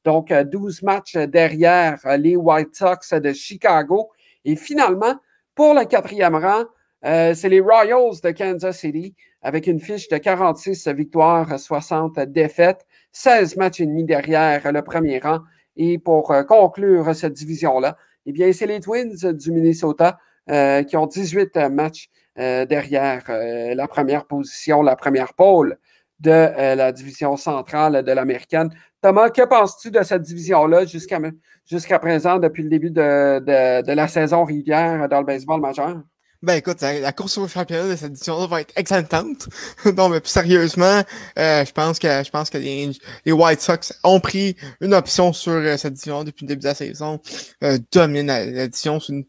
Donc, 0.05 0.31
12 0.33 0.81
matchs 0.83 1.17
derrière 1.17 1.99
les 2.17 2.37
White 2.37 2.73
Sox 2.73 3.13
de 3.13 3.33
Chicago. 3.33 4.09
Et 4.45 4.55
finalement, 4.55 5.15
pour 5.55 5.73
le 5.73 5.85
quatrième 5.85 6.35
rang, 6.35 6.65
c'est 7.01 7.49
les 7.49 7.59
Royals 7.61 8.19
de 8.23 8.31
Kansas 8.31 8.79
City 8.79 9.15
avec 9.41 9.67
une 9.67 9.79
fiche 9.79 10.09
de 10.09 10.17
46 10.17 10.87
victoires, 10.89 11.59
60 11.59 12.19
défaites, 12.19 12.85
16 13.13 13.55
matchs 13.57 13.81
et 13.81 13.85
demi 13.85 14.03
derrière 14.03 14.71
le 14.71 14.81
premier 14.81 15.19
rang. 15.19 15.39
Et 15.77 15.97
pour 15.97 16.31
euh, 16.31 16.43
conclure 16.43 17.15
cette 17.15 17.33
division-là, 17.33 17.97
eh 18.25 18.31
bien, 18.31 18.51
c'est 18.51 18.65
les 18.65 18.81
Twins 18.81 19.33
du 19.33 19.51
Minnesota 19.51 20.19
euh, 20.49 20.83
qui 20.83 20.97
ont 20.97 21.07
18 21.07 21.55
matchs 21.71 22.09
euh, 22.37 22.65
derrière 22.65 23.23
la 23.29 23.87
première 23.87 24.25
position, 24.25 24.81
la 24.81 24.95
première 24.95 25.33
pôle 25.33 25.77
de 26.19 26.75
la 26.75 26.91
division 26.91 27.37
centrale 27.37 28.03
de 28.03 28.11
l'américaine. 28.11 28.69
Thomas, 29.01 29.29
que 29.29 29.45
penses-tu 29.45 29.91
de 29.91 30.03
cette 30.03 30.23
division-là 30.23 30.85
jusqu'à 30.85 31.99
présent, 31.99 32.37
depuis 32.37 32.63
le 32.63 32.69
début 32.69 32.91
de, 32.91 33.39
de, 33.39 33.93
la 33.93 34.07
saison 34.07 34.43
régulière 34.43 35.07
dans 35.07 35.19
le 35.19 35.25
baseball 35.25 35.61
majeur? 35.61 35.97
Ben 36.41 36.53
écoute, 36.53 36.79
la, 36.79 37.11
course 37.11 37.37
au 37.37 37.49
championnat 37.49 37.89
de 37.89 37.95
cette 37.97 38.11
édition-là 38.11 38.47
va 38.47 38.61
être 38.61 38.71
excellente. 38.77 39.49
non, 39.97 40.07
mais 40.07 40.21
sérieusement, 40.23 41.03
euh, 41.37 41.65
je 41.65 41.71
pense 41.73 41.99
que 41.99 42.07
je 42.07 42.29
pense 42.29 42.49
que 42.49 42.57
les, 42.57 42.91
les, 43.25 43.31
White 43.33 43.59
Sox 43.59 43.93
ont 44.05 44.21
pris 44.21 44.55
une 44.79 44.93
option 44.93 45.33
sur 45.33 45.51
euh, 45.51 45.75
cette 45.75 45.91
édition 45.91 46.23
depuis 46.23 46.45
le 46.45 46.47
début 46.47 46.61
de 46.61 46.67
la 46.67 46.75
saison. 46.75 47.19
Euh, 47.61 47.77
dominent 47.91 48.53
l'édition. 48.53 49.01
C'est 49.01 49.11
une, 49.11 49.25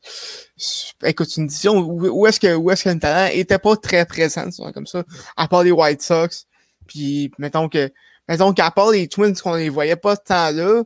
écoute, 1.03 1.37
une 1.37 1.45
édition 1.45 1.79
où, 1.79 2.07
où 2.07 2.27
est-ce 2.29 2.39
que 2.39 2.55
où 2.55 2.71
est-ce 2.71 2.85
que 2.85 2.91
le 2.91 3.01
talent 3.01 3.29
était 3.35 3.59
pas 3.59 3.75
très 3.75 4.07
présent, 4.07 4.49
comme 4.73 4.87
ça, 4.87 5.03
à 5.37 5.49
part 5.49 5.65
les 5.65 5.73
White 5.73 6.03
Sox. 6.03 6.47
Puis 6.87 7.33
mettons 7.39 7.69
que 7.69 7.91
mettons 8.31 8.53
qu'à 8.53 8.71
part 8.71 8.93
les 8.93 9.09
Twins 9.09 9.35
qu'on 9.35 9.55
les 9.55 9.69
voyait 9.69 9.97
pas 9.97 10.17
tant 10.17 10.53
là, 10.53 10.85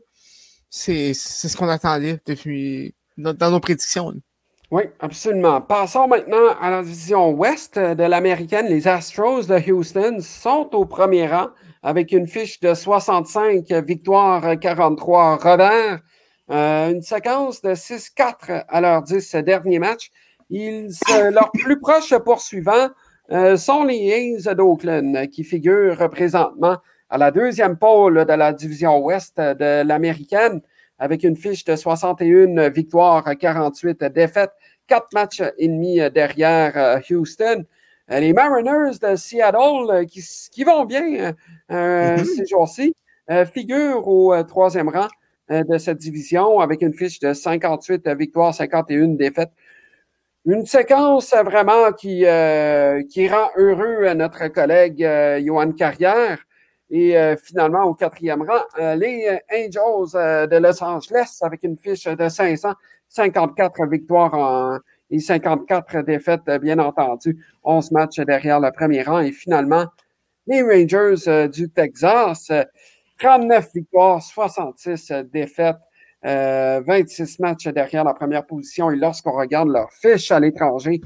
c'est 0.71 1.13
c'est 1.15 1.49
ce 1.49 1.57
qu'on 1.57 1.69
attendait 1.69 2.19
depuis 2.27 2.95
dans, 3.19 3.51
nos 3.51 3.61
prédictions. 3.61 4.15
Oui, 4.71 4.85
absolument. 4.99 5.61
Passons 5.61 6.09
maintenant 6.09 6.57
à 6.61 6.71
la 6.71 6.83
division 6.83 7.31
ouest 7.31 7.79
de 7.79 8.03
l'américaine. 8.03 8.67
Les 8.67 8.89
Astros 8.89 9.47
de 9.47 9.71
Houston 9.71 10.19
sont 10.21 10.71
au 10.73 10.85
premier 10.87 11.29
rang 11.29 11.49
avec 11.83 12.11
une 12.11 12.27
fiche 12.27 12.59
de 12.61 12.75
65 12.75 13.71
victoires, 13.87 14.59
43 14.59 15.37
revers. 15.37 16.01
Euh, 16.51 16.91
une 16.91 17.03
séquence 17.03 17.63
de 17.63 17.71
6-4 17.71 18.65
à 18.69 18.81
leurs 18.81 19.03
10 19.03 19.37
derniers 19.37 19.79
matchs. 19.79 20.11
Ils, 20.51 20.91
leurs 21.31 21.53
plus 21.53 21.79
proches 21.79 22.17
poursuivants 22.19 22.89
euh, 23.31 23.57
sont 23.57 23.85
les 23.85 24.35
A's 24.35 24.57
d'Oakland 24.57 25.29
qui 25.29 25.45
figurent 25.45 26.11
présentement 26.11 26.79
à 27.09 27.19
la 27.19 27.31
deuxième 27.31 27.77
pôle 27.77 28.25
de 28.25 28.33
la 28.33 28.53
division 28.53 28.99
ouest 28.99 29.39
de 29.39 29.83
l'américaine 29.83 30.61
avec 30.99 31.25
une 31.25 31.37
fiche 31.37 31.65
de 31.65 31.77
61 31.77 32.69
victoires, 32.71 33.25
48 33.39 34.05
défaites, 34.05 34.53
quatre 34.87 35.09
matchs 35.13 35.43
et 35.59 35.69
demi 35.69 35.99
derrière 36.11 36.73
euh, 36.77 36.99
Houston. 37.11 37.65
Euh, 38.11 38.21
les 38.21 38.33
Mariners 38.33 38.99
de 39.01 39.17
Seattle, 39.17 39.91
euh, 39.91 40.05
qui, 40.05 40.65
vont 40.65 40.85
bien 40.85 41.35
mm-hmm. 41.71 42.25
ces 42.25 42.47
jours-ci, 42.47 42.95
figurent 43.53 44.07
au 44.07 44.43
troisième 44.43 44.91
rang 44.91 45.09
de 45.49 45.79
cette 45.79 45.99
division 45.99 46.61
avec 46.61 46.83
une 46.83 46.93
fiche 46.93 47.19
de 47.21 47.33
58 47.33 48.09
victoires, 48.11 48.55
51 48.55 49.09
défaites. 49.09 49.53
Une 50.45 50.67
séquence 50.67 51.35
vraiment 51.43 51.91
qui, 51.93 52.27
qui 53.09 53.29
rend 53.29 53.49
heureux 53.57 54.13
notre 54.13 54.49
collègue 54.49 55.01
Johan 55.43 55.73
Carrière. 55.73 56.39
Et 56.91 57.17
euh, 57.17 57.37
finalement, 57.37 57.85
au 57.85 57.95
quatrième 57.95 58.43
rang, 58.43 58.63
euh, 58.79 58.95
les 58.95 59.39
Angels 59.51 60.15
euh, 60.15 60.47
de 60.47 60.57
Los 60.57 60.83
Angeles 60.83 61.39
avec 61.41 61.63
une 61.63 61.79
fiche 61.79 62.05
de 62.05 62.29
554 62.29 63.87
victoires 63.87 64.81
et 65.11 65.19
54 65.19 66.03
défaites, 66.03 66.49
bien 66.61 66.79
entendu. 66.79 67.45
11 67.63 67.91
matchs 67.93 68.21
derrière 68.21 68.61
le 68.61 68.71
premier 68.71 69.03
rang. 69.03 69.21
Et 69.21 69.33
finalement, 69.33 69.87
les 70.47 70.63
Rangers 70.63 71.49
du 71.49 71.71
Texas, 71.71 72.51
39 73.19 73.69
victoires, 73.75 74.23
66 74.23 75.13
défaites. 75.33 75.77
26 76.23 77.39
matchs 77.41 77.69
derrière 77.69 78.03
la 78.03 78.15
première 78.15 78.47
position. 78.47 78.91
Et 78.91 78.97
lorsqu'on 78.97 79.33
regarde 79.33 79.69
leur 79.69 79.93
fiche 79.93 80.31
à 80.33 80.41
l'étranger, 80.41 81.01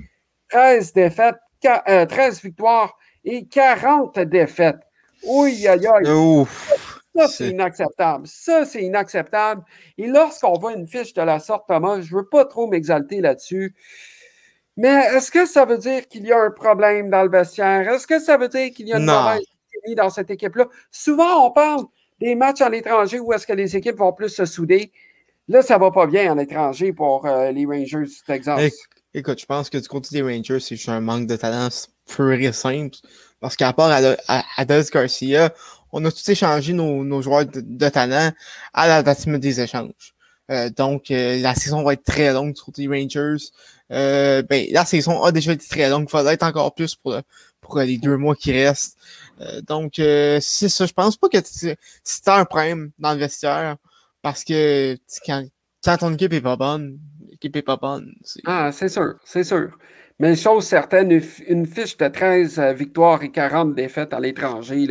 13 0.49 0.93
défaites, 0.93 1.37
13 1.61 2.43
victoires 2.43 2.97
et 3.25 3.47
40 3.47 4.21
défaites. 4.21 4.88
Oui, 5.25 5.67
aïe, 5.67 5.87
aïe. 5.87 6.47
Ça, 7.17 7.27
c'est 7.29 7.49
inacceptable. 7.51 8.27
Ça, 8.27 8.65
c'est 8.65 8.83
inacceptable. 8.83 9.63
Et 9.97 10.07
lorsqu'on 10.07 10.53
voit 10.55 10.75
une 10.75 10.87
fiche 10.87 11.13
de 11.15 11.23
la 11.23 11.41
sorte, 11.41 11.67
Thomas, 11.67 12.01
je 12.01 12.15
ne 12.15 12.21
veux 12.21 12.29
pas 12.29 12.45
trop 12.45 12.69
m'exalter 12.69 13.21
là-dessus. 13.21 13.75
Mais 14.77 15.07
est-ce 15.13 15.33
que 15.33 15.45
ça 15.45 15.65
veut 15.65 15.79
dire 15.79 16.07
qu'il 16.07 16.25
y 16.25 16.33
a 16.33 16.41
un 16.41 16.53
problème 16.53 17.11
dans 17.11 17.25
le 17.25 17.31
vestiaire? 17.31 17.89
Est-ce 17.89 18.07
que 18.07 18.21
ça 18.21 18.37
veut 18.37 18.49
dire 18.49 18.71
qu'il 18.71 18.87
y 18.87 18.93
a 18.93 18.99
une 18.99 19.07
mauvaise 19.07 19.43
dans 19.97 20.11
cette 20.11 20.31
équipe-là? 20.31 20.67
Souvent, 20.93 21.47
on 21.47 21.51
parle 21.51 21.85
des 22.21 22.37
matchs 22.37 22.61
à 22.61 22.69
l'étranger 22.69 23.19
où 23.19 23.33
est-ce 23.33 23.47
que 23.47 23.53
les 23.53 23.77
équipes 23.77 23.99
vont 23.99 24.13
plus 24.13 24.29
se 24.29 24.45
souder. 24.45 24.93
Là, 25.49 25.63
ça 25.63 25.77
ne 25.77 25.81
va 25.81 25.91
pas 25.91 26.07
bien 26.07 26.31
à 26.31 26.35
l'étranger 26.35 26.93
pour 26.93 27.27
euh, 27.27 27.51
les 27.51 27.67
Rangers 27.67 28.05
du 28.05 28.23
Texas. 28.25 28.73
Écoute, 29.15 29.41
je 29.41 29.47
pense 29.47 29.71
que 29.71 29.79
du 29.79 29.89
côté 29.89 30.11
des 30.13 30.23
Rangers, 30.23 30.61
c'est 30.61 30.77
juste 30.77 30.91
un 30.91 31.01
manque 31.01 31.27
de 31.27 31.37
talent 31.37 31.69
pur 32.07 32.33
et 32.33 32.53
simple. 32.53 32.99
Parce 33.41 33.57
qu'à 33.57 33.73
part 33.73 33.91
à, 34.29 34.65
Garcia, 34.65 35.55
on 35.93 36.05
a 36.05 36.11
tous 36.11 36.29
échangé 36.29 36.73
nos, 36.73 37.23
joueurs 37.23 37.47
de, 37.47 37.89
talent 37.89 38.33
à 38.75 38.89
la 38.89 39.03
date 39.03 39.29
des 39.29 39.61
échanges. 39.61 40.15
Euh, 40.51 40.71
donc, 40.71 41.11
euh, 41.11 41.41
la 41.41 41.55
saison 41.55 41.83
va 41.83 41.93
être 41.93 42.05
très 42.05 42.33
longue 42.33 42.55
du 42.55 42.61
côté 42.61 42.87
Rangers. 42.89 43.45
Euh, 43.93 44.43
ben, 44.43 44.67
la 44.71 44.85
saison 44.85 45.23
a 45.23 45.33
déjà 45.33 45.53
été 45.53 45.67
très 45.69 45.89
longue. 45.91 46.07
Il 46.09 46.11
faudrait 46.11 46.35
être 46.35 46.43
encore 46.43 46.75
plus 46.75 46.95
pour, 46.97 47.21
les 47.81 47.99
deux 47.99 48.17
mois 48.17 48.35
qui 48.35 48.53
restent. 48.53 48.97
donc, 49.67 49.95
c'est 49.97 50.41
ça. 50.41 50.87
Je 50.87 50.93
pense 50.93 51.17
pas 51.17 51.29
que 51.29 51.39
c'est 51.45 52.29
un 52.29 52.45
problème 52.45 52.91
dans 52.99 53.13
le 53.13 53.19
vestiaire. 53.19 53.77
Parce 54.23 54.43
que 54.43 54.97
quand 55.27 55.97
ton 55.99 56.15
équipe 56.15 56.33
est 56.33 56.41
pas 56.41 56.57
bonne, 56.57 56.99
l'équipe 57.31 57.55
est 57.57 57.63
pas 57.63 57.77
bonne. 57.77 58.15
Ah, 58.47 58.71
c'est 58.73 58.89
sûr, 58.89 59.15
c'est 59.25 59.45
sûr. 59.45 59.71
Mais 60.21 60.35
chose 60.35 60.67
certaine, 60.67 61.21
une 61.47 61.67
fiche 61.67 61.97
de 61.97 62.09
13 62.09 62.59
euh, 62.59 62.73
victoires 62.73 63.23
et 63.23 63.31
40 63.31 63.75
défaites 63.75 64.13
à 64.13 64.19
l'étranger, 64.19 64.89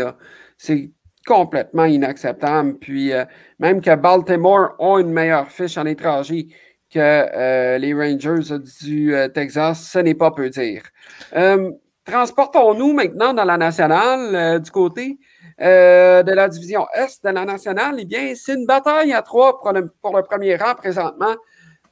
c'est 0.58 0.92
complètement 1.26 1.84
inacceptable. 1.84 2.78
Puis 2.80 3.12
euh, 3.12 3.26
même 3.60 3.82
que 3.82 3.94
Baltimore 3.96 4.76
ont 4.80 5.00
une 5.00 5.12
meilleure 5.12 5.52
fiche 5.52 5.78
à 5.78 5.84
l'étranger 5.84 6.48
que 6.90 7.00
euh, 7.00 7.78
les 7.78 7.94
Rangers 7.94 8.58
du 8.82 9.14
Texas, 9.34 9.90
ce 9.92 10.00
n'est 10.00 10.14
pas 10.16 10.32
peu 10.32 10.50
dire. 10.50 10.84
Transportons-nous 12.06 12.94
maintenant 12.94 13.34
dans 13.34 13.44
la 13.44 13.58
nationale 13.58 14.62
du 14.62 14.72
côté 14.72 15.20
de 15.60 16.32
la 16.32 16.48
division 16.48 16.88
Est 16.94 17.22
de 17.26 17.32
la 17.32 17.44
nationale. 17.44 17.98
Eh 18.00 18.06
bien, 18.06 18.34
c'est 18.34 18.54
une 18.54 18.66
bataille 18.66 19.12
à 19.12 19.22
trois 19.22 19.60
pour 19.60 19.74
le 19.74 20.24
premier 20.24 20.56
rang 20.56 20.76
présentement. 20.76 21.36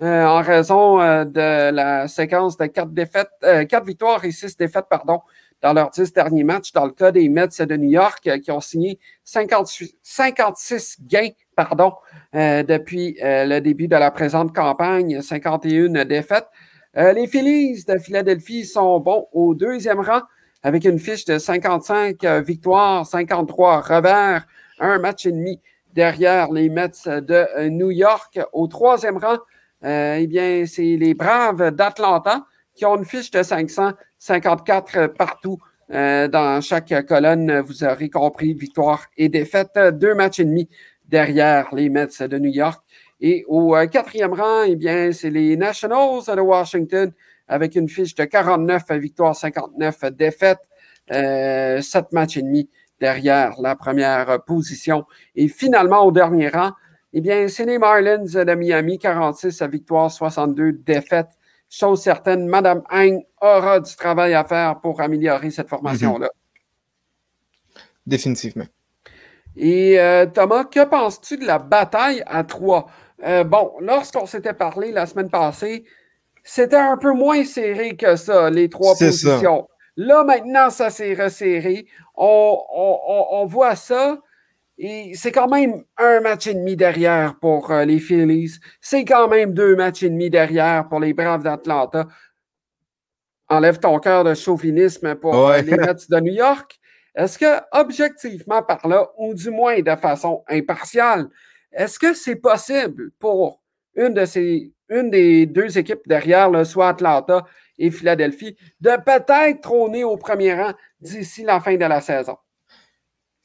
Euh, 0.02 0.26
en 0.26 0.42
raison 0.42 1.00
euh, 1.00 1.24
de 1.24 1.72
la 1.72 2.10
séquence 2.10 2.58
de 2.58 2.66
quatre 2.66 2.92
défaites, 2.92 3.30
euh, 3.46 3.64
quatre 3.64 3.86
victoires 3.86 4.26
et 4.26 4.32
six 4.32 4.58
défaites, 4.58 4.88
pardon, 4.90 5.22
dans 5.62 5.72
leurs 5.72 5.90
dix 5.90 6.12
derniers 6.12 6.44
matchs, 6.44 6.74
dans 6.74 6.86
le 6.86 6.92
cas 6.92 7.12
des 7.12 7.30
Mets 7.30 7.48
de 7.48 7.78
New 7.78 7.90
York, 7.90 8.30
qui 8.42 8.52
ont 8.52 8.60
signé 8.60 9.00
56 9.24 10.98
gains, 11.08 11.30
pardon, 11.56 11.94
depuis 12.34 13.18
le 13.22 13.60
début 13.60 13.88
de 13.88 13.96
la 13.96 14.12
présente 14.12 14.54
campagne, 14.54 15.22
51 15.22 16.04
défaites. 16.06 16.48
les 16.94 17.26
Phillies 17.26 17.84
de 17.88 17.98
Philadelphie 17.98 18.66
sont 18.66 19.00
bons 19.00 19.28
au 19.32 19.56
deuxième 19.56 20.02
rang 20.02 20.22
avec 20.62 20.84
une 20.84 21.00
fiche 21.00 21.26
de 21.26 21.40
55 21.40 22.24
victoires, 22.46 23.06
53 23.06 23.82
revers, 23.82 24.46
un 24.80 25.00
match 25.00 25.26
et 25.26 25.32
demi 25.32 25.62
derrière 25.94 26.52
les 26.52 26.70
Mets 26.70 27.06
de 27.08 27.70
New 27.70 27.92
York. 27.92 28.40
Au 28.52 28.68
troisième 28.68 29.18
rang, 29.18 29.38
euh, 29.86 30.17
eh 30.19 30.28
bien, 30.28 30.65
c'est 30.65 30.98
les 30.98 31.13
Braves 31.13 31.71
d'Atlanta 31.71 32.45
qui 32.74 32.86
ont 32.86 32.98
une 32.98 33.06
fiche 33.06 33.32
de 33.32 33.43
554 33.43 35.08
partout. 35.17 35.58
Euh, 35.91 36.28
dans 36.28 36.62
chaque 36.62 37.06
colonne, 37.06 37.60
vous 37.60 37.84
aurez 37.84 38.10
compris, 38.10 38.54
victoire 38.54 39.06
et 39.17 39.30
défaite, 39.30 39.78
deux 39.93 40.15
matchs 40.15 40.39
et 40.39 40.45
demi 40.45 40.67
derrière 41.08 41.74
les 41.74 41.89
Mets 41.89 42.08
de 42.28 42.39
New 42.39 42.52
York. 42.52 42.84
Et 43.21 43.45
au 43.48 43.76
euh, 43.76 43.86
quatrième 43.86 44.34
rang, 44.34 44.63
eh 44.63 44.76
bien, 44.76 45.12
c'est 45.12 45.30
les 45.30 45.56
Nationals 45.56 46.24
de 46.36 46.41
Washington 46.41 47.12
avec 47.48 47.76
une 47.76 47.88
fiche 47.88 48.15
de 48.15 48.26
49 48.26 48.91
victoires, 48.93 49.36
59 49.36 50.06
défaites, 50.13 50.60
euh, 51.12 51.82
7 51.82 52.12
matchs 52.12 52.38
et 52.38 52.41
demi 52.41 52.69
derrière 53.00 53.54
la 53.62 53.76
première 53.76 54.43
position. 54.45 55.06
Et 55.36 55.48
finalement, 55.48 56.06
au 56.06 56.12
dernier 56.12 56.50
rang, 56.50 56.71
eh 57.17 57.21
bien, 57.21 57.47
c'est 57.47 57.63
les 57.63 57.80
Marlins 57.80 58.25
de 58.25 58.56
Miami, 58.56 58.99
46 58.99 59.62
victoires, 59.63 60.12
62 60.12 60.73
défaites. 60.73 61.30
Chose 61.69 62.01
certaine, 62.01 62.45
Madame 62.45 62.84
Hein 62.89 63.19
aura 63.39 63.80
du 63.80 63.95
travail 63.95 64.34
à 64.34 64.43
faire 64.43 64.82
pour 64.82 64.99
améliorer 64.99 65.49
cette 65.49 65.69
formation-là. 65.69 66.28
Mhm. 66.28 67.82
Définitivement. 68.06 68.65
Et 69.56 69.97
euh, 69.97 70.25
Thomas, 70.25 70.65
que 70.65 70.84
penses-tu 70.84 71.38
de 71.38 71.45
la 71.45 71.58
bataille 71.58 72.21
à 72.28 72.43
trois? 72.43 72.88
Euh, 73.23 73.45
bon, 73.45 73.71
lorsqu'on 73.80 74.25
s'était 74.25 74.54
parlé 74.54 74.91
la 74.91 75.06
semaine 75.06 75.30
passée, 75.30 75.86
c'était 76.43 76.75
un 76.75 76.97
peu 76.97 77.13
moins 77.13 77.45
serré 77.45 77.95
que 77.95 78.17
ça, 78.17 78.49
les 78.49 78.69
trois 78.69 78.93
positions. 78.93 79.69
Là, 79.95 80.25
maintenant, 80.25 80.69
ça 80.69 80.89
s'est 80.89 81.13
resserré. 81.13 81.88
on, 82.17 83.45
voit 83.47 83.78
ça. 83.78 84.19
Et 84.78 85.14
c'est 85.16 85.32
quand 85.32 85.48
même 85.48 85.84
un 85.98 86.20
match 86.20 86.48
et 86.48 86.54
demi 86.54 86.76
derrière 86.76 87.40
pour 87.40 87.72
euh, 87.72 87.86
les 87.86 88.00
Phillies. 88.00 88.60
C'est 88.82 89.06
quand 89.06 89.30
même 89.30 89.54
deux 89.54 89.76
matchs 89.76 90.04
et 90.04 90.10
demi 90.10 90.30
derrière 90.30 90.88
pour 90.90 91.00
les 91.00 91.14
Braves 91.14 91.44
d'Atlanta. 91.44 92.08
Enlève 93.48 93.80
ton 93.80 94.00
cœur 94.00 94.24
de 94.26 94.34
chauvinisme 94.34 95.16
pour 95.16 95.50
euh, 95.50 95.62
les 95.62 95.78
Mets 95.78 96.08
de 96.10 96.20
New 96.20 96.34
York. 96.34 96.78
Est-ce 97.16 97.38
que, 97.38 97.62
objectivement 97.72 98.62
par 98.64 98.86
là, 98.86 99.08
ou 99.18 99.34
du 99.34 99.50
moins 99.50 99.80
de 99.80 99.96
façon 99.96 100.44
impartiale, 100.50 101.30
est-ce 101.72 101.98
que 101.98 102.14
c'est 102.14 102.36
possible 102.36 103.12
pour 103.20 103.62
une, 103.96 104.14
de 104.14 104.26
ces, 104.26 104.74
une 104.90 105.10
des 105.10 105.46
deux 105.46 105.78
équipes 105.78 106.06
derrière, 106.06 106.66
soit 106.66 106.90
Atlanta 106.90 107.46
et 107.78 107.92
Philadelphie 107.92 108.58
de 108.82 108.92
peut-être 109.06 109.62
trôner 109.62 110.04
au 110.04 110.18
premier 110.18 110.54
rang 110.54 110.74
d'ici 111.00 111.44
la 111.44 111.62
fin 111.62 111.76
de 111.76 111.86
la 111.86 112.02
saison? 112.02 112.38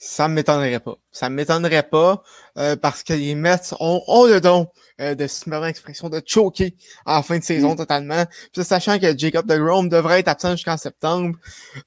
Ça 0.02 0.28
ne 0.28 0.32
m'étonnerait 0.32 0.80
pas. 0.80 0.94
Ça 1.12 1.28
ne 1.28 1.34
m'étonnerait 1.34 1.82
pas 1.82 2.22
euh, 2.56 2.74
parce 2.74 3.02
que 3.02 3.12
les 3.12 3.34
Mets 3.34 3.74
ont, 3.80 4.24
le 4.26 4.40
don 4.40 4.66
euh, 4.98 5.14
de 5.14 5.26
se 5.26 5.46
mettre 5.50 5.66
l'expression 5.66 6.08
de 6.08 6.22
choquer 6.24 6.74
en 7.04 7.22
fin 7.22 7.38
de 7.38 7.44
saison 7.44 7.74
mm. 7.74 7.76
totalement. 7.76 8.24
Puis, 8.50 8.64
sachant 8.64 8.98
que 8.98 9.16
Jacob 9.16 9.44
de 9.46 9.60
Rome 9.60 9.90
devrait 9.90 10.20
être 10.20 10.28
absent 10.28 10.52
jusqu'en 10.52 10.78
septembre, 10.78 11.36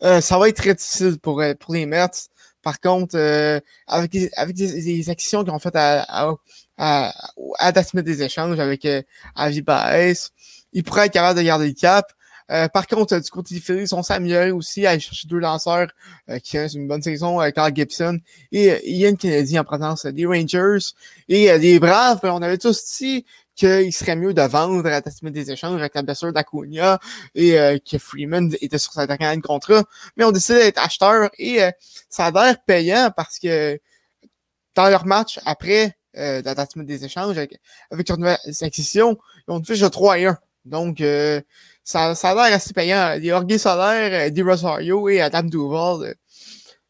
euh, 0.03 0.21
ça 0.21 0.37
va 0.37 0.47
être 0.47 0.57
très 0.57 0.75
difficile 0.75 1.17
pour, 1.19 1.43
pour 1.59 1.73
les 1.73 1.87
Mets. 1.87 2.29
Par 2.61 2.79
contre, 2.79 3.17
avec, 3.87 4.13
les, 4.13 4.29
avec 4.35 4.57
les, 4.57 5.09
actions 5.09 5.43
qu'ils 5.43 5.51
ont 5.51 5.59
faites 5.59 5.75
à, 5.75 6.03
à, 6.03 6.35
à, 6.77 7.13
à 7.57 7.71
des 7.71 8.21
échanges 8.21 8.59
avec 8.59 8.87
Avi 9.35 9.63
Baez, 9.63 10.13
ils 10.71 10.83
pourraient 10.83 11.07
être 11.07 11.13
capables 11.13 11.39
de 11.39 11.43
garder 11.43 11.67
le 11.67 11.73
cap. 11.73 12.05
Euh, 12.51 12.67
par 12.67 12.87
contre, 12.87 13.17
du 13.17 13.29
côté 13.29 13.55
des 13.55 13.81
ils 13.81 13.87
sont 13.87 14.03
s'améliorer 14.03 14.51
aussi 14.51 14.85
à 14.85 14.91
aller 14.91 14.99
chercher 14.99 15.27
deux 15.27 15.39
lanceurs 15.39 15.87
euh, 16.29 16.39
qui 16.39 16.57
ont 16.57 16.67
une 16.67 16.87
bonne 16.87 17.01
saison, 17.01 17.41
euh, 17.41 17.49
Carl 17.51 17.73
Gibson 17.75 18.19
et 18.51 18.91
Ian 18.91 19.15
Kennedy 19.15 19.57
en 19.57 19.63
présence 19.63 20.05
des 20.05 20.25
Rangers. 20.25 20.85
Et 21.29 21.57
les 21.57 21.79
Braves, 21.79 22.19
ben, 22.21 22.31
on 22.31 22.41
avait 22.41 22.57
tous 22.57 22.97
dit 22.99 23.25
qu'il 23.55 23.93
serait 23.93 24.15
mieux 24.15 24.33
de 24.33 24.41
vendre 24.41 24.85
à 24.87 24.89
la 24.89 25.29
des 25.29 25.51
échanges 25.51 25.79
avec 25.79 25.93
la 25.93 26.01
blessure 26.01 26.33
d'Acuna 26.33 26.99
et 27.35 27.79
que 27.89 27.97
Freeman 27.99 28.51
était 28.61 28.79
sur 28.79 28.93
sa 28.93 29.05
dernière 29.05 29.35
de 29.35 29.41
contrat. 29.41 29.83
Mais 30.17 30.23
on 30.23 30.31
décidé 30.31 30.59
d'être 30.59 30.83
acheteur 30.83 31.29
et 31.37 31.59
ça 32.09 32.25
a 32.25 32.31
l'air 32.31 32.55
payant 32.65 33.11
parce 33.15 33.37
que 33.37 33.79
dans 34.75 34.89
leur 34.89 35.05
match 35.05 35.39
après 35.45 35.95
euh, 36.15 36.43
la 36.43 36.83
des 36.83 37.05
échanges 37.05 37.37
avec, 37.37 37.59
leur 38.07 38.17
nouvelle 38.19 38.37
acquisition, 38.61 39.17
ils 39.47 39.51
ont 39.51 39.57
une 39.57 39.65
fiche 39.65 39.79
de 39.79 39.87
3 39.87 40.19
et 40.19 40.25
1. 40.27 40.37
Donc, 40.65 41.01
ça, 41.83 42.15
ça 42.15 42.29
a 42.31 42.35
l'air 42.35 42.55
assez 42.55 42.73
payant. 42.73 43.15
Les 43.19 43.31
Orgues 43.31 43.57
Solaire, 43.57 44.31
des 44.31 44.41
Rosario 44.41 45.09
et 45.09 45.21
Adam 45.21 45.43
Duval, 45.43 46.09
euh, 46.09 46.13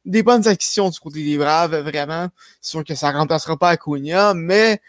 des 0.05 0.21
bonnes 0.23 0.47
actions 0.47 0.89
du 0.89 0.99
côté 0.99 1.23
des 1.23 1.37
Braves, 1.37 1.75
vraiment. 1.77 2.27
C'est 2.61 2.83
que 2.83 2.95
ça 2.95 3.11
ne 3.11 3.17
remplacera 3.17 3.57
pas 3.57 3.69
Acuna, 3.69 4.33
mais 4.33 4.81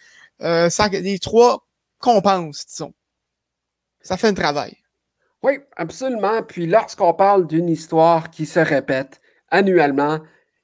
euh, 0.42 0.68
ça, 0.68 0.88
les 0.88 1.18
trois 1.18 1.66
compensent, 1.98 2.66
disons. 2.66 2.92
Ça 4.02 4.16
fait 4.16 4.28
un 4.28 4.34
travail. 4.34 4.76
Oui, 5.42 5.58
absolument. 5.76 6.42
Puis 6.42 6.66
lorsqu'on 6.66 7.14
parle 7.14 7.46
d'une 7.46 7.68
histoire 7.68 8.30
qui 8.30 8.44
se 8.44 8.60
répète 8.60 9.20
annuellement, 9.50 10.20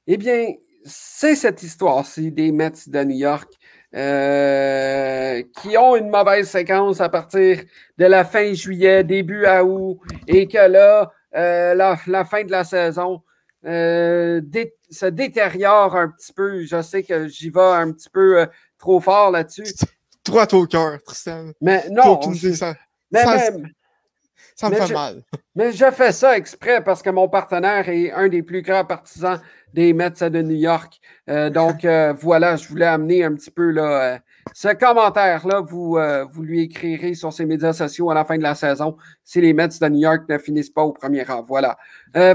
eh 0.07 0.17
bien, 0.17 0.55
c'est 0.85 1.37
cette 1.37 1.63
histoire-ci 1.63 2.33
des 2.33 2.53
Mets 2.53 2.73
de 2.87 3.05
New 3.05 3.17
York 3.17 3.53
euh, 3.93 5.43
qui 5.61 5.77
ont 5.77 5.97
une 5.97 6.11
mauvaise 6.11 6.49
séquence 6.49 7.01
à 7.01 7.09
partir 7.09 7.61
de 7.99 8.05
la 8.05 8.25
fin 8.25 8.53
juillet, 8.53 9.03
début 9.03 9.47
août, 9.47 9.99
et 10.29 10.47
que 10.47 10.59
là, 10.59 11.11
euh, 11.35 11.75
la, 11.75 12.25
fin 12.25 12.45
de 12.45 12.53
la 12.53 12.63
saison 12.63 13.23
euh, 13.67 14.41
se 14.91 15.07
détériore 15.07 15.97
un 15.97 16.09
petit 16.09 16.33
peu. 16.33 16.65
Je 16.65 16.81
sais 16.83 17.03
que 17.03 17.27
j'y 17.27 17.51
vais 17.51 17.61
un 17.61 17.91
petit 17.93 18.11
peu 18.11 18.47
trop 18.79 19.01
fort 19.01 19.33
là-dessus. 19.33 19.65
Trop 20.23 20.39
à 20.39 20.47
ton 20.47 20.67
cœur, 20.67 21.03
Tristan. 21.03 21.51
Mais 21.61 21.85
non. 21.91 22.21
ça, 22.55 22.75
mais, 23.11 23.25
ça, 24.55 24.71
me 24.71 24.75
fait 24.77 24.93
mal. 24.93 25.23
Mais 25.57 25.73
je 25.73 25.91
fais 25.91 26.13
ça 26.13 26.37
exprès 26.37 26.85
parce 26.85 27.03
que 27.03 27.11
mon 27.11 27.29
partenaire 27.29 27.89
est 27.89 28.13
un 28.13 28.29
des 28.29 28.43
plus 28.43 28.63
grands 28.63 28.85
partisans 28.85 29.41
des 29.75 29.93
Mets 29.93 30.11
de 30.11 30.43
New 30.43 30.57
York. 30.57 31.01
Euh, 31.29 31.51
donc, 31.51 31.85
euh, 31.85 32.13
voilà, 32.19 32.57
je 32.57 32.69
voulais 32.69 32.87
amener 32.87 33.25
un 33.25 33.35
petit 33.35 33.51
peu 33.51 33.71
là, 33.71 34.15
euh, 34.15 34.19
ce 34.53 34.69
commentaire-là. 34.69 35.61
Vous, 35.61 35.99
vous 36.33 36.43
lui 36.43 36.63
écrirez 36.63 37.15
sur 37.15 37.33
ses 37.33 37.47
médias 37.47 37.73
sociaux 37.73 38.11
à 38.11 38.15
la 38.15 38.25
fin 38.25 38.37
de 38.37 38.43
la 38.43 38.55
saison 38.55 38.97
si 39.25 39.41
les 39.41 39.53
Mets 39.53 39.69
de 39.69 39.89
New 39.89 40.01
York 40.01 40.23
ne 40.29 40.39
finissent 40.39 40.71
pas 40.71 40.83
au 40.83 40.93
premier 40.93 41.23
rang. 41.23 41.43
Voilà. 41.43 41.77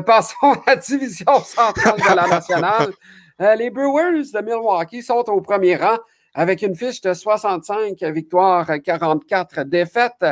passons 0.05 0.53
à 0.53 0.61
la 0.67 0.75
division 0.75 1.39
centrale 1.43 1.97
de 1.97 2.15
la 2.15 2.27
nationale. 2.27 2.93
les 3.57 3.69
Brewers 3.69 4.31
de 4.33 4.41
Milwaukee 4.41 5.01
sont 5.01 5.23
au 5.27 5.41
premier 5.41 5.75
rang 5.75 5.97
avec 6.33 6.61
une 6.61 6.75
fiche 6.75 7.01
de 7.01 7.13
65 7.13 8.01
victoires, 8.03 8.69
44 8.83 9.63
défaites. 9.63 10.25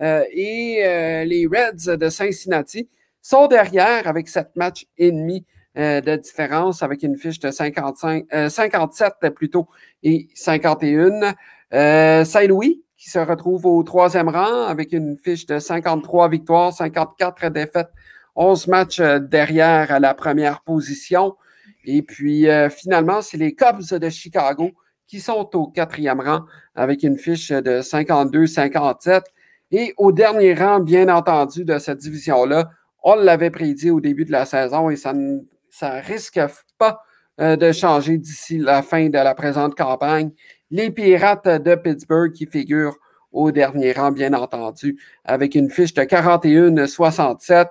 et 0.00 1.24
les 1.26 1.46
Reds 1.46 1.96
de 1.96 2.08
Cincinnati 2.08 2.88
sont 3.22 3.46
derrière 3.46 4.06
avec 4.06 4.28
7 4.28 4.56
matchs 4.56 4.86
et 4.98 5.10
demi 5.10 5.46
euh, 5.78 6.00
de 6.00 6.16
différence 6.16 6.82
avec 6.82 7.04
une 7.04 7.16
fiche 7.16 7.38
de 7.38 7.52
55, 7.52 8.26
57 8.48 9.12
euh, 9.22 9.30
plutôt 9.30 9.68
et 10.02 10.26
51. 10.34 11.34
Euh, 11.72 12.24
Saint-Louis 12.24 12.82
qui 12.96 13.08
se 13.08 13.20
retrouve 13.20 13.66
au 13.66 13.80
troisième 13.84 14.28
rang 14.28 14.64
avec 14.66 14.92
une 14.92 15.16
fiche 15.16 15.46
de 15.46 15.60
53 15.60 16.28
victoires, 16.28 16.72
54 16.72 17.50
défaites, 17.50 17.88
11 18.34 18.66
matchs 18.66 19.00
derrière 19.00 19.92
à 19.92 20.00
la 20.00 20.12
première 20.12 20.62
position. 20.62 21.36
Et 21.84 22.02
puis 22.02 22.46
finalement, 22.70 23.22
c'est 23.22 23.38
les 23.38 23.54
Cubs 23.54 23.94
de 23.94 24.10
Chicago 24.10 24.72
qui 25.06 25.20
sont 25.20 25.48
au 25.54 25.68
quatrième 25.68 26.20
rang 26.20 26.40
avec 26.74 27.04
une 27.04 27.16
fiche 27.16 27.50
de 27.52 27.80
52-57. 27.80 29.22
Et 29.70 29.94
au 29.96 30.12
dernier 30.12 30.52
rang, 30.52 30.80
bien 30.80 31.08
entendu, 31.08 31.64
de 31.64 31.78
cette 31.78 31.98
division-là, 31.98 32.70
on 33.02 33.14
l'avait 33.14 33.50
prédit 33.50 33.90
au 33.90 34.00
début 34.00 34.24
de 34.24 34.32
la 34.32 34.44
saison 34.44 34.90
et 34.90 34.96
ça 34.96 35.12
ne 35.12 35.38
ça 35.70 35.94
risque 36.00 36.40
pas 36.78 37.02
euh, 37.40 37.56
de 37.56 37.72
changer 37.72 38.18
d'ici 38.18 38.58
la 38.58 38.82
fin 38.82 39.08
de 39.08 39.18
la 39.18 39.34
présente 39.34 39.74
campagne. 39.74 40.30
Les 40.70 40.90
Pirates 40.90 41.48
de 41.48 41.74
Pittsburgh 41.74 42.32
qui 42.32 42.46
figurent 42.46 42.96
au 43.32 43.50
dernier 43.50 43.92
rang, 43.92 44.12
bien 44.12 44.32
entendu, 44.34 45.00
avec 45.24 45.54
une 45.54 45.70
fiche 45.70 45.94
de 45.94 46.02
41-67. 46.02 47.68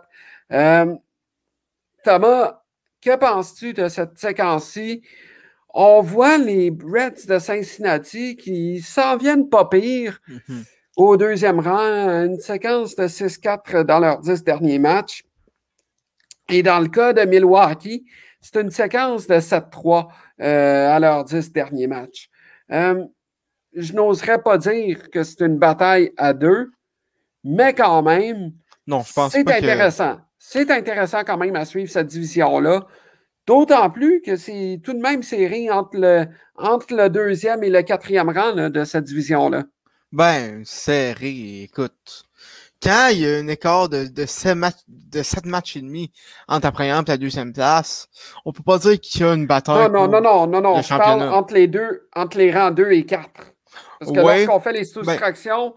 Euh, 0.51 0.95
Thomas, 2.03 2.61
que 3.01 3.15
penses-tu 3.15 3.73
de 3.73 3.87
cette 3.89 4.17
séquence-ci? 4.17 5.03
On 5.73 6.01
voit 6.01 6.37
les 6.37 6.69
Reds 6.69 7.27
de 7.27 7.37
Cincinnati 7.37 8.35
qui 8.35 8.81
s'en 8.81 9.17
viennent 9.17 9.49
pas 9.49 9.65
pire. 9.65 10.19
Mm-hmm. 10.27 10.63
Au 10.97 11.15
deuxième 11.15 11.59
rang, 11.59 12.25
une 12.25 12.39
séquence 12.39 12.95
de 12.95 13.03
6-4 13.03 13.83
dans 13.83 13.99
leurs 13.99 14.19
10 14.19 14.43
derniers 14.43 14.79
matchs. 14.79 15.23
Et 16.49 16.63
dans 16.63 16.79
le 16.79 16.87
cas 16.87 17.13
de 17.13 17.21
Milwaukee, 17.21 18.05
c'est 18.41 18.59
une 18.59 18.71
séquence 18.71 19.27
de 19.27 19.35
7-3 19.35 20.07
euh, 20.41 20.89
à 20.89 20.99
leurs 20.99 21.23
10 21.23 21.51
derniers 21.51 21.87
matchs. 21.87 22.29
Euh, 22.71 23.05
je 23.73 23.93
n'oserais 23.93 24.41
pas 24.41 24.57
dire 24.57 25.09
que 25.11 25.23
c'est 25.23 25.41
une 25.41 25.57
bataille 25.57 26.11
à 26.17 26.33
deux, 26.33 26.71
mais 27.43 27.73
quand 27.73 28.01
même, 28.01 28.51
non, 28.87 29.03
je 29.03 29.13
pense 29.13 29.31
c'est 29.31 29.47
intéressant. 29.49 30.19
C'est 30.39 30.71
intéressant 30.71 31.23
quand 31.23 31.37
même 31.37 31.55
à 31.55 31.65
suivre 31.65 31.91
cette 31.91 32.07
division-là. 32.07 32.87
D'autant 33.45 33.89
plus 33.89 34.21
que 34.21 34.35
c'est 34.35 34.79
tout 34.83 34.93
de 34.93 34.99
même 34.99 35.21
serré 35.21 35.69
entre 35.69 35.97
le, 35.97 36.25
entre 36.55 36.95
le 36.95 37.09
deuxième 37.09 37.63
et 37.63 37.69
le 37.69 37.81
quatrième 37.81 38.29
rang 38.29 38.69
de 38.69 38.83
cette 38.85 39.03
division-là. 39.05 39.63
Ben, 40.11 40.63
serré, 40.65 41.63
écoute 41.63 42.28
quand 42.81 43.09
il 43.11 43.19
y 43.19 43.29
a 43.29 43.37
un 43.37 43.47
écart 43.47 43.89
de, 43.89 44.05
de, 44.05 44.25
7, 44.25 44.55
matchs, 44.55 44.79
de 44.87 45.21
7 45.21 45.45
matchs 45.45 45.75
et 45.75 45.81
demi 45.81 46.11
entre 46.47 46.65
la 46.65 46.71
première 46.71 46.99
et 46.99 47.03
la 47.07 47.17
deuxième 47.17 47.53
place, 47.53 48.07
on 48.45 48.53
peut 48.53 48.63
pas 48.63 48.77
dire 48.79 48.99
qu'il 48.99 49.21
y 49.21 49.23
a 49.23 49.33
une 49.33 49.47
bataille. 49.47 49.89
Non, 49.91 50.07
non, 50.07 50.21
non, 50.21 50.21
non, 50.21 50.47
non, 50.47 50.61
non. 50.61 50.81
Je 50.81 50.89
parle 50.89 51.23
entre 51.23 51.53
les 51.53 51.67
deux, 51.67 52.07
entre 52.15 52.37
les 52.37 52.51
rangs 52.51 52.71
2 52.71 52.91
et 52.91 53.05
4. 53.05 53.29
Parce 53.99 54.11
que 54.11 54.17
lorsqu'on 54.17 54.59
fait 54.59 54.73
les 54.73 54.79
ben 54.79 54.85
soustractions, 54.85 55.75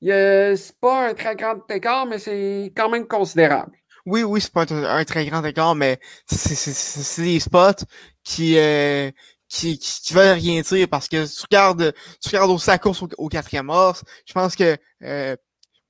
ben, 0.00 0.56
c'est 0.56 0.78
pas 0.80 1.08
un 1.08 1.14
très 1.14 1.36
grand 1.36 1.70
écart, 1.70 2.06
mais 2.06 2.18
c'est 2.18 2.72
quand 2.76 2.88
même 2.88 3.06
considérable. 3.06 3.72
Oui, 4.04 4.24
oui, 4.24 4.40
c'est 4.40 4.52
pas 4.52 4.66
un, 4.68 5.04
très 5.04 5.26
grand 5.26 5.44
écart, 5.44 5.76
mais 5.76 6.00
c'est 6.26 7.22
des 7.22 7.38
spots 7.38 7.84
qui, 8.24 8.58
euh, 8.58 9.12
qui, 9.48 9.78
qui, 9.78 10.12
veulent 10.12 10.38
rien 10.38 10.60
dire 10.62 10.88
parce 10.88 11.06
que 11.06 11.24
tu 11.24 11.42
regardes, 11.42 11.94
tu 12.20 12.30
regardes 12.30 12.50
aussi 12.50 12.68
la 12.68 12.78
course 12.78 13.04
au, 13.16 13.28
quatrième 13.28 13.66
mars. 13.66 14.02
Je 14.26 14.32
pense 14.32 14.56
que 14.56 14.76
euh, 15.04 15.36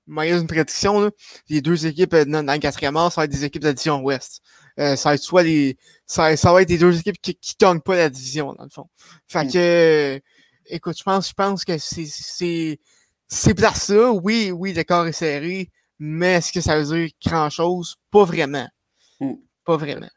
moyen 0.07 0.41
une 0.41 0.47
prédiction, 0.47 1.01
là, 1.01 1.11
les 1.49 1.61
deux 1.61 1.87
équipes 1.87 2.15
euh, 2.15 2.25
dans, 2.25 2.53
le 2.53 2.59
quatrième 2.59 2.95
ça 2.95 3.13
va 3.17 3.25
être 3.25 3.31
des 3.31 3.45
équipes 3.45 3.63
de 3.63 3.69
la 3.69 3.73
division 3.73 4.01
ouest. 4.01 4.43
Euh, 4.79 4.97
ça 4.97 5.11
va 5.11 5.15
être 5.15 5.23
soit 5.23 5.43
les. 5.43 5.77
Ça, 6.07 6.37
ça, 6.37 6.53
va 6.53 6.63
être 6.63 6.71
les 6.71 6.79
deux 6.79 6.99
équipes 6.99 7.21
qui, 7.21 7.35
qui 7.35 7.55
gagnent 7.61 7.81
pas 7.81 7.97
la 7.97 8.09
division, 8.09 8.55
dans 8.55 8.65
le 8.65 8.71
fond. 8.71 8.89
Fait 9.29 9.45
mm. 9.45 9.53
que 9.53 9.59
euh, 9.59 10.21
écoute, 10.67 10.97
je 10.99 11.03
pense, 11.03 11.29
je 11.29 11.35
pense 11.35 11.65
que 11.65 11.79
c'est. 11.79 12.07
c'est 12.07 12.79
ces 13.29 13.55
places-là, 13.55 14.13
oui, 14.13 14.51
oui, 14.51 14.75
le 14.75 14.85
corps 14.85 15.07
est 15.07 15.13
serré, 15.13 15.71
mais 15.99 16.35
est-ce 16.35 16.53
que 16.53 16.61
ça 16.61 16.79
veut 16.79 16.85
dire 16.85 17.09
grand-chose? 17.25 17.97
Pas 18.11 18.25
vraiment. 18.25 18.69
Mm. 19.21 19.35
Pas 19.65 19.77
vraiment. 19.79 20.11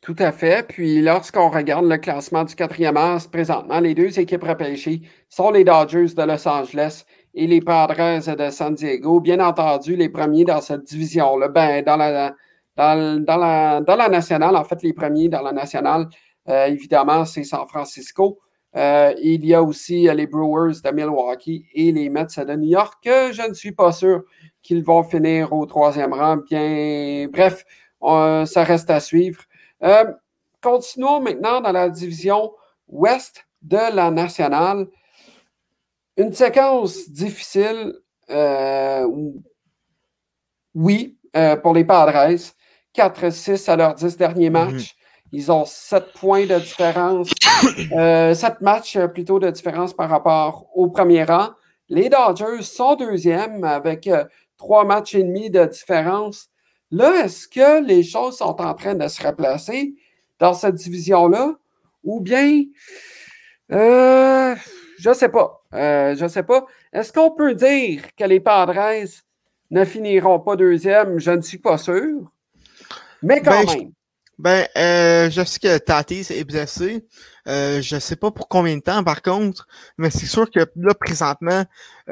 Tout 0.00 0.16
à 0.18 0.32
fait. 0.32 0.66
Puis 0.66 1.02
lorsqu'on 1.02 1.50
regarde 1.50 1.84
le 1.84 1.98
classement 1.98 2.44
du 2.44 2.54
quatrième 2.54 2.96
as, 2.96 3.28
présentement, 3.28 3.80
les 3.80 3.94
deux 3.94 4.18
équipes 4.18 4.44
repêchées 4.44 5.02
sont 5.28 5.50
les 5.50 5.64
Dodgers 5.64 6.14
de 6.14 6.22
Los 6.22 6.48
Angeles 6.48 7.04
et 7.34 7.46
les 7.46 7.60
Padres 7.60 8.36
de 8.36 8.50
San 8.50 8.74
Diego. 8.74 9.20
Bien 9.20 9.40
entendu, 9.40 9.96
les 9.96 10.08
premiers 10.08 10.44
dans 10.44 10.60
cette 10.60 10.84
division-là, 10.84 11.48
ben, 11.48 11.84
dans, 11.84 11.96
la, 11.96 12.34
dans, 12.76 13.36
la, 13.36 13.80
dans 13.80 13.96
la 13.96 14.08
nationale, 14.08 14.56
en 14.56 14.64
fait, 14.64 14.82
les 14.82 14.92
premiers 14.92 15.28
dans 15.28 15.42
la 15.42 15.52
nationale, 15.52 16.08
euh, 16.48 16.66
évidemment, 16.66 17.24
c'est 17.24 17.44
San 17.44 17.66
Francisco. 17.66 18.38
Euh, 18.76 19.12
il 19.20 19.44
y 19.44 19.54
a 19.54 19.62
aussi 19.62 20.08
les 20.14 20.26
Brewers 20.26 20.80
de 20.84 20.90
Milwaukee 20.90 21.66
et 21.74 21.92
les 21.92 22.08
Mets 22.08 22.26
de 22.38 22.56
New 22.56 22.68
York, 22.68 22.94
que 23.04 23.32
je 23.32 23.48
ne 23.48 23.54
suis 23.54 23.72
pas 23.72 23.92
sûr 23.92 24.22
qu'ils 24.62 24.84
vont 24.84 25.02
finir 25.02 25.52
au 25.52 25.66
troisième 25.66 26.12
rang. 26.12 26.36
Bien, 26.36 27.26
bref, 27.32 27.64
ça 28.00 28.64
reste 28.64 28.90
à 28.90 29.00
suivre. 29.00 29.42
continuons 30.60 31.20
maintenant 31.20 31.60
dans 31.60 31.72
la 31.72 31.88
division 31.88 32.52
ouest 32.88 33.46
de 33.62 33.94
la 33.94 34.10
nationale. 34.10 34.86
Une 36.20 36.32
séquence 36.32 37.08
difficile, 37.10 37.94
oui, 40.74 41.18
pour 41.62 41.74
les 41.74 41.84
Padres. 41.84 42.36
4-6 42.94 43.70
à 43.70 43.76
leurs 43.76 43.94
10 43.94 44.16
derniers 44.16 44.50
mhm. 44.50 44.72
matchs. 44.72 44.96
Ils 45.32 45.52
ont 45.52 45.64
7 45.64 46.12
points 46.14 46.46
de 46.46 46.58
différence, 46.58 47.30
euh, 47.92 48.34
7 48.34 48.60
matchs 48.62 48.96
euh, 48.96 49.06
plutôt 49.06 49.38
de 49.38 49.48
différence 49.48 49.94
par 49.94 50.10
rapport 50.10 50.66
au 50.74 50.88
premier 50.88 51.22
rang. 51.22 51.50
Les 51.88 52.08
Dodgers 52.08 52.62
sont 52.62 52.96
deuxièmes 52.96 53.62
avec 53.62 54.08
euh, 54.08 54.24
3 54.56 54.84
matchs 54.84 55.14
et 55.14 55.22
demi 55.22 55.48
de 55.48 55.64
différence. 55.66 56.48
Là, 56.90 57.24
est-ce 57.24 57.46
que 57.46 57.84
les 57.84 58.02
choses 58.02 58.38
sont 58.38 58.60
en 58.60 58.74
train 58.74 58.96
de 58.96 59.06
se 59.06 59.24
replacer 59.24 59.94
dans 60.40 60.54
cette 60.54 60.74
division-là? 60.74 61.54
Ou 62.02 62.20
bien, 62.20 62.64
euh, 63.70 64.56
je 65.00 65.08
ne 65.08 65.14
sais 65.14 65.28
pas. 65.30 65.62
Euh, 65.74 66.14
je 66.14 66.24
ne 66.24 66.28
sais 66.28 66.42
pas. 66.42 66.66
Est-ce 66.92 67.12
qu'on 67.12 67.30
peut 67.30 67.54
dire 67.54 68.02
que 68.16 68.24
les 68.24 68.40
Padres 68.40 69.06
ne 69.70 69.84
finiront 69.84 70.40
pas 70.40 70.56
deuxième? 70.56 71.18
Je 71.18 71.30
ne 71.30 71.40
suis 71.40 71.58
pas 71.58 71.78
sûr. 71.78 72.30
Mais 73.22 73.40
quand 73.40 73.64
ben, 73.64 73.66
même. 73.66 73.92
Ben, 74.38 74.66
euh, 74.76 75.30
je 75.30 75.42
sais 75.42 75.58
que 75.58 75.78
Tatis 75.78 76.26
est 76.30 76.44
blessé. 76.44 77.06
Euh, 77.48 77.80
je 77.80 77.98
sais 77.98 78.16
pas 78.16 78.30
pour 78.30 78.48
combien 78.48 78.76
de 78.76 78.82
temps, 78.82 79.02
par 79.02 79.22
contre, 79.22 79.66
mais 79.96 80.10
c'est 80.10 80.26
sûr 80.26 80.50
que 80.50 80.60
là, 80.76 80.94
présentement, 80.94 81.64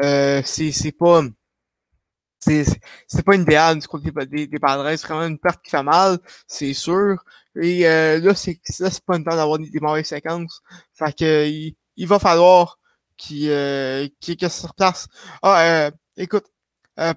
euh, 0.02 0.42
c'est, 0.44 0.72
c'est 0.72 0.92
pas. 0.92 1.22
C'est, 2.40 2.64
c'est 3.08 3.24
pas 3.24 3.34
idéal 3.34 3.80
du 3.80 3.88
côté 3.88 4.10
des, 4.26 4.46
des 4.46 4.58
Padres. 4.58 4.88
C'est 4.96 5.06
vraiment 5.08 5.26
une 5.26 5.38
perte 5.38 5.60
qui 5.62 5.70
fait 5.70 5.82
mal, 5.82 6.18
c'est 6.46 6.72
sûr. 6.72 7.22
Et 7.60 7.86
euh, 7.86 8.20
là, 8.20 8.34
c'est, 8.34 8.60
là, 8.78 8.90
c'est 8.90 9.04
pas 9.04 9.16
une 9.16 9.24
temps 9.24 9.34
d'avoir 9.36 9.58
des, 9.58 9.70
mauvaises 9.80 10.06
séquences. 10.06 10.62
Fait 10.92 11.12
que 11.12 11.46
il, 11.46 11.76
il 11.96 12.06
va 12.06 12.18
falloir 12.18 12.77
qu'il, 13.18 13.50
euh, 13.50 14.08
qu'il, 14.20 14.36
qu'il 14.36 14.48
se 14.48 14.66
replace. 14.66 15.08
Ah, 15.42 15.60
euh, 15.60 15.90
écoute, 16.16 16.46
euh, 16.98 17.14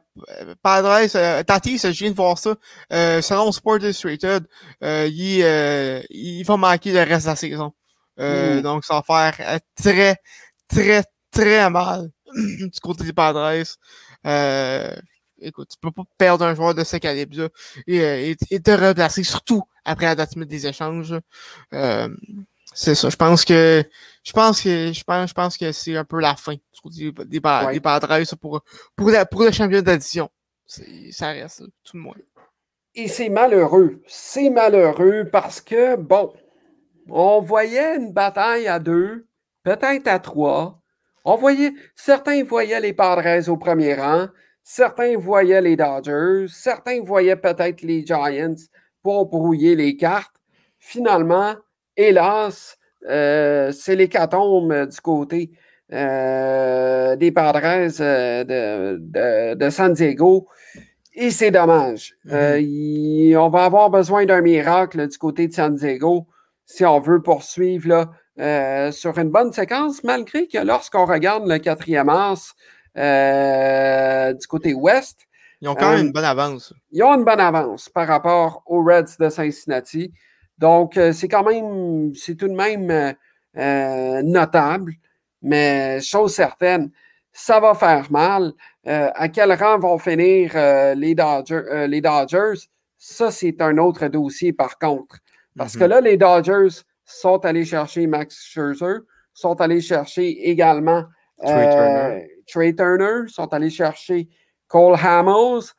Padres, 0.62 1.08
euh, 1.16 1.44
Tatis, 1.44 1.80
je 1.80 1.88
viens 1.90 2.12
de 2.12 2.16
voir 2.16 2.38
ça. 2.38 2.56
Euh, 2.94 3.22
selon 3.22 3.52
Sport 3.52 3.78
Illustrated, 3.78 4.46
euh, 4.84 5.08
il, 5.12 5.42
euh, 5.44 6.02
il 6.10 6.44
va 6.44 6.58
manquer 6.58 6.92
le 6.92 7.00
reste 7.00 7.26
de 7.26 7.32
la 7.32 7.36
saison. 7.36 7.74
Euh, 8.20 8.62
Donc, 8.62 8.86
ça 8.86 9.02
va 9.08 9.34
faire 9.34 9.60
très, 9.76 10.18
très, 10.68 11.04
très 11.32 11.70
mal 11.70 12.10
du 12.36 12.80
côté 12.82 13.06
des 13.06 13.14
Padres. 13.14 13.64
écoute, 15.42 15.70
tu 15.72 15.78
peux 15.82 15.92
pas 15.92 16.04
perdre 16.18 16.46
un 16.46 16.54
joueur 16.54 16.76
de 16.76 16.84
ce 16.84 16.98
calibre-là 16.98 17.50
et, 17.88 18.36
et, 18.52 18.60
te 18.60 18.72
replacer, 18.72 19.24
surtout 19.24 19.64
après 19.84 20.06
la 20.06 20.16
date 20.16 20.38
des 20.38 20.68
échanges. 20.68 21.16
C'est 22.74 22.96
ça. 22.96 23.10
Je 23.10 23.16
pense 23.16 23.46
que 23.46 23.84
je 24.24 24.32
pense 24.32 24.62
que 24.62 24.92
je 24.94 25.04
pense, 25.04 25.30
je 25.30 25.34
pense 25.34 25.58
que 25.58 25.72
c'est 25.72 25.96
un 25.96 26.06
peu 26.06 26.20
la 26.20 26.36
fin 26.36 26.54
des, 26.86 27.12
des, 27.12 27.26
des 27.26 27.42
Padres 27.42 28.36
pour, 28.40 28.62
pour, 28.96 29.10
la, 29.10 29.26
pour 29.26 29.44
le 29.44 29.52
championnat 29.52 29.82
d'addition. 29.82 30.30
Ça 31.12 31.30
reste, 31.30 31.64
tout 31.84 31.98
le 31.98 32.02
moins. 32.02 32.16
Et 32.96 33.08
c'est 33.08 33.30
malheureux. 33.30 34.02
C'est 34.08 34.50
malheureux 34.50 35.28
parce 35.32 35.62
que, 35.62 35.96
bon, 35.96 36.34
on 37.10 37.42
voyait 37.42 37.98
une 37.98 38.14
bataille 38.14 38.68
à 38.68 38.80
deux, 38.80 39.28
peut-être 39.64 40.08
à 40.08 40.20
trois. 40.20 40.82
On 41.24 41.36
voyait, 41.36 41.74
certains 41.96 42.44
voyaient 42.44 42.80
les 42.80 42.94
Padres 42.94 43.50
au 43.50 43.58
premier 43.58 43.96
rang, 43.96 44.28
certains 44.64 45.18
voyaient 45.18 45.62
les 45.62 45.76
Dodgers, 45.76 46.48
certains 46.50 47.02
voyaient 47.02 47.36
peut-être 47.36 47.82
les 47.82 48.06
Giants 48.06 48.56
pour 49.04 49.28
brouiller 49.28 49.76
les 49.76 49.98
cartes. 49.98 50.36
Finalement, 50.80 51.56
hélas, 51.98 52.78
euh, 53.10 53.72
c'est 53.72 53.96
l'hécatombe 53.96 54.88
du 54.88 55.02
côté 55.02 55.52
euh, 55.92 57.16
des 57.16 57.32
Padres 57.32 57.92
euh, 58.00 59.56
de, 59.56 59.70
San 59.70 59.94
Diego. 59.94 60.48
Et 61.14 61.30
c'est 61.30 61.52
dommage. 61.52 62.16
Mm-hmm. 62.26 63.38
on 63.38 63.50
va 63.50 63.66
avoir 63.66 63.90
besoin 63.90 64.26
d'un 64.26 64.42
miracle 64.42 65.08
du 65.08 65.18
côté 65.18 65.48
de 65.48 65.54
San 65.54 65.76
Diego 65.76 66.28
si 66.66 66.86
on 66.86 67.00
veut 67.00 67.22
poursuivre 67.22 68.08
là, 68.38 68.92
sur 68.94 69.18
une 69.18 69.30
bonne 69.30 69.52
séquence, 69.52 70.06
malgré 70.06 70.48
que 70.48 70.60
lorsqu'on 70.60 71.06
regarde 71.06 71.46
le 71.46 71.58
quatrième 71.58 72.06
mars 72.06 72.54
du 72.96 74.48
côté 74.48 74.74
ouest, 74.74 75.20
ils 75.62 75.68
ont 75.68 75.76
quand 75.76 75.92
même 75.92 76.08
une 76.08 76.12
bonne 76.12 76.26
avance. 76.26 76.74
Ils 76.92 77.04
ont 77.04 77.14
une 77.14 77.24
bonne 77.24 77.40
avance 77.40 77.88
par 77.90 78.08
rapport 78.08 78.64
aux 78.66 78.84
Reds 78.84 79.18
de 79.20 79.30
Cincinnati. 79.30 80.12
Donc, 80.62 80.96
euh, 80.96 81.12
c'est 81.12 81.28
quand 81.28 81.44
même, 81.44 82.14
c'est 82.14 82.36
tout 82.36 82.48
de 82.48 82.54
même 82.54 82.92
euh, 82.92 83.12
euh, 83.58 84.22
notable, 84.22 84.94
mais 85.42 86.00
chose 86.02 86.36
certaine, 86.36 86.92
ça 87.34 87.60
va 87.60 87.74
faire 87.74 88.12
mal. 88.12 88.54
à 88.86 89.28
quel 89.30 89.52
rang 89.54 89.80
vont 89.80 89.98
finir 89.98 90.52
les, 90.96 91.16
Dodgers, 91.16 91.88
les 91.88 92.02
Dodgers? 92.02 92.68
Ça, 92.98 93.32
c'est 93.32 93.60
un 93.62 93.78
autre 93.78 94.08
dossier 94.08 94.54
par 94.54 94.78
contre. 94.78 95.18
Parce 95.58 95.76
que 95.76 95.86
mm-hmm. 95.86 95.88
là, 95.88 96.02
les 96.02 96.18
Dodgers 96.18 96.82
sont 97.06 97.44
allés 97.46 97.66
chercher 97.66 98.06
Max 98.06 98.44
Scherzer, 98.44 99.00
sont 99.34 99.60
allés 99.62 99.82
chercher 99.82 100.50
également 100.50 101.06
Trey 101.42 102.76
Turner, 102.76 103.28
sont 103.28 103.52
allés 103.54 103.70
chercher 103.72 104.28
Cole 104.68 104.98
Hamels. 105.02 105.74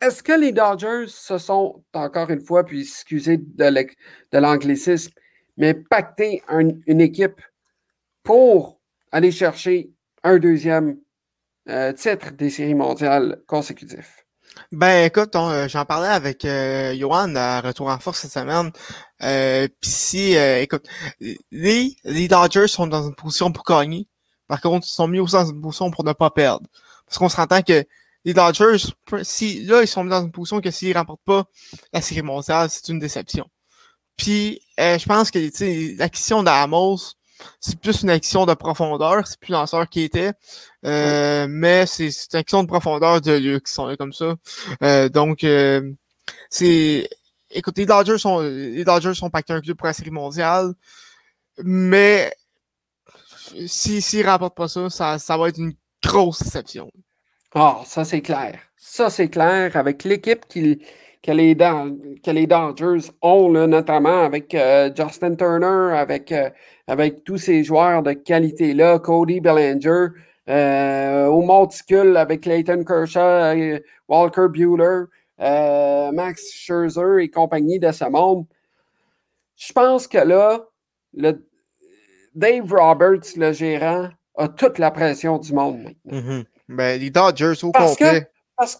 Est-ce 0.00 0.22
que 0.22 0.32
les 0.32 0.52
Dodgers 0.52 1.06
se 1.08 1.38
sont, 1.38 1.82
encore 1.92 2.30
une 2.30 2.40
fois, 2.40 2.64
puis 2.64 2.82
excusez 2.82 3.38
de 3.38 4.38
l'anglicisme, 4.38 5.12
mais 5.56 5.74
pacté 5.74 6.42
une 6.48 7.00
équipe 7.00 7.40
pour 8.22 8.80
aller 9.10 9.32
chercher 9.32 9.90
un 10.22 10.38
deuxième 10.38 10.98
euh, 11.68 11.92
titre 11.92 12.32
des 12.32 12.50
séries 12.50 12.74
mondiales 12.74 13.42
consécutifs? 13.46 14.24
Ben 14.72 15.04
écoute, 15.06 15.34
euh, 15.36 15.68
j'en 15.68 15.84
parlais 15.84 16.08
avec 16.08 16.44
euh, 16.44 16.94
Johan 16.94 17.34
à 17.36 17.60
Retour 17.60 17.88
en 17.88 17.98
force 17.98 18.20
cette 18.20 18.32
semaine. 18.32 18.70
Euh, 19.22 19.68
Puis 19.80 19.90
si, 19.90 20.34
écoute, 20.34 20.86
les, 21.50 21.96
les 22.04 22.28
Dodgers 22.28 22.68
sont 22.68 22.86
dans 22.86 23.06
une 23.06 23.14
position 23.14 23.52
pour 23.52 23.64
gagner. 23.64 24.08
Par 24.46 24.60
contre, 24.60 24.86
ils 24.86 24.92
sont 24.92 25.08
mis 25.08 25.20
aussi 25.20 25.34
dans 25.34 25.46
une 25.46 25.60
position 25.60 25.90
pour 25.90 26.04
ne 26.04 26.12
pas 26.12 26.30
perdre. 26.30 26.66
Parce 27.06 27.18
qu'on 27.18 27.28
se 27.28 27.36
s'entend 27.36 27.62
que 27.62 27.84
les 28.24 28.34
Dodgers, 28.34 28.78
si, 29.22 29.64
là, 29.64 29.82
ils 29.82 29.88
sont 29.88 30.04
dans 30.04 30.22
une 30.22 30.32
position 30.32 30.60
que 30.60 30.70
s'ils 30.70 30.96
remportent 30.96 31.24
pas 31.24 31.44
la 31.92 32.00
série 32.00 32.22
mondiale, 32.22 32.68
c'est 32.70 32.88
une 32.88 32.98
déception. 32.98 33.48
Puis, 34.16 34.60
euh, 34.80 34.98
je 34.98 35.06
pense 35.06 35.30
que 35.30 35.38
l'acquisition 35.98 36.42
d'Amos, 36.42 37.14
c'est 37.60 37.78
plus 37.80 38.02
une 38.02 38.10
action 38.10 38.46
de 38.46 38.54
profondeur, 38.54 39.26
c'est 39.26 39.38
plus 39.38 39.52
lanceur 39.52 39.88
qui 39.88 40.02
était, 40.02 40.32
euh, 40.84 41.46
mais 41.48 41.86
c'est 41.86 42.08
une 42.32 42.38
action 42.38 42.62
de 42.62 42.68
profondeur 42.68 43.20
de 43.20 43.32
luxe, 43.32 43.72
sont 43.72 43.86
là 43.86 43.96
comme 43.96 44.12
ça. 44.12 44.34
Euh, 44.82 45.08
donc, 45.08 45.44
euh, 45.44 45.92
c'est, 46.50 47.08
écoute, 47.50 47.78
les 47.78 47.86
Dodgers 47.86 48.18
sont, 48.18 48.40
les 48.40 48.84
Dodgers 48.84 49.14
sont 49.14 49.30
pactés 49.30 49.52
un 49.52 49.60
club 49.60 49.76
pour 49.76 49.86
la 49.86 49.92
série 49.92 50.10
mondiale, 50.10 50.74
mais 51.62 52.32
s'ils 53.66 54.02
si, 54.02 54.22
remportent 54.22 54.56
pas 54.56 54.68
ça, 54.68 54.90
ça, 54.90 55.18
ça 55.18 55.36
va 55.36 55.48
être 55.48 55.58
une 55.58 55.74
grosse 56.02 56.42
déception. 56.42 56.90
Ah, 57.60 57.82
ça 57.84 58.04
c'est 58.04 58.20
clair. 58.20 58.60
Ça 58.76 59.10
c'est 59.10 59.28
clair 59.28 59.76
avec 59.76 60.04
l'équipe 60.04 60.46
que, 60.46 61.32
les, 61.32 61.56
que 61.56 62.46
Dodgers 62.46 63.10
ont, 63.20 63.50
notamment 63.50 64.22
avec 64.22 64.54
euh, 64.54 64.90
Justin 64.94 65.34
Turner, 65.34 65.98
avec, 65.98 66.30
euh, 66.30 66.50
avec 66.86 67.24
tous 67.24 67.38
ces 67.38 67.64
joueurs 67.64 68.04
de 68.04 68.12
qualité-là, 68.12 69.00
Cody 69.00 69.40
Bellinger, 69.40 70.06
euh, 70.48 71.26
au 71.26 71.42
monticule 71.42 72.16
avec 72.16 72.42
Clayton 72.42 72.84
Kershaw, 72.84 73.80
Walker 74.06 74.46
Bueller, 74.48 75.06
Max 76.14 76.52
Scherzer 76.52 77.18
et 77.22 77.28
compagnie 77.28 77.80
de 77.80 77.90
ce 77.90 78.04
monde. 78.04 78.46
Je 79.56 79.72
pense 79.72 80.06
que 80.06 80.18
là, 80.18 80.64
Dave 82.36 82.72
Roberts, 82.72 83.36
le 83.36 83.52
gérant, 83.52 84.10
a 84.36 84.46
toute 84.46 84.78
la 84.78 84.92
pression 84.92 85.38
du 85.38 85.52
monde 85.52 85.78
maintenant. 85.82 86.20
Mm-hmm. 86.20 86.44
Ben, 86.68 87.00
les 87.00 87.10
Dodgers 87.10 87.64
au 87.64 87.72
parce 87.72 87.96
complet. 87.96 88.22
Que, 88.22 88.26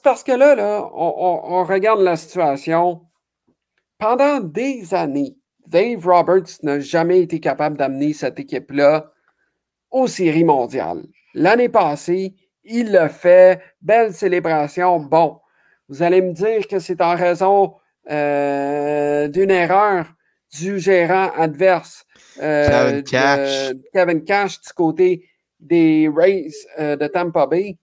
parce, 0.03 0.23
que 0.23 0.33
là, 0.33 0.55
là 0.55 0.89
on, 0.93 1.65
regarde 1.65 2.01
la 2.01 2.17
situation. 2.17 3.03
Pendant 3.99 4.41
des 4.41 4.95
années, 4.95 5.37
Dave 5.67 6.07
Roberts 6.07 6.63
n'a 6.63 6.81
jamais 6.81 7.21
été 7.21 7.41
capable 7.41 7.77
d'amener 7.77 8.13
cette 8.13 8.39
équipe-là 8.39 9.11
aux 9.91 10.07
séries 10.07 10.45
mondiales. 10.45 11.03
L'année 11.35 11.69
passée, 11.69 12.35
il 12.65 12.93
l'a 12.93 13.09
fait. 13.09 13.61
Belle 13.81 14.13
célébration. 14.13 15.01
Bon, 15.01 15.41
vous 15.89 16.03
allez 16.03 16.21
me 16.21 16.33
dire 16.33 16.69
que 16.69 16.79
c'est 16.79 17.01
en 17.01 17.17
raison 17.17 17.75
euh, 18.11 19.29
d'une 19.29 19.51
erreur 19.51 20.07
du 20.59 20.79
gérant 20.79 21.31
adverse. 21.37 22.05
euh, 22.41 22.69
Kevin 22.69 23.03
Cash. 23.05 23.69
de 23.71 23.83
Kevin 23.93 24.25
Cash 24.25 24.61
du 24.61 24.73
côté 24.73 25.29
des 25.61 26.11
Rays 26.15 26.51
euh, 26.79 26.97
de 26.97 27.07
Tampa 27.07 27.47
Bay, 27.47 27.79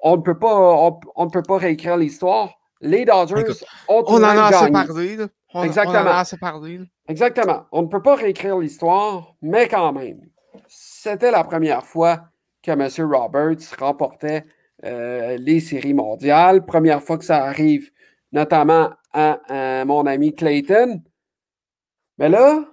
on 0.00 0.16
ne 0.16 0.22
peut 0.22 0.38
pas, 0.38 0.90
on, 1.16 1.30
peut 1.30 1.42
pas 1.42 1.58
réécrire 1.58 1.96
l'histoire. 1.96 2.58
Les 2.80 3.04
Dodgers 3.04 3.40
Écoute, 3.40 3.64
ont 3.88 4.04
On 4.06 4.16
en 4.18 4.24
a 4.24 4.44
assez 4.44 4.70
parlé. 4.70 5.18
On, 5.54 5.62
Exactement. 5.62 5.98
On 5.98 6.02
en 6.02 6.06
a 6.06 6.18
assez 6.18 6.36
parlé. 6.36 6.80
Exactement. 7.08 7.66
On 7.72 7.82
ne 7.82 7.86
peut 7.88 8.02
pas 8.02 8.16
réécrire 8.16 8.58
l'histoire, 8.58 9.34
mais 9.40 9.68
quand 9.68 9.92
même, 9.92 10.20
c'était 10.68 11.30
la 11.30 11.44
première 11.44 11.84
fois 11.84 12.28
que 12.62 12.70
M. 12.70 13.12
Roberts 13.12 13.76
remportait 13.78 14.44
euh, 14.84 15.36
les 15.38 15.60
séries 15.60 15.94
mondiales. 15.94 16.66
Première 16.66 17.02
fois 17.02 17.16
que 17.16 17.24
ça 17.24 17.44
arrive, 17.44 17.90
notamment 18.32 18.90
à, 19.12 19.80
à 19.80 19.84
mon 19.86 20.04
ami 20.04 20.34
Clayton. 20.34 21.02
Mais 22.18 22.28
là, 22.28 22.64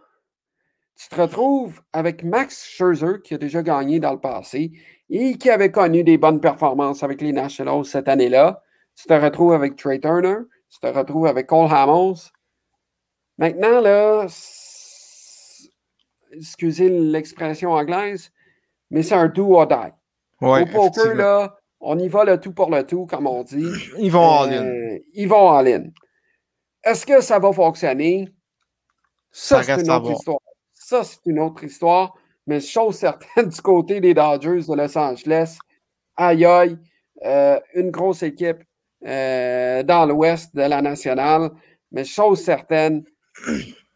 tu 1.03 1.09
te 1.09 1.21
retrouves 1.21 1.81
avec 1.91 2.23
Max 2.23 2.65
Scherzer, 2.65 3.21
qui 3.23 3.33
a 3.33 3.37
déjà 3.37 3.61
gagné 3.61 3.99
dans 3.99 4.13
le 4.13 4.19
passé 4.19 4.71
et 5.09 5.37
qui 5.37 5.49
avait 5.49 5.71
connu 5.71 6.03
des 6.03 6.17
bonnes 6.17 6.39
performances 6.39 7.03
avec 7.03 7.21
les 7.21 7.33
Nationals 7.33 7.83
cette 7.83 8.07
année-là. 8.07 8.61
Tu 8.95 9.07
te 9.07 9.13
retrouves 9.13 9.53
avec 9.53 9.75
Trey 9.75 9.99
Turner, 9.99 10.37
tu 10.69 10.79
te 10.79 10.87
retrouves 10.87 11.27
avec 11.27 11.47
Cole 11.47 11.69
Hamels. 11.71 12.15
Maintenant, 13.37 13.81
là, 13.81 14.27
excusez 16.31 16.89
l'expression 16.89 17.71
anglaise, 17.71 18.31
mais 18.89 19.03
c'est 19.03 19.15
un 19.15 19.27
do 19.27 19.55
or 19.55 19.67
die. 19.67 19.75
Ouais, 20.41 20.61
Au 20.61 20.65
poker, 20.65 21.15
là, 21.15 21.57
on 21.81 21.99
y 21.99 22.07
va 22.07 22.23
le 22.23 22.39
tout 22.39 22.53
pour 22.53 22.69
le 22.69 22.85
tout, 22.85 23.05
comme 23.07 23.27
on 23.27 23.43
dit. 23.43 23.71
Ils 23.97 24.11
vont 24.11 24.19
en 24.21 24.45
ligne. 24.45 24.55
Euh, 24.55 24.99
Ils 25.13 25.27
vont 25.27 25.49
en 25.49 25.61
ligne. 25.61 25.91
Est-ce 26.83 27.05
que 27.05 27.21
ça 27.21 27.39
va 27.39 27.51
fonctionner? 27.51 28.29
Ça, 29.31 29.63
Ça 29.63 29.75
c'est 29.75 29.83
une 29.83 29.91
autre 29.91 30.11
histoire. 30.11 30.39
Ça, 30.85 31.03
c'est 31.03 31.19
une 31.25 31.39
autre 31.39 31.63
histoire. 31.63 32.13
Mais 32.45 32.59
chose 32.59 32.95
certaine, 32.95 33.47
du 33.49 33.61
côté 33.61 34.01
des 34.01 34.13
Dodgers 34.13 34.63
de 34.67 34.75
Los 34.75 34.97
Angeles, 34.97 35.57
aïe 36.17 36.45
aïe, 36.45 36.77
euh, 37.23 37.59
une 37.73 37.89
grosse 37.89 38.21
équipe 38.23 38.63
euh, 39.05 39.81
dans 39.83 40.05
l'ouest 40.05 40.53
de 40.55 40.61
la 40.63 40.81
nationale. 40.81 41.51
Mais 41.91 42.03
chose 42.03 42.41
certaine, 42.41 43.03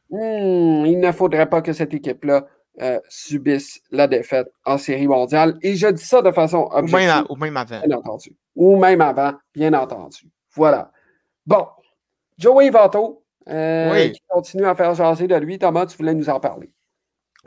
hmm, 0.10 0.86
il 0.86 1.00
ne 1.00 1.12
faudrait 1.12 1.50
pas 1.50 1.62
que 1.62 1.74
cette 1.74 1.94
équipe-là 1.94 2.46
euh, 2.82 3.00
subisse 3.10 3.82
la 3.92 4.08
défaite 4.08 4.48
en 4.66 4.78
série 4.78 5.08
mondiale. 5.08 5.58
Et 5.62 5.76
je 5.76 5.88
dis 5.88 6.06
ça 6.06 6.22
de 6.22 6.32
façon 6.32 6.70
Ou 6.72 6.78
objective. 6.78 7.08
même, 7.08 7.10
à- 7.10 7.32
ou 7.32 7.36
même 7.36 7.58
avant. 7.58 7.82
Bien 7.86 7.98
entendu. 7.98 8.36
Ou 8.56 8.78
même 8.78 9.02
avant, 9.02 9.34
bien 9.54 9.74
entendu. 9.74 10.30
Voilà. 10.54 10.92
Bon. 11.46 11.66
Joey 12.38 12.70
Votto, 12.70 13.24
Oui. 13.48 14.12
qui 14.12 14.22
continue 14.30 14.66
à 14.66 14.76
faire 14.76 14.94
jaser 14.94 15.28
de 15.28 15.36
lui. 15.36 15.58
Thomas, 15.60 15.88
tu 15.88 15.98
voulais 15.98 16.14
nous 16.14 16.30
en 16.30 16.40
parler. 16.40 16.72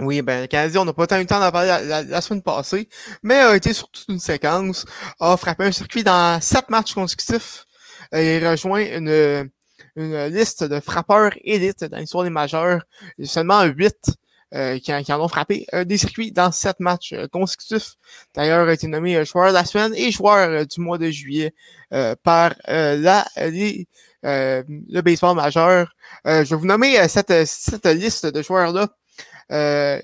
Oui, 0.01 0.23
ben, 0.23 0.43
le 0.43 0.47
Canadien, 0.47 0.83
on 0.83 0.85
n'a 0.85 0.93
pas 0.93 1.07
tant 1.07 1.17
eu 1.17 1.21
le 1.21 1.27
temps 1.27 1.41
d'en 1.41 1.51
parler 1.51 1.69
la, 2.09 2.21
semaine 2.21 2.43
passée, 2.43 2.89
mais 3.23 3.37
a 3.37 3.55
été 3.57 3.73
sur 3.73 3.91
toute 3.91 4.07
une 4.09 4.19
séquence, 4.19 4.85
a 5.21 5.37
frappé 5.37 5.65
un 5.65 5.73
circuit 5.73 6.05
dans 6.05 6.41
sept 6.41 6.71
matchs 6.71 6.95
consécutifs. 6.95 7.67
Il 8.13 8.47
rejoint 8.47 8.81
une, 8.81 9.51
une 9.97 10.27
liste 10.27 10.65
de 10.65 10.81
frappeurs 10.81 11.33
élites 11.45 11.85
dans 11.85 11.99
l'histoire 11.99 12.25
des 12.25 12.31
majeurs. 12.31 12.83
Seulement 13.23 13.63
huit 13.65 13.97
euh, 14.53 14.79
qui, 14.81 14.93
en- 14.93 15.21
ont 15.21 15.29
frappé 15.29 15.67
euh, 15.75 15.85
des 15.85 15.97
circuits 15.97 16.33
dans 16.33 16.51
sept 16.51 16.81
matchs 16.81 17.13
euh, 17.13 17.29
consécutifs. 17.29 17.95
D'ailleurs, 18.35 18.69
a 18.69 18.73
été 18.73 18.89
nommé 18.89 19.17
euh, 19.17 19.25
joueur 19.25 19.51
de 19.51 19.55
la 19.55 19.65
semaine 19.65 19.95
et 19.95 20.11
joueur 20.11 20.67
du 20.67 20.81
mois 20.81 20.99
de 20.99 21.09
juillet 21.11 21.55
par 22.23 22.55
la, 22.67 23.27
les, 23.37 23.87
le 24.23 25.01
baseball 25.03 25.37
majeur. 25.37 25.93
Je 26.25 26.43
vais 26.49 26.57
vous 26.57 26.67
nommer 26.67 27.09
cette, 27.09 27.47
cette 27.47 27.87
liste 27.87 28.27
de 28.27 28.43
joueurs-là. 28.43 28.89
Euh, 29.51 30.01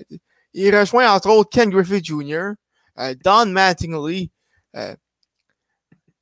il 0.53 0.75
rejoint 0.75 1.11
entre 1.11 1.29
autres 1.29 1.49
Ken 1.49 1.69
Griffey 1.69 2.01
Jr., 2.03 2.51
euh, 2.99 3.15
Don 3.23 3.45
Mattingly, 3.47 4.31
euh, 4.75 4.95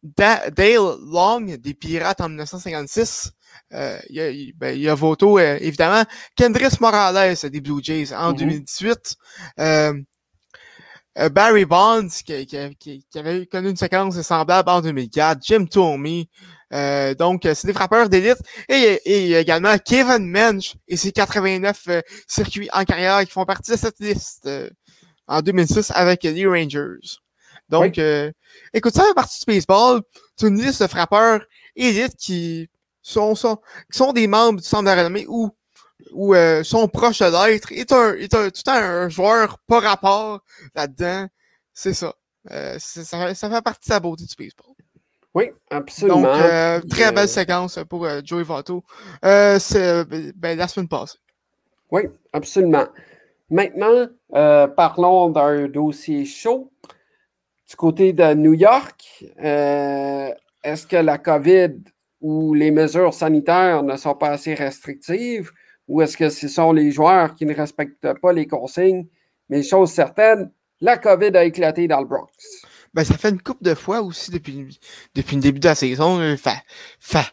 Da- 0.04 0.50
Dale 0.52 0.98
Long 1.12 1.42
des 1.58 1.74
Pirates 1.74 2.22
en 2.22 2.30
1956. 2.30 3.32
Euh, 3.74 3.98
il, 4.10 4.16
y 4.16 4.22
a, 4.22 4.30
il- 4.30 4.54
ben, 4.56 4.76
il 4.76 4.82
y 4.82 4.90
a 4.90 4.94
Voto, 4.96 5.40
évidemment. 5.40 6.04
Kendris 6.36 6.78
Morales 6.80 7.36
des 7.50 7.62
Blue 7.62 7.82
Jays 7.82 8.14
en 8.14 8.32
Mhm. 8.32 8.38
2018. 8.38 9.16
Euh, 11.18 11.30
Barry 11.30 11.66
Bonds 11.66 12.10
qui, 12.26 12.46
qui- 12.46 12.76
qui- 12.78 13.06
qui 13.10 13.20
avait 13.20 13.46
connu 13.46 13.70
une 13.70 13.78
séquence 13.78 14.22
semblable 14.22 14.70
en 14.70 14.82
2004. 14.82 15.40
Jim 15.42 15.66
Thome. 15.66 16.26
Euh, 16.74 17.14
donc, 17.16 17.46
euh, 17.46 17.54
c'est 17.56 17.68
des 17.68 17.74
frappeurs 17.74 18.10
d'élite. 18.10 18.38
Et, 18.68 19.00
et 19.06 19.34
également 19.38 19.78
Kevin 19.78 20.30
Mensch 20.30 20.74
et 20.88 20.98
ses 20.98 21.12
89 21.14 21.84
euh, 21.88 22.02
circuits 22.28 22.70
en 22.74 22.84
carrière 22.84 23.22
qui 23.24 23.32
font 23.32 23.46
partie 23.46 23.72
de 23.72 23.78
cette 23.78 24.00
liste 24.00 24.46
euh, 24.48 24.70
en 25.28 25.42
2006 25.42 25.92
avec 25.96 26.24
les 26.24 26.46
Rangers. 26.46 26.98
Donc, 27.70 27.98
euh, 27.98 28.32
écoute, 28.74 28.94
ça 28.94 29.04
fait 29.06 29.14
partie 29.14 29.40
du 29.40 29.46
baseball. 29.46 30.02
C'est 30.36 30.48
une 30.48 30.62
liste 30.62 30.82
de 30.84 30.88
frappeurs 30.88 31.42
élites 31.76 32.16
qui 32.18 32.68
sont, 33.02 33.36
sont, 33.36 33.58
qui 33.92 33.98
sont 33.98 34.12
des 34.12 34.28
membres 34.28 34.60
du 34.60 34.68
centre 34.68 34.84
de 34.84 34.90
renommée 34.98 35.26
ou, 35.30 35.50
ou 36.12 36.36
euh, 36.36 36.64
sont 36.64 36.88
proches 36.88 37.20
de 37.20 37.26
l'être. 37.48 37.72
Est 37.72 37.92
un, 37.92 38.14
est 38.16 38.34
un, 38.34 38.50
tout 38.50 38.70
un, 38.70 39.04
un 39.06 39.10
joueur 39.10 39.60
pas 39.68 39.80
rapport 39.80 40.42
là-dedans. 40.76 41.28
C'est 41.74 41.94
ça. 41.94 42.14
Euh, 42.52 42.76
ça, 42.80 43.28
fait- 43.28 43.34
ça 43.34 43.50
fait 43.50 43.62
partie 43.62 43.90
de 43.90 43.94
la 43.96 44.00
beauté 44.00 44.24
du 44.26 44.36
baseball. 44.38 44.74
Oui, 45.34 45.52
absolument. 45.70 46.22
Donc, 46.22 46.42
euh, 46.42 46.80
très 46.90 47.08
euh, 47.08 47.12
belle 47.12 47.28
séquence 47.28 47.80
pour 47.90 48.06
euh, 48.06 48.22
Joey 48.24 48.44
Votto. 48.44 48.84
Euh, 49.26 49.60
c'est 49.60 50.06
ben, 50.06 50.32
ben, 50.36 50.58
la 50.58 50.68
semaine 50.68 50.88
passée. 50.88 51.18
Oui, 51.92 52.04
absolument. 52.32 52.86
Maintenant, 53.50 54.08
euh, 54.34 54.68
parlons 54.68 55.30
d'un 55.30 55.68
dossier 55.68 56.26
chaud. 56.26 56.72
Du 57.70 57.76
côté 57.76 58.14
de 58.14 58.34
New 58.34 58.54
York, 58.54 59.26
euh, 59.44 60.30
est-ce 60.64 60.86
que 60.88 60.96
la 60.98 61.18
COVID 61.18 61.74
ou 62.22 62.54
les 62.54 62.72
mesures 62.72 63.14
sanitaires 63.14 63.84
ne 63.84 63.98
sont 63.98 64.16
pas 64.16 64.30
assez 64.30 64.54
restrictives? 64.54 65.52
Ou 65.88 66.02
est-ce 66.02 66.18
que 66.18 66.30
ce 66.30 66.48
sont 66.48 66.72
les 66.74 66.92
joueurs 66.92 67.36
qui 67.36 67.46
ne 67.46 67.54
respectent 67.54 68.14
pas 68.22 68.34
les 68.34 68.48
consignes? 68.48 69.08
Mais 69.50 69.62
chose 69.64 69.92
certaine, 69.92 70.52
la 70.82 70.98
COVID 70.98 71.36
a 71.38 71.44
éclaté 71.46 71.88
dans 71.88 72.00
le 72.00 72.06
Bronx. 72.08 72.28
Ben, 72.94 73.04
ça 73.04 73.18
fait 73.18 73.30
une 73.30 73.42
couple 73.42 73.64
de 73.64 73.76
fois 73.76 74.02
aussi 74.02 74.32
depuis, 74.32 74.80
depuis 75.14 75.36
le 75.36 75.42
début 75.42 75.60
de 75.60 75.68
la 75.68 75.76
saison. 75.76 76.20
euh, 76.20 76.38
fa- 76.38 76.62
fa- 77.00 77.30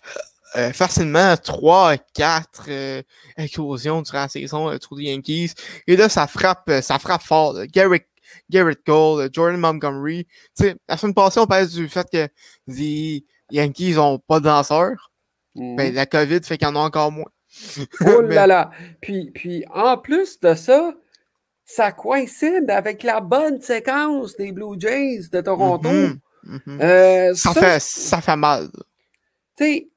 euh, 0.56 0.72
facilement 0.72 1.36
3, 1.36 1.96
4 2.14 2.64
euh, 2.68 3.02
éclosions 3.38 4.02
durant 4.02 4.18
la 4.22 4.28
saison 4.28 4.70
euh, 4.70 4.76
les 4.98 5.04
Yankees. 5.12 5.52
Et 5.86 5.96
là, 5.96 6.08
ça 6.08 6.26
frappe, 6.26 6.68
euh, 6.68 6.82
ça 6.82 6.98
frappe 6.98 7.22
fort. 7.22 7.54
là. 7.54 7.66
Garrett, 7.66 8.06
Garrett 8.50 8.82
Cole, 8.84 9.30
Jordan 9.32 9.58
Montgomery. 9.58 10.26
Tu 10.56 10.64
sais, 10.64 10.76
la 10.88 10.96
semaine 10.98 11.14
passée, 11.14 11.40
on 11.40 11.46
parlait 11.46 11.66
du 11.66 11.88
fait 11.88 12.06
que 12.12 12.28
les 12.66 13.24
Yankees 13.50 13.96
ont 13.96 14.18
pas 14.18 14.40
de 14.40 14.44
danseurs. 14.44 15.10
Mhm. 15.54 15.76
Ben, 15.76 15.94
la 15.94 16.06
COVID 16.06 16.40
fait 16.42 16.58
qu'il 16.58 16.66
y 16.66 16.70
en 16.70 16.76
a 16.76 16.80
encore 16.80 17.12
moins. 17.12 17.30
Oh 18.06 18.20
là 18.22 18.46
là! 18.46 18.70
Puis, 19.00 19.30
puis 19.32 19.64
en 19.72 19.98
plus 19.98 20.40
de 20.40 20.54
ça, 20.54 20.94
ça 21.64 21.92
coïncide 21.92 22.70
avec 22.70 23.02
la 23.02 23.20
bonne 23.20 23.60
séquence 23.60 24.36
des 24.36 24.52
Blue 24.52 24.78
Jays 24.78 25.28
de 25.30 25.40
Toronto. 25.40 25.88
Mhm, 25.88 26.18
mhm. 26.44 26.80
Euh, 26.80 27.34
Ça, 27.34 27.52
ça, 27.52 27.60
fait, 27.60 27.80
ça 27.80 28.20
fait 28.20 28.36
mal. 28.36 28.68
tu 29.56 29.64
sais, 29.64 29.88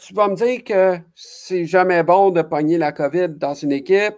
tu 0.00 0.14
vas 0.14 0.28
me 0.28 0.34
dire 0.34 0.64
que 0.64 0.98
c'est 1.14 1.64
jamais 1.64 2.02
bon 2.02 2.30
de 2.30 2.42
pogner 2.42 2.78
la 2.78 2.92
COVID 2.92 3.28
dans 3.36 3.54
une 3.54 3.72
équipe, 3.72 4.16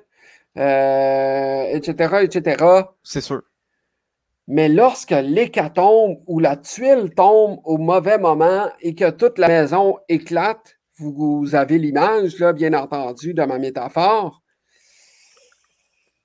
euh, 0.56 1.64
etc., 1.72 2.18
etc. 2.22 2.64
C'est 3.02 3.20
sûr. 3.20 3.42
Mais 4.46 4.68
lorsque 4.68 5.10
l'hécatombe 5.10 6.22
ou 6.26 6.38
la 6.38 6.56
tuile 6.56 7.10
tombe 7.14 7.60
au 7.64 7.78
mauvais 7.78 8.18
moment 8.18 8.70
et 8.80 8.94
que 8.94 9.10
toute 9.10 9.38
la 9.38 9.48
maison 9.48 9.98
éclate, 10.08 10.76
vous, 10.98 11.54
avez 11.54 11.78
l'image, 11.78 12.38
là, 12.38 12.52
bien 12.52 12.72
entendu, 12.74 13.34
de 13.34 13.42
ma 13.42 13.58
métaphore, 13.58 14.42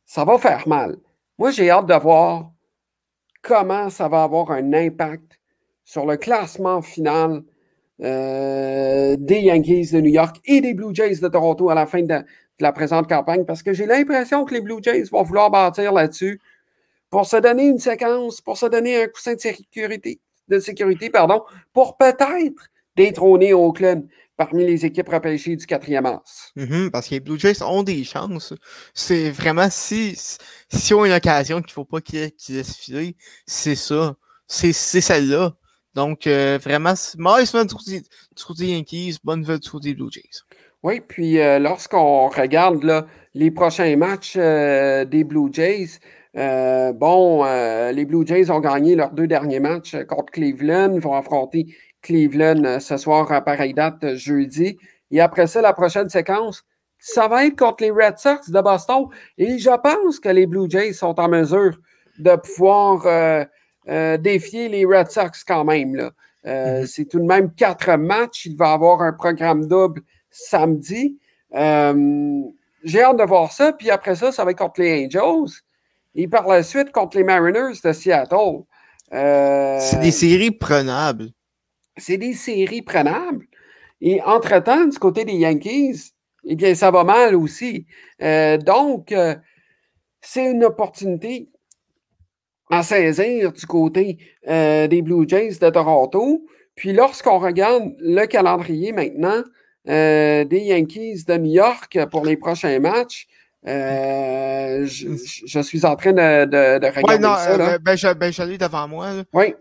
ça 0.06 0.26
va 0.26 0.38
faire 0.38 0.68
mal. 0.68 0.98
Moi, 1.38 1.52
j'ai 1.52 1.70
hâte 1.70 1.88
de 1.88 1.96
voir 1.96 2.52
comment 3.42 3.90
ça 3.90 4.08
va 4.08 4.24
avoir 4.24 4.52
un 4.52 4.74
impact 4.74 5.40
sur 5.84 6.06
le 6.06 6.18
classement 6.18 6.82
final 6.82 7.44
euh, 8.02 9.16
des 9.18 9.42
Yankees 9.42 9.92
de 9.92 10.02
New 10.02 10.12
York 10.12 10.40
et 10.46 10.62
des 10.62 10.74
Blue 10.74 10.94
Jays 10.94 11.20
de 11.20 11.28
Toronto 11.28 11.70
à 11.70 11.76
la 11.76 11.86
fin 11.86 12.02
de, 12.02 12.08
de 12.08 12.24
la 12.60 12.72
présente 12.72 13.08
campagne, 13.08 13.46
parce 13.46 13.64
que 13.64 13.74
j'ai 13.74 13.86
l'impression 13.86 14.46
que 14.46 14.54
les 14.54 14.62
Blue 14.62 14.82
Jays 14.82 15.04
vont 15.12 15.24
vouloir 15.24 15.50
bâtir 15.50 15.94
là-dessus 15.94 16.40
pour 17.10 17.26
se 17.26 17.38
donner 17.38 17.68
une 17.68 17.80
séquence, 17.80 18.42
pour 18.42 18.58
se 18.58 18.68
donner 18.68 19.04
un 19.04 19.08
coussin 19.08 19.34
de 19.34 19.40
sécurité, 19.40 20.20
de 20.48 20.60
sécurité 20.60 21.10
pardon, 21.10 21.44
pour 21.74 21.98
peut-être 21.98 22.70
détrôner 22.96 23.54
Oakland 23.54 24.08
parmi 24.40 24.66
les 24.66 24.86
équipes 24.86 25.10
repêchées 25.10 25.58
du 25.58 25.66
quatrième 25.66 26.06
as. 26.06 26.24
Mhm, 26.56 26.92
parce 26.92 27.10
que 27.10 27.16
les 27.16 27.20
Blue 27.20 27.38
Jays 27.38 27.62
ont 27.62 27.84
des 27.84 28.06
chances. 28.06 28.54
C'est 28.94 29.30
vraiment 29.32 29.68
si 29.70 30.18
si 30.70 30.94
on 30.94 31.04
a 31.04 31.08
une 31.08 31.14
occasion 31.14 31.62
qu'il 31.62 31.74
faut 31.74 31.84
pas 31.84 32.00
qu'ils 32.00 32.32
laissent 32.48 32.78
filer, 32.78 33.18
c'est 33.46 33.76
ça. 33.76 34.16
C'est 34.48 34.72
celle-là. 34.72 35.56
Donc 35.94 36.26
euh, 36.26 36.58
vraiment, 36.58 36.94
mauvaise 37.18 37.52
du 37.52 38.44
côté 38.48 38.68
Yankees, 38.68 39.18
bonne 39.22 39.42
nouvelle 39.42 39.60
côté 39.60 39.94
Blue 39.94 40.10
Jays. 40.10 40.40
Oui, 40.84 41.02
puis 41.06 41.38
lorsqu'on 41.60 42.30
regarde 42.30 42.84
là, 42.84 43.08
les 43.34 43.52
prochains 43.52 43.98
matchs 43.98 44.38
des 44.38 45.24
Blue 45.26 45.50
Jays, 45.52 46.00
bon, 46.34 47.44
les 47.92 48.06
Blue 48.06 48.26
Jays 48.26 48.50
ont 48.50 48.62
gagné 48.62 48.96
leurs 48.96 49.12
deux 49.12 49.28
derniers 49.28 49.60
matchs 49.60 49.98
contre 50.08 50.32
Cleveland, 50.32 50.94
ils 50.94 51.02
vont 51.02 51.16
affronter 51.16 51.76
Cleveland 52.02 52.80
ce 52.80 52.98
soir 52.98 53.32
à 53.32 53.42
pareille 53.42 53.74
date 53.74 54.16
jeudi. 54.16 54.78
Et 55.12 55.22
après 55.22 55.48
ça, 55.48 55.62
la 55.62 55.74
prochaine 55.74 56.10
séquence, 56.10 56.64
ça 56.98 57.28
va 57.28 57.46
être 57.46 57.58
contre 57.58 57.84
les 57.84 57.92
Red 57.92 58.18
Sox 58.18 58.50
de 58.50 58.62
Boston. 58.62 59.06
Et 59.38 59.58
je 59.58 59.76
pense 59.82 60.20
que 60.20 60.30
les 60.30 60.46
Blue 60.46 60.70
Jays 60.70 60.94
sont 60.94 61.20
en 61.20 61.30
mesure 61.30 61.78
de 62.20 62.36
pouvoir 62.36 63.48
défier 64.20 64.70
les 64.70 64.86
Red 64.86 65.10
Sox 65.10 65.44
quand 65.46 65.64
même. 65.64 65.96
Là. 65.96 66.12
Euh, 66.46 66.82
mm-hmm. 66.82 66.88
C'est 66.88 67.06
tout 67.06 67.20
de 67.20 67.26
même 67.26 67.54
quatre 67.54 67.96
matchs. 67.98 68.46
Il 68.46 68.56
va 68.56 68.72
avoir 68.74 69.02
un 69.02 69.14
programme 69.14 69.68
double 69.68 70.02
samedi. 70.30 71.18
Euh, 71.56 72.42
j'ai 72.84 73.04
hâte 73.04 73.18
de 73.18 73.24
voir 73.24 73.52
ça. 73.52 73.74
Puis 73.74 73.90
après 73.90 74.16
ça, 74.16 74.32
ça 74.32 74.46
va 74.46 74.52
être 74.52 74.58
contre 74.58 74.82
les 74.82 75.06
Angels. 75.06 75.52
Et 76.16 76.28
par 76.28 76.48
la 76.48 76.64
suite, 76.64 76.92
contre 76.92 77.18
les 77.18 77.24
Mariners 77.24 77.80
de 77.84 77.94
Seattle. 77.94 78.64
Euh, 79.14 79.78
c'est 79.80 80.00
des 80.00 80.12
séries 80.12 80.52
prenables. 80.52 81.30
C'est 82.00 82.18
des 82.18 82.34
séries 82.34 82.82
prenables. 82.82 83.46
Et 84.02 84.22
entre-temps, 84.22 84.86
du 84.86 84.98
côté 84.98 85.26
des 85.26 85.34
Yankees, 85.34 86.14
eh 86.46 86.56
bien, 86.56 86.74
ça 86.74 86.90
va 86.92 87.04
mal 87.04 87.36
aussi. 87.36 87.86
donc, 88.66 89.14
c'est 90.22 90.52
une 90.52 90.64
opportunité 90.64 91.50
à 92.70 92.84
saisir 92.84 93.52
du 93.52 93.66
côté 93.66 94.18
euh, 94.48 94.88
des 94.88 95.02
Blue 95.02 95.28
Jays 95.28 95.58
de 95.60 95.70
Toronto. 95.70 96.46
Puis 96.76 96.94
lorsqu'on 96.94 97.40
regarde 97.40 97.94
le 98.00 98.26
calendrier 98.26 98.92
maintenant 98.92 99.44
euh, 99.88 100.46
des 100.46 100.60
Yankees 100.60 101.26
de 101.28 101.38
New 101.38 101.54
York 101.54 101.98
pour 102.12 102.26
les 102.26 102.38
prochains 102.38 102.80
matchs, 102.80 103.28
euh, 103.68 104.86
je, 104.86 105.60
suis 105.62 105.86
en 105.86 105.96
train 105.96 106.14
de, 106.14 106.46
de, 106.46 106.88
regarder 106.88 107.24
ça. 107.24 107.58
Là. 107.58 107.78
ben, 107.80 107.96
ben 108.16 108.58
devant 108.58 108.88
moi. 108.88 109.10
Oui. 109.34 109.54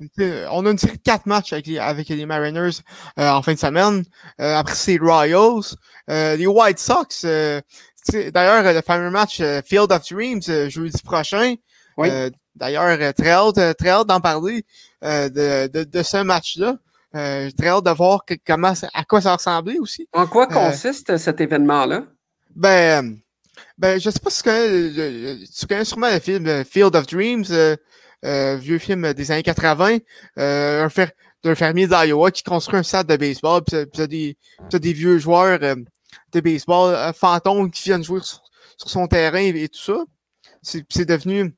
On 0.51 0.65
a 0.67 0.71
une 0.71 0.79
série 0.79 0.99
de 0.99 1.03
quatre 1.03 1.27
matchs 1.27 1.53
avec 1.53 1.67
les, 1.67 1.79
avec 1.79 2.09
les 2.09 2.27
Mariners 2.27 2.81
en 3.17 3.43
fin 3.43 3.55
de 3.55 3.59
semaine. 3.59 4.05
après, 4.39 4.75
c'est 4.75 4.99
Royals. 4.99 5.75
les 6.09 6.47
White 6.47 6.79
Sox. 6.79 7.27
D'ailleurs, 8.33 8.73
le 8.73 8.81
fameux 8.83 9.11
match 9.11 9.43
Field 9.67 9.91
of 9.91 10.09
Dreams 10.09 10.43
jeudi 10.69 11.03
prochain. 11.03 11.55
Oui. 11.97 12.09
D'ailleurs, 12.59 12.99
euh, 13.01 13.13
très 13.13 13.31
hâte, 13.31 13.59
euh, 13.59 13.73
très 13.73 13.91
hâte 13.91 14.09
d'en 14.09 14.21
parler 14.21 14.65
euh, 15.05 15.29
de, 15.29 15.69
de, 15.73 15.85
de, 15.85 16.03
ce 16.03 16.23
match-là. 16.23 16.77
Euh, 17.15 17.51
très 17.57 17.69
hâte 17.69 17.85
de 17.85 17.91
voir 17.91 18.25
comment, 18.47 18.73
à 18.93 19.05
quoi 19.05 19.21
ça 19.21 19.37
ressemblait 19.37 19.79
aussi. 19.79 20.09
En 20.13 20.27
quoi 20.27 20.47
consiste 20.47 21.17
cet 21.17 21.41
événement-là? 21.41 22.05
Ben, 22.55 23.19
ben, 23.77 24.01
je 24.01 24.11
sais 24.11 24.21
pas 24.21 24.31
si 24.31 24.43
tu 24.43 24.49
connais, 24.49 25.37
tu 25.47 25.67
connais 25.67 25.85
sûrement 25.85 26.11
le 26.11 26.21
film 26.21 26.65
Field 26.65 26.95
of 26.95 27.07
Dreams, 27.07 27.77
vieux 28.61 28.79
film 28.79 29.13
des 29.13 29.31
années 29.31 29.43
80, 29.43 29.99
un 30.37 30.89
fer, 30.89 31.11
d'un 31.45 31.55
fermier 31.55 31.87
d'Iowa 31.87 32.31
qui 32.31 32.43
construit 32.43 32.79
un 32.79 32.83
stade 32.83 33.07
de 33.07 33.17
baseball, 33.17 33.63
puis 33.63 33.85
t'as 33.93 34.07
des, 34.07 34.37
des 34.73 34.93
vieux 34.93 35.19
joueurs 35.19 35.59
de 35.61 36.41
baseball 36.41 37.13
fantômes 37.15 37.71
qui 37.71 37.85
viennent 37.85 38.05
jouer 38.05 38.21
sur, 38.23 38.43
sur 38.77 38.91
son 38.91 39.07
terrain 39.07 39.39
et, 39.39 39.69
tout 39.69 39.81
ça. 39.81 40.05
C'est 40.63 41.05
devenu 41.05 41.55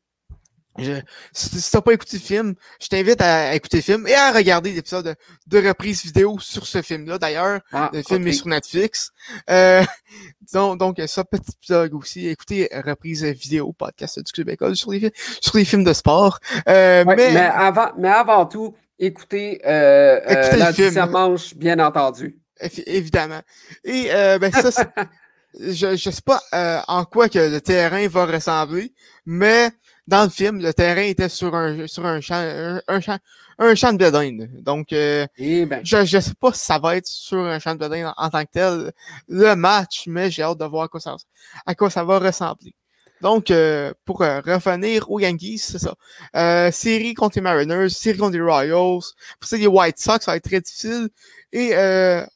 si, 1.32 1.70
t'as 1.70 1.80
pas 1.80 1.92
écouté 1.92 2.16
le 2.16 2.22
film, 2.22 2.54
je 2.80 2.88
t'invite 2.88 3.20
à, 3.20 3.54
écouter 3.54 3.78
le 3.78 3.82
film 3.82 4.06
et 4.06 4.14
à 4.14 4.32
regarder 4.32 4.72
l'épisode 4.72 5.16
de, 5.46 5.68
reprise 5.68 6.02
vidéo 6.04 6.38
sur 6.38 6.66
ce 6.66 6.80
film-là. 6.80 7.18
D'ailleurs, 7.18 7.60
ah, 7.72 7.90
le 7.92 8.02
film 8.02 8.26
est 8.26 8.32
sur 8.32 8.46
Netflix. 8.46 9.10
Euh, 9.48 9.82
donc, 10.52 10.78
donc, 10.78 11.00
ça, 11.06 11.24
petit 11.24 11.52
plug 11.66 11.94
aussi. 11.94 12.28
Écoutez 12.28 12.68
reprise 12.84 13.24
vidéo, 13.24 13.72
podcast 13.72 14.22
du 14.24 14.32
Club 14.32 14.50
École 14.50 14.76
sur 14.76 14.92
les, 14.92 15.12
sur 15.40 15.56
les 15.56 15.64
films 15.64 15.84
de 15.84 15.92
sport. 15.92 16.38
Euh, 16.68 17.04
mais, 17.04 17.36
avant, 17.36 17.90
mais 17.98 18.08
avant 18.08 18.46
tout, 18.46 18.74
écoutez, 18.98 19.60
euh, 19.66 20.20
euh 20.28 20.56
la 20.56 20.72
deuxième 20.72 21.10
manche, 21.10 21.54
bien 21.54 21.78
entendu. 21.78 22.38
Évidemment. 22.86 23.40
Et 23.84 24.08
ben 24.08 24.52
ça, 24.52 24.84
je, 25.58 25.96
je 25.96 26.10
sais 26.10 26.22
pas 26.22 26.40
en 26.86 27.04
quoi 27.04 27.28
que 27.28 27.38
le 27.38 27.60
terrain 27.60 28.06
va 28.06 28.26
ressembler, 28.26 28.92
mais 29.26 29.70
dans 30.10 30.24
le 30.24 30.28
film, 30.28 30.60
le 30.60 30.74
terrain 30.74 31.02
était 31.02 31.28
sur 31.28 31.54
un, 31.54 31.86
sur 31.86 32.04
un 32.04 32.20
champ, 32.20 32.80
un, 32.88 33.00
champ, 33.00 33.18
un 33.58 33.74
champ 33.76 33.92
de 33.92 33.98
bédine. 33.98 34.50
Donc, 34.60 34.92
euh, 34.92 35.26
eh 35.38 35.64
ben. 35.66 35.80
je, 35.84 36.04
je 36.04 36.18
sais 36.18 36.34
pas 36.38 36.52
si 36.52 36.64
ça 36.64 36.78
va 36.78 36.96
être 36.96 37.06
sur 37.06 37.38
un 37.38 37.58
champ 37.60 37.74
de 37.74 37.78
bédine 37.78 38.12
en, 38.16 38.28
tant 38.28 38.44
que 38.44 38.50
tel 38.50 38.92
le 39.28 39.54
match, 39.54 40.04
mais 40.08 40.30
j'ai 40.30 40.42
hâte 40.42 40.58
de 40.58 40.64
voir 40.64 40.84
à 40.84 40.88
quoi 40.88 41.00
ça, 41.00 41.16
à 41.64 41.74
quoi 41.76 41.90
ça 41.90 42.02
va 42.04 42.18
ressembler. 42.18 42.74
Donc, 43.20 43.50
euh, 43.50 43.92
pour 44.04 44.22
euh, 44.22 44.40
revenir 44.40 45.10
aux 45.10 45.20
Yankees, 45.20 45.58
c'est 45.58 45.78
ça. 45.78 45.94
Euh, 46.34 46.72
série 46.72 47.14
contre 47.14 47.36
les 47.36 47.42
Mariners, 47.42 47.90
série 47.90 48.18
contre 48.18 48.32
les 48.32 48.42
Royals. 48.42 49.02
Pour 49.38 49.48
ça, 49.48 49.56
les 49.56 49.66
White 49.66 49.98
Sox, 49.98 50.24
ça 50.24 50.32
va 50.32 50.36
être 50.38 50.44
très 50.44 50.60
difficile. 50.60 51.08
Et 51.52 51.72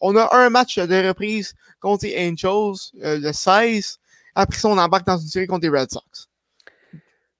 on 0.01 0.17
a 0.17 0.37
un 0.37 0.51
match 0.51 0.79
de 0.79 1.09
reprise 1.09 1.55
contre 1.81 2.05
les 2.05 2.29
Angels, 2.29 2.93
le 2.95 3.33
16. 3.33 3.99
Après 4.35 4.59
ça, 4.59 4.69
on 4.69 4.79
embarque 4.79 5.07
dans 5.07 5.19
une 5.19 5.29
série 5.29 5.47
contre 5.47 5.63
les 5.63 5.77
Red 5.77 5.91
Sox. 5.91 6.29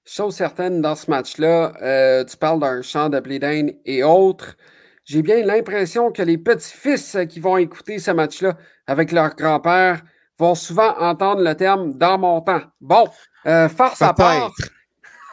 Chose 0.07 0.35
certaine, 0.35 0.81
dans 0.81 0.93
ce 0.93 1.09
match-là, 1.09 1.73
euh, 1.81 2.23
tu 2.25 2.37
parles 2.37 2.59
d'un 2.59 2.83
champ 2.83 3.09
de 3.09 3.19
blé 3.19 3.79
et 3.85 4.03
autres. 4.03 4.55
J'ai 5.03 5.23
bien 5.23 5.43
l'impression 5.43 6.11
que 6.11 6.21
les 6.21 6.37
petits-fils 6.37 7.17
qui 7.27 7.39
vont 7.39 7.57
écouter 7.57 7.97
ce 7.97 8.11
match-là 8.11 8.55
avec 8.85 9.11
leur 9.11 9.35
grand-père 9.35 10.03
vont 10.37 10.53
souvent 10.53 10.95
entendre 10.99 11.41
le 11.41 11.55
terme 11.55 11.93
dans 11.93 12.19
mon 12.19 12.39
temps. 12.41 12.61
Bon, 12.81 13.07
euh, 13.47 13.67
force 13.67 14.03
à 14.03 14.13
part. 14.13 14.53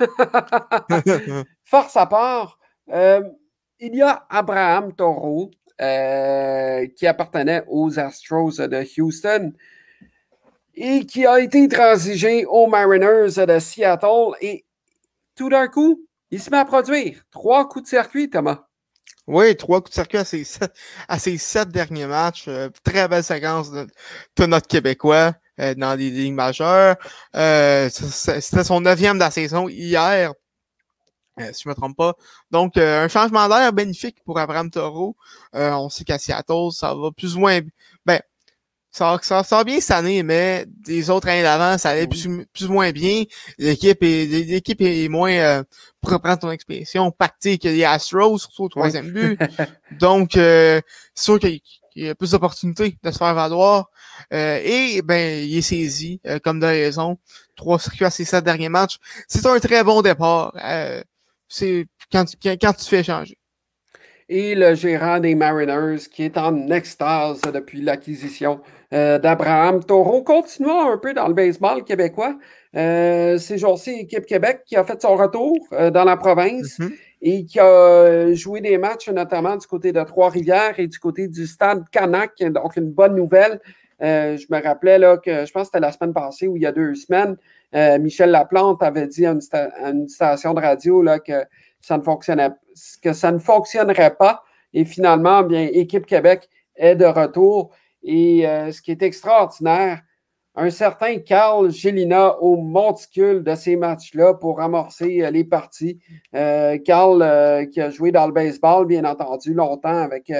force 1.67 1.97
à 1.99 2.07
part. 2.07 2.59
Euh, 2.95 3.21
il 3.79 3.95
y 3.95 4.01
a 4.01 4.25
Abraham 4.31 4.95
Toro 4.95 5.51
qui 5.79 7.07
appartenait 7.07 7.65
aux 7.67 7.99
Astros 7.99 8.53
de 8.57 8.87
Houston 8.99 9.53
et 10.75 11.07
qui 11.07 11.27
a 11.27 11.41
été 11.41 11.69
transigé 11.69 12.45
aux 12.47 12.67
Mariners 12.67 13.47
de 13.47 13.59
Seattle. 13.59 14.37
Et 14.41 14.65
tout 15.37 15.49
d'un 15.49 15.69
coup, 15.69 16.07
il 16.31 16.41
se 16.41 16.51
met 16.51 16.59
à 16.59 16.65
produire. 16.65 17.23
Trois 17.31 17.69
coups 17.69 17.85
de 17.85 17.89
circuit, 17.89 18.31
Thomas. 18.31 18.65
Oui, 19.27 19.57
trois 19.57 19.81
coups 19.81 19.91
de 19.91 19.95
circuit 19.95 20.19
à 20.19 21.19
ses, 21.19 21.39
sept 21.39 21.69
derniers 21.69 22.07
matchs. 22.07 22.47
Euh, 22.49 22.71
très 22.83 23.07
belle 23.07 23.23
séquence 23.23 23.71
de, 23.71 23.87
notre 24.47 24.67
Québécois 24.67 25.35
euh, 25.61 25.75
dans 25.75 25.95
les 25.95 26.11
lignes 26.11 26.35
majeures. 26.35 26.97
Euh, 27.37 27.89
C'était 27.91 28.65
son 28.65 28.81
neuvième 28.81 29.15
de 29.15 29.21
la 29.21 29.31
saison 29.31 29.69
hier. 29.69 30.33
si 31.39 31.63
je 31.63 31.69
ne 31.69 31.71
me 31.71 31.75
trompe 31.75 31.97
pas. 31.97 32.15
Donc, 32.51 32.77
un 32.77 33.09
changement 33.09 33.49
d'air 33.49 33.73
bénéfique 33.73 34.23
pour 34.25 34.39
Abraham 34.39 34.71
Toro. 34.71 35.17
on 35.53 35.89
sait 35.89 36.05
qu'à 36.05 36.19
Seattle, 36.19 36.73
ça 36.73 36.95
va 36.95 37.11
plus 37.13 37.37
ou 37.37 37.41
moins. 37.41 37.61
Ça, 38.95 39.19
ça, 39.23 39.43
ça 39.43 39.65
bien 39.65 39.81
cette 39.81 39.97
année, 39.97 40.23
mais 40.23 40.67
des 40.69 41.09
autres 41.09 41.27
années 41.27 41.43
d'avant, 41.43 41.79
ça 41.79 41.91
allait 41.91 42.07
plus, 42.07 42.29
plus 42.53 42.67
ou 42.67 42.75
moins 42.75 42.93
bien. 42.93 43.25
L'équipe 43.57 44.03
est, 44.03 44.27
l'équipe 44.27 44.83
est 44.83 45.09
moins, 45.09 45.33
euh, 45.33 45.65
pour 46.03 46.13
reprendre 46.13 46.41
ton 46.41 46.51
expression, 46.51 47.11
pactée 47.11 47.57
que 47.57 47.69
les 47.69 47.85
Astros, 47.85 48.39
surtout 48.39 48.65
au 48.65 48.69
troisième 48.69 49.11
but. 49.11 49.41
Donc, 49.99 50.37
euh, 50.37 50.79
c'est 51.15 51.25
sûr 51.25 51.41
qu'il 51.41 51.63
y 51.97 52.07
a 52.07 52.15
plus 52.15 52.33
d'opportunités 52.33 52.99
de 53.03 53.11
se 53.11 53.17
faire 53.17 53.33
valoir. 53.33 53.91
Euh, 54.35 54.61
et 54.63 55.01
ben, 55.01 55.43
il 55.43 55.57
est 55.57 55.63
saisi, 55.63 56.21
euh, 56.27 56.39
comme 56.39 56.61
de 56.61 56.67
raison. 56.67 57.17
Trois 57.57 57.79
circuits 57.79 58.05
à 58.05 58.11
ses 58.11 58.27
sept 58.27 58.45
derniers 58.45 58.69
matchs. 58.69 58.99
C'est 59.27 59.47
un 59.47 59.59
très 59.59 59.83
bon 59.85 60.03
départ. 60.03 60.53
c'est 61.49 61.87
quand, 62.13 62.27
quand, 62.43 62.57
quand 62.61 62.73
tu 62.75 62.85
fais 62.85 63.03
changer 63.03 63.39
et 64.33 64.55
le 64.55 64.75
gérant 64.75 65.21
des 65.21 65.35
Mariners 65.35 66.09
qui 66.11 66.25
est 66.25 66.39
en 66.39 66.71
extase 66.71 67.43
depuis 67.53 67.83
l'acquisition 67.83 68.61
euh, 68.95 69.19
d'Abraham 69.19 69.85
Taureau. 69.85 70.23
Continuons 70.23 70.91
un 70.91 70.97
peu 70.97 71.13
dans 71.13 71.29
le 71.29 71.35
baseball 71.35 71.85
québécois. 71.85 72.39
Euh, 72.75 73.37
c'est 73.37 73.59
jours 73.59 73.79
Équipe 73.87 74.25
Québec 74.25 74.63
qui 74.65 74.75
a 74.77 74.85
fait 74.85 75.03
son 75.03 75.17
retour 75.17 75.59
euh, 75.75 75.91
dans 75.91 76.05
la 76.05 76.17
province 76.17 76.79
mm-hmm. 76.79 76.93
et 77.21 77.45
qui 77.45 77.61
a 77.61 78.33
joué 78.33 78.63
des 78.63 78.79
matchs 78.79 79.11
notamment 79.11 79.55
du 79.55 79.67
côté 79.67 79.93
de 79.93 80.03
Trois-Rivières 80.03 80.81
et 80.81 80.87
du 80.87 80.99
côté 80.99 81.29
du 81.29 81.47
stade 81.47 81.85
Canac. 81.91 82.33
Donc, 82.41 82.77
une 82.77 82.91
bonne 82.91 83.15
nouvelle. 83.15 83.61
je 84.01 84.47
me 84.49 84.63
rappelais 84.63 84.99
là, 84.99 85.19
que 85.19 85.45
je 85.45 85.53
pense 85.53 85.65
que 85.65 85.67
c'était 85.75 85.81
la 85.81 85.93
semaine 85.93 86.15
passée 86.15 86.49
ou 86.49 86.57
il 86.57 86.63
y 86.63 86.67
a 86.67 86.73
deux 86.73 86.95
semaines, 86.95 87.37
Michel 88.01 88.31
Laplante 88.31 88.83
avait 88.83 89.09
dit 89.09 89.27
à 89.27 89.33
une, 89.33 90.09
station 90.09 90.55
de 90.55 90.61
radio 90.61 91.03
là, 91.03 91.19
que 91.19 91.45
ça 91.83 91.99
ne 91.99 92.03
fonctionnait, 92.03 92.51
que 93.03 93.13
ça 93.13 93.31
ne 93.31 93.39
fonctionnerait 93.39 94.15
pas. 94.15 94.43
Et 94.73 94.85
finalement, 94.85 95.43
bien, 95.43 95.69
Équipe 95.71 96.07
Québec 96.07 96.49
est 96.77 96.97
de 96.97 97.05
retour. 97.05 97.75
Et 98.03 98.49
euh, 98.49 98.73
ce 98.73 98.81
qui 98.81 98.93
est 98.93 99.03
extraordinaire, 99.03 100.01
un 100.55 100.71
certain 100.71 101.19
Carl 101.19 101.71
Gélina 101.71 102.39
au 102.41 102.57
monticule 102.57 103.43
de 103.43 103.55
ces 103.55 103.77
matchs-là 103.77 104.35
pour 104.35 104.61
amorcer 104.61 105.23
euh, 105.23 105.31
les 105.31 105.45
parties. 105.45 105.99
Euh, 106.35 106.79
Carl 106.79 107.69
qui 107.71 107.81
a 107.81 107.91
joué 107.91 108.13
dans 108.13 108.27
le 108.27 108.33
baseball, 108.33 108.87
bien 108.87 109.05
entendu, 109.05 109.53
longtemps 109.53 110.03
avec 110.03 110.33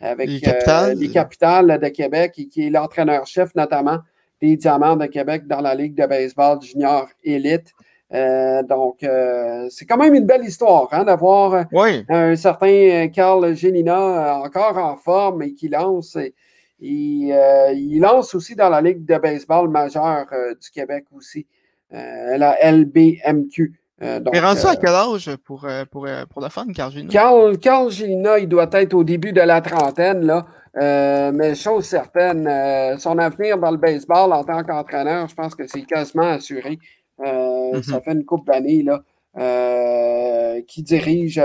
avec 0.00 0.28
les 0.28 0.40
capitales, 0.40 1.78
de 1.78 1.88
Québec 1.88 2.34
et 2.36 2.46
qui 2.46 2.66
est 2.66 2.70
l'entraîneur-chef 2.70 3.54
notamment 3.54 4.00
des 4.42 4.56
Diamants 4.56 4.96
de 4.96 5.06
Québec 5.06 5.46
dans 5.46 5.60
la 5.60 5.74
Ligue 5.74 5.94
de 5.94 6.06
baseball 6.06 6.60
junior 6.60 7.08
élite. 7.22 7.72
Donc, 8.68 9.04
c'est 9.70 9.86
quand 9.86 9.96
même 9.96 10.14
une 10.14 10.26
belle 10.26 10.44
histoire 10.44 10.88
hein, 10.92 11.04
d'avoir 11.04 11.66
un 12.08 12.36
certain 12.36 13.08
Carl 13.08 13.54
Génina 13.54 14.40
encore 14.42 14.78
en 14.78 14.96
forme 14.96 15.42
et 15.42 15.52
qui 15.52 15.68
lance. 15.68 16.16
il 16.80 17.98
lance 18.00 18.34
aussi 18.34 18.54
dans 18.54 18.68
la 18.68 18.80
Ligue 18.80 19.04
de 19.04 19.18
baseball 19.18 19.68
majeure 19.68 20.26
du 20.60 20.70
Québec 20.70 21.06
aussi, 21.12 21.46
la 21.90 22.56
LBMQ. 22.62 23.72
Euh, 24.02 24.18
donc, 24.18 24.36
rendu 24.36 24.60
à 24.66 24.72
euh, 24.72 24.74
quel 24.80 24.90
âge 24.90 25.36
pour, 25.44 25.64
euh, 25.64 25.84
pour, 25.90 26.06
pour 26.28 26.42
la 26.42 26.50
fun, 26.50 26.66
Carl 26.74 26.90
Gélina? 26.90 27.12
Carl, 27.12 27.58
Carl 27.58 27.90
Gélina, 27.90 28.38
il 28.38 28.48
doit 28.48 28.68
être 28.72 28.94
au 28.94 29.04
début 29.04 29.32
de 29.32 29.40
la 29.40 29.60
trentaine, 29.60 30.26
là. 30.26 30.46
mais 31.32 31.54
chose 31.54 31.84
certaine, 31.84 32.98
son 32.98 33.18
avenir 33.18 33.58
dans 33.58 33.70
le 33.70 33.76
baseball 33.76 34.32
en 34.32 34.42
tant 34.42 34.64
qu'entraîneur, 34.64 35.28
je 35.28 35.34
pense 35.34 35.54
que 35.54 35.66
c'est 35.66 35.82
quasiment 35.82 36.30
assuré. 36.30 36.78
Mm-hmm. 37.18 37.82
Ça 37.82 38.00
fait 38.00 38.12
une 38.12 38.24
couple 38.24 38.50
d'années 38.50 38.82
là, 38.82 39.02
qui 40.66 40.82
dirige 40.82 41.40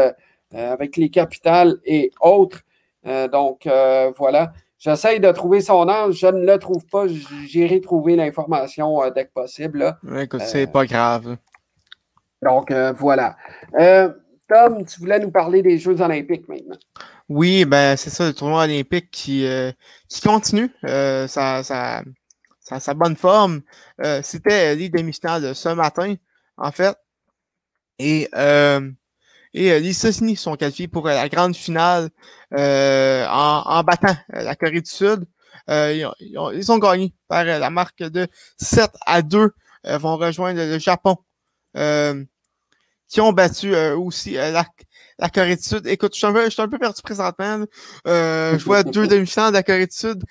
avec 0.52 0.98
les 0.98 1.10
capitales 1.10 1.78
et 1.86 2.12
autres. 2.22 2.62
donc 3.04 3.68
voilà. 4.18 4.54
J'essaye 4.78 5.20
de 5.20 5.30
trouver 5.32 5.60
son 5.60 5.90
âge, 5.90 6.16
je 6.16 6.28
ne 6.28 6.46
le 6.46 6.58
trouve 6.58 6.86
pas. 6.86 7.06
J'irai 7.46 7.82
trouver 7.82 8.16
l'information 8.16 9.00
dès 9.14 9.26
que 9.26 9.34
possible. 9.34 9.98
écoute, 10.18 10.42
c'est 10.42 10.68
pas 10.68 10.86
grave. 10.86 11.36
Donc, 12.42 12.72
euh, 12.72 12.94
voilà. 12.94 13.36
Euh, 13.80 14.10
Tom, 14.48 14.86
tu 14.86 15.00
voulais 15.00 15.20
nous 15.20 15.32
parler 15.32 15.62
des 15.62 15.78
Jeux 15.78 16.02
olympiques 16.02 16.48
maintenant. 16.48 16.78
Oui, 17.28 17.66
ben 17.66 17.96
c'est 17.96 18.10
ça, 18.10 18.26
le 18.26 18.34
tournoi 18.34 18.64
olympique 18.64 19.12
qui, 19.12 19.46
euh, 19.46 19.72
qui 20.08 20.22
continue 20.22 20.72
sa, 21.28 22.02
sa, 22.70 22.80
sa, 22.80 22.94
bonne 22.94 23.16
forme. 23.16 23.62
C'était 24.24 24.76
les 24.76 24.90
demi-finales 24.90 25.56
ce 25.56 25.70
matin, 25.70 26.16
en 26.58 26.72
fait. 26.72 26.96
Et, 27.98 28.30
et 29.54 29.80
les 29.80 29.98
États-Unis 29.98 30.36
sont 30.36 30.56
qualifiés 30.56 30.88
pour 30.88 31.08
la 31.08 31.28
grande 31.28 31.56
finale 31.56 32.10
en, 32.52 33.64
en, 33.66 33.84
battant 33.84 34.16
la 34.30 34.56
Corée 34.56 34.82
du 34.82 34.90
Sud. 34.90 35.26
Ils 35.68 36.06
ont, 36.38 36.52
ils, 36.52 36.72
ont, 36.72 36.78
gagné 36.78 37.14
par 37.28 37.44
la 37.44 37.70
marque 37.70 38.04
de 38.04 38.28
7 38.58 38.92
à 39.06 39.22
2. 39.22 39.52
vont 39.84 40.18
rejoindre 40.18 40.62
le 40.62 40.80
Japon 40.80 41.18
euh, 41.78 42.24
qui 43.08 43.22
ont 43.22 43.34
battu 43.34 43.74
euh, 43.74 43.98
aussi 43.98 44.38
euh, 44.38 44.52
la, 44.52 44.66
la, 45.18 45.30
Corée 45.30 45.56
du 45.56 45.64
Sud. 45.64 45.88
Écoute, 45.88 46.14
je 46.14 46.20
suis 46.20 46.28
un 46.28 46.34
peu, 46.34 46.46
je 46.46 46.52
suis 46.52 46.62
un 46.62 46.68
peu 46.68 46.78
perdu 46.78 47.02
présentement. 47.02 47.66
je 48.06 48.64
vois 48.64 48.84
deux 48.84 49.08
demi-finales 49.08 49.52
de 49.52 49.58
la 49.58 49.64
Corée 49.64 49.88
du 49.88 49.96
Sud. 49.96 50.24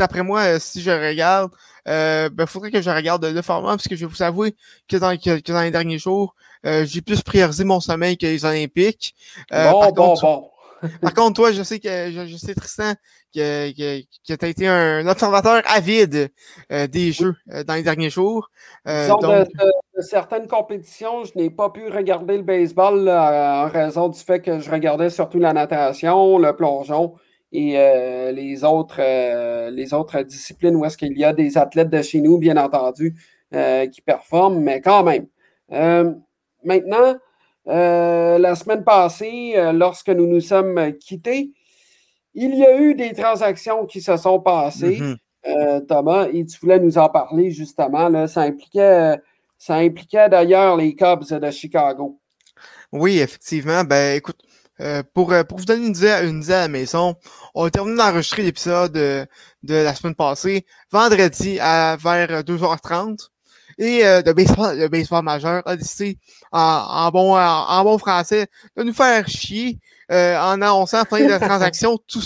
D'après 0.00 0.22
moi, 0.22 0.58
si 0.58 0.80
je 0.82 0.90
regarde, 0.90 1.52
il 1.86 2.30
ben, 2.32 2.46
faudrait 2.46 2.70
que 2.70 2.82
je 2.82 2.90
regarde 2.90 3.24
le 3.24 3.42
format, 3.42 3.70
parce 3.70 3.86
que 3.86 3.96
je 3.96 4.06
vais 4.06 4.12
vous 4.12 4.22
avouer 4.22 4.56
que 4.88 4.96
dans, 4.96 5.16
que, 5.16 5.40
dans 5.52 5.62
les 5.62 5.70
derniers 5.70 5.98
jours, 5.98 6.34
j'ai 6.64 7.02
plus 7.02 7.22
priorisé 7.22 7.64
mon 7.64 7.80
sommeil 7.80 8.16
que 8.16 8.26
les 8.26 8.44
Olympiques. 8.44 9.14
bon, 9.50 9.92
bon, 9.92 10.14
bon. 10.20 10.50
Par 11.02 11.14
contre, 11.14 11.34
toi, 11.34 11.52
je 11.52 11.62
sais 11.62 11.78
que 11.78 12.10
je, 12.10 12.36
sais, 12.36 12.54
Tristan, 12.54 12.94
que, 13.34 13.70
que, 13.72 14.00
que 14.26 14.34
tu 14.34 14.44
as 14.44 14.48
été 14.48 14.66
un 14.66 15.06
observateur 15.06 15.62
avide 15.66 16.30
euh, 16.72 16.86
des 16.86 17.12
jeux 17.12 17.36
euh, 17.52 17.64
dans 17.64 17.74
les 17.74 17.82
derniers 17.82 18.10
jours. 18.10 18.50
Euh, 18.88 19.08
donc... 19.08 19.22
de, 19.22 19.46
certaines 20.00 20.46
compétitions, 20.46 21.24
je 21.24 21.32
n'ai 21.36 21.50
pas 21.50 21.70
pu 21.70 21.88
regarder 21.90 22.38
le 22.38 22.42
baseball 22.42 23.08
en 23.08 23.68
raison 23.68 24.08
du 24.08 24.18
fait 24.18 24.40
que 24.40 24.60
je 24.60 24.70
regardais 24.70 25.10
surtout 25.10 25.38
la 25.38 25.52
natation, 25.52 26.38
le 26.38 26.56
plongeon 26.56 27.14
et 27.52 27.72
les, 28.32 28.64
autres, 28.64 29.00
les 29.70 29.92
autres 29.92 30.22
disciplines 30.22 30.76
où 30.76 30.84
est-ce 30.84 30.96
qu'il 30.96 31.18
y 31.18 31.24
a 31.24 31.32
des 31.32 31.58
athlètes 31.58 31.90
de 31.90 32.00
chez 32.02 32.20
nous, 32.20 32.38
bien 32.38 32.56
entendu, 32.56 33.16
qui 33.52 34.00
performent, 34.02 34.60
mais 34.60 34.80
quand 34.80 35.02
même. 35.04 35.26
maintenant, 36.64 37.16
euh, 37.68 38.38
la 38.38 38.54
semaine 38.54 38.84
passée, 38.84 39.52
euh, 39.56 39.72
lorsque 39.72 40.08
nous 40.08 40.26
nous 40.26 40.40
sommes 40.40 40.92
quittés, 40.94 41.52
il 42.34 42.54
y 42.56 42.64
a 42.64 42.80
eu 42.80 42.94
des 42.94 43.12
transactions 43.12 43.86
qui 43.86 44.00
se 44.00 44.16
sont 44.16 44.40
passées. 44.40 44.98
Mm-hmm. 44.98 45.16
Euh, 45.46 45.80
Thomas, 45.80 46.28
et 46.32 46.44
tu 46.44 46.58
voulais 46.60 46.78
nous 46.78 46.98
en 46.98 47.08
parler 47.08 47.50
justement. 47.50 48.08
Là, 48.08 48.28
ça 48.28 48.42
impliquait, 48.42 49.16
ça 49.56 49.76
impliquait 49.76 50.28
d'ailleurs 50.28 50.76
les 50.76 50.94
Cubs 50.94 51.24
de 51.24 51.50
Chicago. 51.50 52.18
Oui, 52.92 53.20
effectivement. 53.20 53.84
Ben, 53.84 54.16
écoute, 54.16 54.42
pour, 55.14 55.34
pour 55.48 55.58
vous 55.58 55.64
donner 55.64 55.86
une 55.86 55.96
idée, 55.96 56.20
une 56.24 56.42
idée 56.42 56.52
à 56.52 56.60
la 56.60 56.68
maison, 56.68 57.16
on 57.54 57.64
a 57.64 57.70
terminé 57.70 57.96
d'enregistrer 57.96 58.42
l'épisode 58.42 58.92
de, 58.92 59.26
de 59.62 59.74
la 59.74 59.94
semaine 59.94 60.14
passée, 60.14 60.66
vendredi 60.90 61.58
à 61.60 61.96
vers 61.96 62.42
2h30. 62.42 63.28
Et 63.78 64.04
euh, 64.04 64.20
le, 64.24 64.32
baseball, 64.34 64.78
le 64.78 64.88
baseball 64.88 65.24
majeur 65.24 65.62
a 65.66 65.76
décidé, 65.76 66.18
en, 66.52 67.10
bon, 67.10 67.36
en, 67.36 67.82
bon 67.82 67.96
français, 67.98 68.46
de 68.76 68.82
nous 68.82 68.92
faire 68.92 69.26
chier 69.26 69.78
euh, 70.12 70.38
en 70.38 70.60
annonçant 70.60 71.04
plein 71.04 71.26
de 71.26 71.38
transactions 71.38 71.96
tout, 72.06 72.22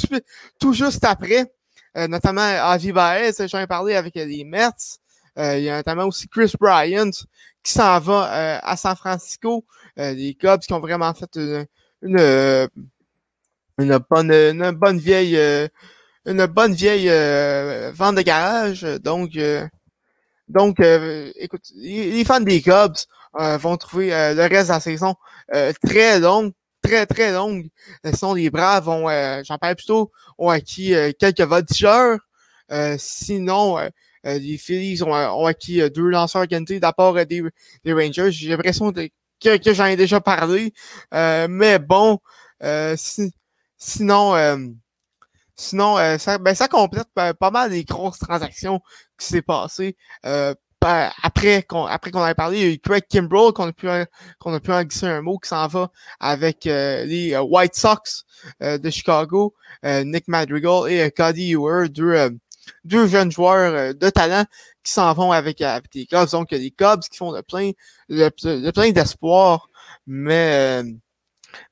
tout 0.58 0.72
juste 0.72 1.04
après. 1.04 1.52
Euh, 1.96 2.08
notamment 2.08 2.40
Avi 2.42 2.90
Baez, 2.90 3.46
j'en 3.46 3.60
ai 3.60 3.68
parlé 3.68 3.94
avec 3.94 4.16
les 4.16 4.42
Mets. 4.42 4.98
il 5.36 5.60
y 5.60 5.70
a 5.70 5.76
notamment 5.76 6.06
aussi 6.06 6.26
Chris 6.28 6.52
Bryant 6.58 7.10
qui 7.62 7.72
s'en 7.72 8.00
va 8.00 8.58
à 8.58 8.76
San 8.76 8.96
Francisco. 8.96 9.64
les 9.96 10.34
Cubs 10.34 10.60
qui 10.60 10.72
ont 10.72 10.80
vraiment 10.80 11.14
fait 11.14 11.30
une, 11.36 11.66
une, 12.04 12.68
une 13.78 13.98
bonne, 14.08 14.30
une 14.30 14.70
bonne 14.70 14.98
vieille 14.98 15.36
une 16.26 16.46
bonne 16.46 16.74
vieille 16.74 17.08
vente 17.92 18.16
de 18.16 18.22
garage. 18.22 18.82
Donc, 19.02 19.36
donc, 20.48 20.80
euh, 20.80 21.32
écoute, 21.36 21.62
les 21.74 22.24
fans 22.24 22.40
des 22.40 22.60
Cubs 22.60 22.96
euh, 23.40 23.56
vont 23.56 23.76
trouver 23.76 24.12
euh, 24.12 24.34
le 24.34 24.42
reste 24.42 24.68
de 24.68 24.74
la 24.74 24.80
saison 24.80 25.14
très 25.82 26.20
longue, 26.20 26.52
très, 26.82 27.06
très 27.06 27.32
longue. 27.32 27.68
sinon, 28.12 28.34
les 28.34 28.50
Braves 28.50 28.84
vont, 28.84 29.08
j'en 29.44 29.58
parle 29.58 29.76
plutôt, 29.76 30.10
ont 30.38 30.50
acquis 30.50 30.94
quelques 31.18 31.40
voltigeurs. 31.40 32.18
sinon, 32.98 33.78
les 34.24 34.58
Phillies 34.58 35.02
ont, 35.02 35.12
ont 35.12 35.46
acquis 35.46 35.90
deux 35.90 36.08
lanceurs 36.08 36.46
qualité 36.46 36.80
d'apport 36.80 37.14
des, 37.26 37.42
des 37.84 37.92
Rangers. 37.92 38.32
J'ai 38.32 38.50
l'impression 38.50 38.92
que, 39.44 39.56
que 39.58 39.74
j'en 39.74 39.86
ai 39.86 39.96
déjà 39.96 40.20
parlé. 40.20 40.72
mais 41.12 41.78
bon, 41.78 42.18
sinon... 43.78 44.74
Sinon, 45.56 45.98
euh, 45.98 46.18
ça, 46.18 46.38
ben, 46.38 46.54
ça 46.54 46.68
complète 46.68 47.08
pas 47.14 47.50
mal 47.50 47.70
des 47.70 47.84
grosses 47.84 48.18
transactions 48.18 48.80
qui 49.18 49.26
s'est 49.26 49.42
passées. 49.42 49.96
Euh, 50.26 50.54
après 51.22 51.62
qu'on 51.62 51.86
après 51.86 52.10
qu'on 52.10 52.26
ait 52.26 52.34
parlé, 52.34 52.58
il 52.58 52.66
y 52.66 52.70
a 52.70 52.74
eu 52.74 52.78
Craig 52.78 53.04
Kimbrell 53.08 53.52
qu'on 53.54 53.68
a 53.68 53.72
pu 53.72 53.88
qu'on 54.38 54.52
a 54.52 54.60
pu 54.60 54.70
en 54.70 54.82
glisser 54.82 55.06
un 55.06 55.22
mot 55.22 55.38
qui 55.38 55.48
s'en 55.48 55.66
va 55.66 55.90
avec 56.20 56.66
euh, 56.66 57.06
les 57.06 57.38
White 57.38 57.74
Sox 57.74 58.24
de 58.60 58.90
Chicago, 58.90 59.54
Nick 59.82 60.28
Madrigal 60.28 60.90
et 60.90 61.10
Cody 61.10 61.52
Ewer, 61.52 61.88
deux 61.88 62.36
deux 62.84 63.06
jeunes 63.06 63.32
joueurs 63.32 63.94
de 63.94 64.10
talent 64.10 64.44
qui 64.82 64.92
s'en 64.92 65.12
vont 65.14 65.32
avec, 65.32 65.60
avec 65.60 65.94
les 65.94 66.06
Cubs. 66.06 66.30
Donc, 66.30 66.52
il 66.52 66.58
y 66.58 66.60
a 66.60 66.64
les 66.64 66.70
Cubs 66.70 67.02
qui 67.10 67.16
font 67.16 67.32
le 67.32 67.42
plein, 67.42 67.70
le, 68.08 68.70
plein 68.70 68.90
d'espoir, 68.90 69.68
mais, 70.06 70.82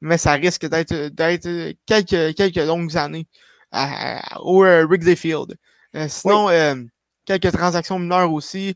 mais 0.01 0.19
ça 0.19 0.33
risque 0.33 0.67
d'être, 0.67 1.09
d'être 1.09 1.77
quelques, 1.87 2.35
quelques 2.37 2.57
longues 2.57 2.97
années 2.97 3.27
au 4.41 4.65
euh, 4.65 4.87
Wrigley 4.87 5.17
Field. 5.17 5.57
Euh, 5.95 6.07
sinon, 6.09 6.49
euh, 6.49 6.75
quelques 7.25 7.53
transactions 7.53 7.99
mineures 7.99 8.33
aussi. 8.33 8.75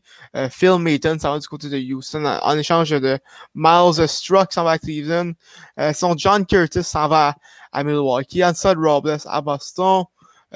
Phil 0.49 0.77
Mayton 0.79 1.17
ça 1.19 1.31
va 1.31 1.39
du 1.39 1.47
côté 1.47 1.69
de 1.69 1.77
Houston 1.77 2.23
en, 2.25 2.57
échange 2.57 2.91
de 2.91 3.19
Miles 3.55 4.07
Struck 4.07 4.53
s'en 4.53 4.63
va 4.63 4.71
à 4.71 4.79
Cleveland. 4.79 5.33
sinon, 5.93 6.15
John 6.17 6.45
Curtis 6.45 6.83
s'en 6.83 7.07
va 7.07 7.35
à, 7.71 7.83
Milwaukee. 7.83 8.43
Ansel 8.43 8.77
Robles 8.77 9.17
à 9.25 9.41
Boston. 9.41 10.05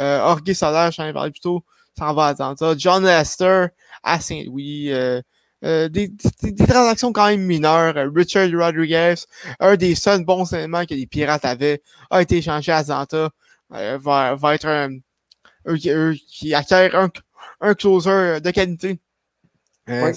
Euh, 0.02 0.20
Jorge 0.20 0.54
Soler, 0.54 0.90
j'en 0.92 1.06
ai 1.06 1.14
parlé 1.14 1.32
plus 1.32 1.40
tôt, 1.40 1.64
s'en 1.98 2.14
va 2.14 2.26
à 2.26 2.30
Atlanta. 2.30 2.74
John 2.78 3.06
Lester 3.06 3.68
à 4.04 4.20
Saint-Louis. 4.20 4.92
des, 5.62 5.90
des, 5.90 6.68
transactions 6.68 7.14
quand 7.14 7.28
même 7.28 7.42
mineures. 7.42 7.96
Richard 8.14 8.50
Rodriguez, 8.52 9.16
un 9.60 9.76
des 9.76 9.96
seuls 9.96 10.26
bons 10.26 10.52
éléments 10.54 10.86
que 10.86 10.96
les 10.96 11.06
Pirates 11.06 11.46
avaient, 11.46 11.82
a 12.10 12.22
été 12.22 12.38
échangé 12.38 12.72
à 12.72 12.78
Atlanta. 12.78 13.30
Euh, 13.74 13.98
va, 14.02 14.36
va 14.36 14.56
être 14.56 14.68
un, 14.68 14.98
qui 15.78 16.54
acquiert 16.54 16.96
un, 16.96 17.10
un 17.62 17.74
closer 17.74 18.40
de 18.42 18.52
qualité. 18.52 19.00
Euh, 19.90 20.14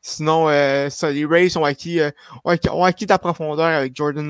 sinon, 0.00 0.48
euh, 0.48 0.88
ça, 0.90 1.10
les 1.10 1.24
Rays 1.24 1.56
ont 1.56 1.64
acquis, 1.64 2.00
euh, 2.00 2.10
ont 2.44 2.50
acquis, 2.50 2.70
ont 2.70 2.84
acquis 2.84 3.06
de 3.06 3.12
la 3.12 3.18
profondeur 3.18 3.66
avec 3.66 3.96
Jordan 3.96 4.28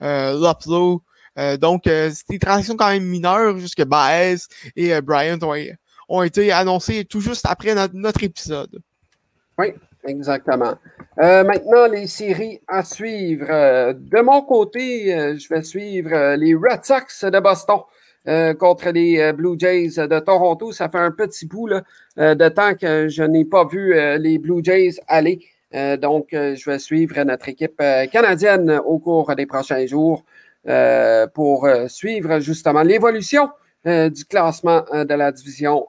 Loplow. 0.00 1.02
Donc, 1.60 1.82
c'est 1.84 2.28
des 2.28 2.38
transactions 2.38 2.76
quand 2.76 2.90
même 2.90 3.04
mineures, 3.04 3.58
jusque 3.58 3.84
Baez 3.84 4.36
et 4.74 5.00
Bryant 5.00 5.38
ont, 5.42 5.54
ont 6.08 6.22
été 6.22 6.52
annoncés 6.52 7.04
tout 7.04 7.20
juste 7.20 7.46
après 7.48 7.74
notre, 7.92 8.22
épisode. 8.22 8.80
Oui, 9.58 9.72
Exactement. 10.06 10.74
Euh, 11.20 11.44
maintenant, 11.44 11.86
les 11.86 12.06
séries 12.06 12.60
à 12.68 12.84
suivre. 12.84 13.46
Euh, 13.50 13.92
de 13.92 14.20
mon 14.20 14.42
côté, 14.42 15.14
euh, 15.14 15.36
je 15.36 15.48
vais 15.48 15.62
suivre 15.62 16.34
les 16.36 16.54
Red 16.54 16.84
Sox 16.84 17.24
de 17.24 17.40
Boston 17.40 17.80
contre 18.58 18.90
les 18.90 19.32
Blue 19.34 19.54
Jays 19.56 20.04
de 20.04 20.18
Toronto. 20.18 20.72
Ça 20.72 20.88
fait 20.88 20.98
un 20.98 21.12
petit 21.12 21.46
bout 21.46 21.68
de 21.68 22.48
temps 22.48 22.74
que 22.74 23.06
je 23.06 23.22
n'ai 23.22 23.44
pas 23.44 23.64
vu 23.64 23.94
les 24.18 24.38
Blue 24.38 24.64
Jays 24.64 24.96
aller. 25.06 25.38
donc, 25.72 26.30
je 26.32 26.68
vais 26.68 26.80
suivre 26.80 27.22
notre 27.22 27.48
équipe 27.48 27.80
canadienne 28.10 28.80
au 28.84 28.98
cours 28.98 29.32
des 29.36 29.46
prochains 29.46 29.86
jours 29.86 30.24
pour 31.34 31.68
suivre 31.88 32.40
justement 32.40 32.82
l'évolution 32.82 33.50
du 33.84 34.24
classement 34.24 34.84
de 34.92 35.14
la 35.14 35.30
division 35.32 35.86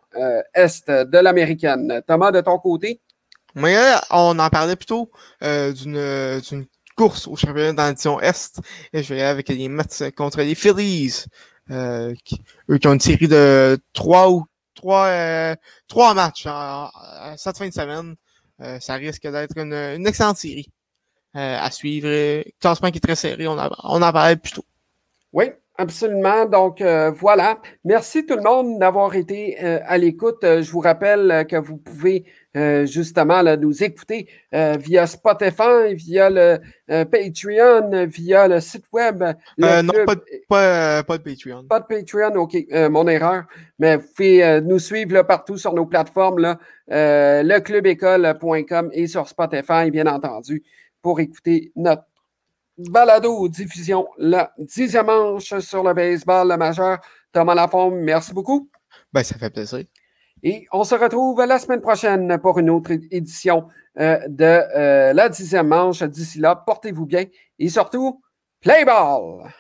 Est 0.54 0.90
de 0.90 1.18
l'américaine. 1.18 2.02
Thomas, 2.08 2.32
de 2.32 2.42
ton 2.42 2.60
côté? 2.60 3.02
Mais 3.58 3.76
on 4.12 4.38
en 4.38 4.50
parlait 4.50 4.76
plutôt 4.76 5.10
euh, 5.44 5.74
d'une 5.74 6.68
course 6.96 7.28
au 7.28 7.36
championnat 7.36 7.74
dans 7.74 7.88
l'édition 7.88 8.22
Est. 8.22 8.60
Et 8.94 9.02
je 9.02 9.14
vais 9.16 9.24
avec 9.24 9.50
les 9.50 9.68
Mets 9.68 10.12
contre 10.16 10.42
les 10.42 10.54
Phillies. 10.54 11.26
Euh, 11.70 12.14
qui, 12.24 12.42
eux 12.70 12.78
qui 12.78 12.88
ont 12.88 12.94
une 12.94 13.00
série 13.00 13.28
de 13.28 13.78
trois 13.94 14.30
ou 14.32 14.46
trois, 14.74 15.08
euh, 15.08 15.56
trois 15.88 16.14
matchs 16.14 16.46
en, 16.46 16.90
cette 17.36 17.58
fin 17.58 17.68
de 17.68 17.74
semaine. 17.74 18.16
Euh, 18.62 18.80
ça 18.80 18.94
risque 18.94 19.24
d'être 19.24 19.58
une, 19.58 19.74
une, 19.74 20.08
excellente 20.08 20.38
série 20.38 20.68
euh, 20.68 20.77
à 21.34 21.70
suivre. 21.72 22.44
Classement 22.60 22.90
qui 22.90 22.98
est 22.98 23.02
très 23.02 23.16
serré, 23.16 23.48
on 23.48 23.58
en, 23.58 23.70
on 23.84 24.02
en 24.02 24.12
parlait 24.12 24.36
plus 24.36 24.54
tôt. 24.54 24.66
Oui, 25.34 25.52
Absolument. 25.80 26.46
Donc, 26.46 26.82
euh, 26.82 27.12
voilà. 27.12 27.60
Merci 27.86 28.26
tout 28.26 28.36
le 28.36 28.42
monde 28.42 28.80
d'avoir 28.80 29.16
été 29.16 29.64
euh, 29.64 29.80
à 29.86 30.00
l'écoute. 30.00 30.44
Euh, 30.44 30.64
je 30.64 30.72
vous 30.72 30.80
rappelle 30.80 31.46
que 31.48 31.56
vous 31.56 31.78
pouvez 31.78 32.26
justement 32.86 33.44
là, 33.44 33.56
nous 33.56 33.84
écouter 33.84 34.28
via 34.52 35.06
Spotify, 35.06 35.94
via 35.94 36.28
le 36.28 36.58
Patreon, 36.88 38.08
via 38.08 38.48
le 38.48 38.60
site 38.62 38.86
web. 38.92 39.24
non, 39.60 39.94
pas 40.08 40.16
de, 40.16 40.24
pas, 40.50 41.04
pas, 41.04 41.18
de 41.20 41.24
Patreon. 41.24 41.66
Pas 41.66 41.82
de 41.82 41.86
Patreon, 41.86 42.34
OK. 42.36 42.58
mon 42.90 43.08
erreur. 43.08 43.44
Mais 43.78 43.98
vous 43.98 44.08
pouvez 44.08 44.60
nous 44.62 44.80
suivre 44.80 45.14
là, 45.14 45.24
partout 45.24 45.58
sur 45.58 45.72
nos 45.76 45.86
plateformes, 45.86 46.40
là, 46.40 47.44
leclubécole.com 47.44 48.90
et 48.92 49.06
sur 49.06 49.28
Spotify, 49.28 49.92
bien 49.92 50.08
entendu, 50.08 50.64
pour 51.02 51.20
écouter 51.20 51.72
notre 51.76 52.04
balado 52.78 53.48
diffusion 53.48 54.08
la 54.18 54.54
dixième 54.58 55.08
manche 55.08 55.58
sur 55.60 55.84
le 55.84 55.94
baseball, 55.94 56.50
le 56.50 56.58
majeur. 56.58 57.00
Thomas 57.32 57.56
Lafont, 57.56 57.92
merci 57.92 58.34
beaucoup. 58.34 58.70
Ben, 59.12 59.24
ça 59.24 59.38
fait 59.38 59.50
plaisir. 59.50 59.84
Et 60.44 60.68
on 60.72 60.84
se 60.84 60.96
retrouve 60.96 61.44
la 61.44 61.58
semaine 61.58 61.82
prochaine 61.82 62.38
pour 62.40 62.60
une 62.60 62.70
autre 62.70 62.92
édition 63.12 63.68
euh, 64.00 64.20
de 64.28 64.44
euh, 64.44 65.14
la 65.14 65.30
dixième 65.30 65.68
manche. 65.68 66.04
D'ici 66.04 66.40
là, 66.40 66.56
portez-vous 66.56 67.06
bien 67.06 67.26
et 67.58 67.70
surtout, 67.70 68.22
play 68.62 68.86
ball! 68.86 69.52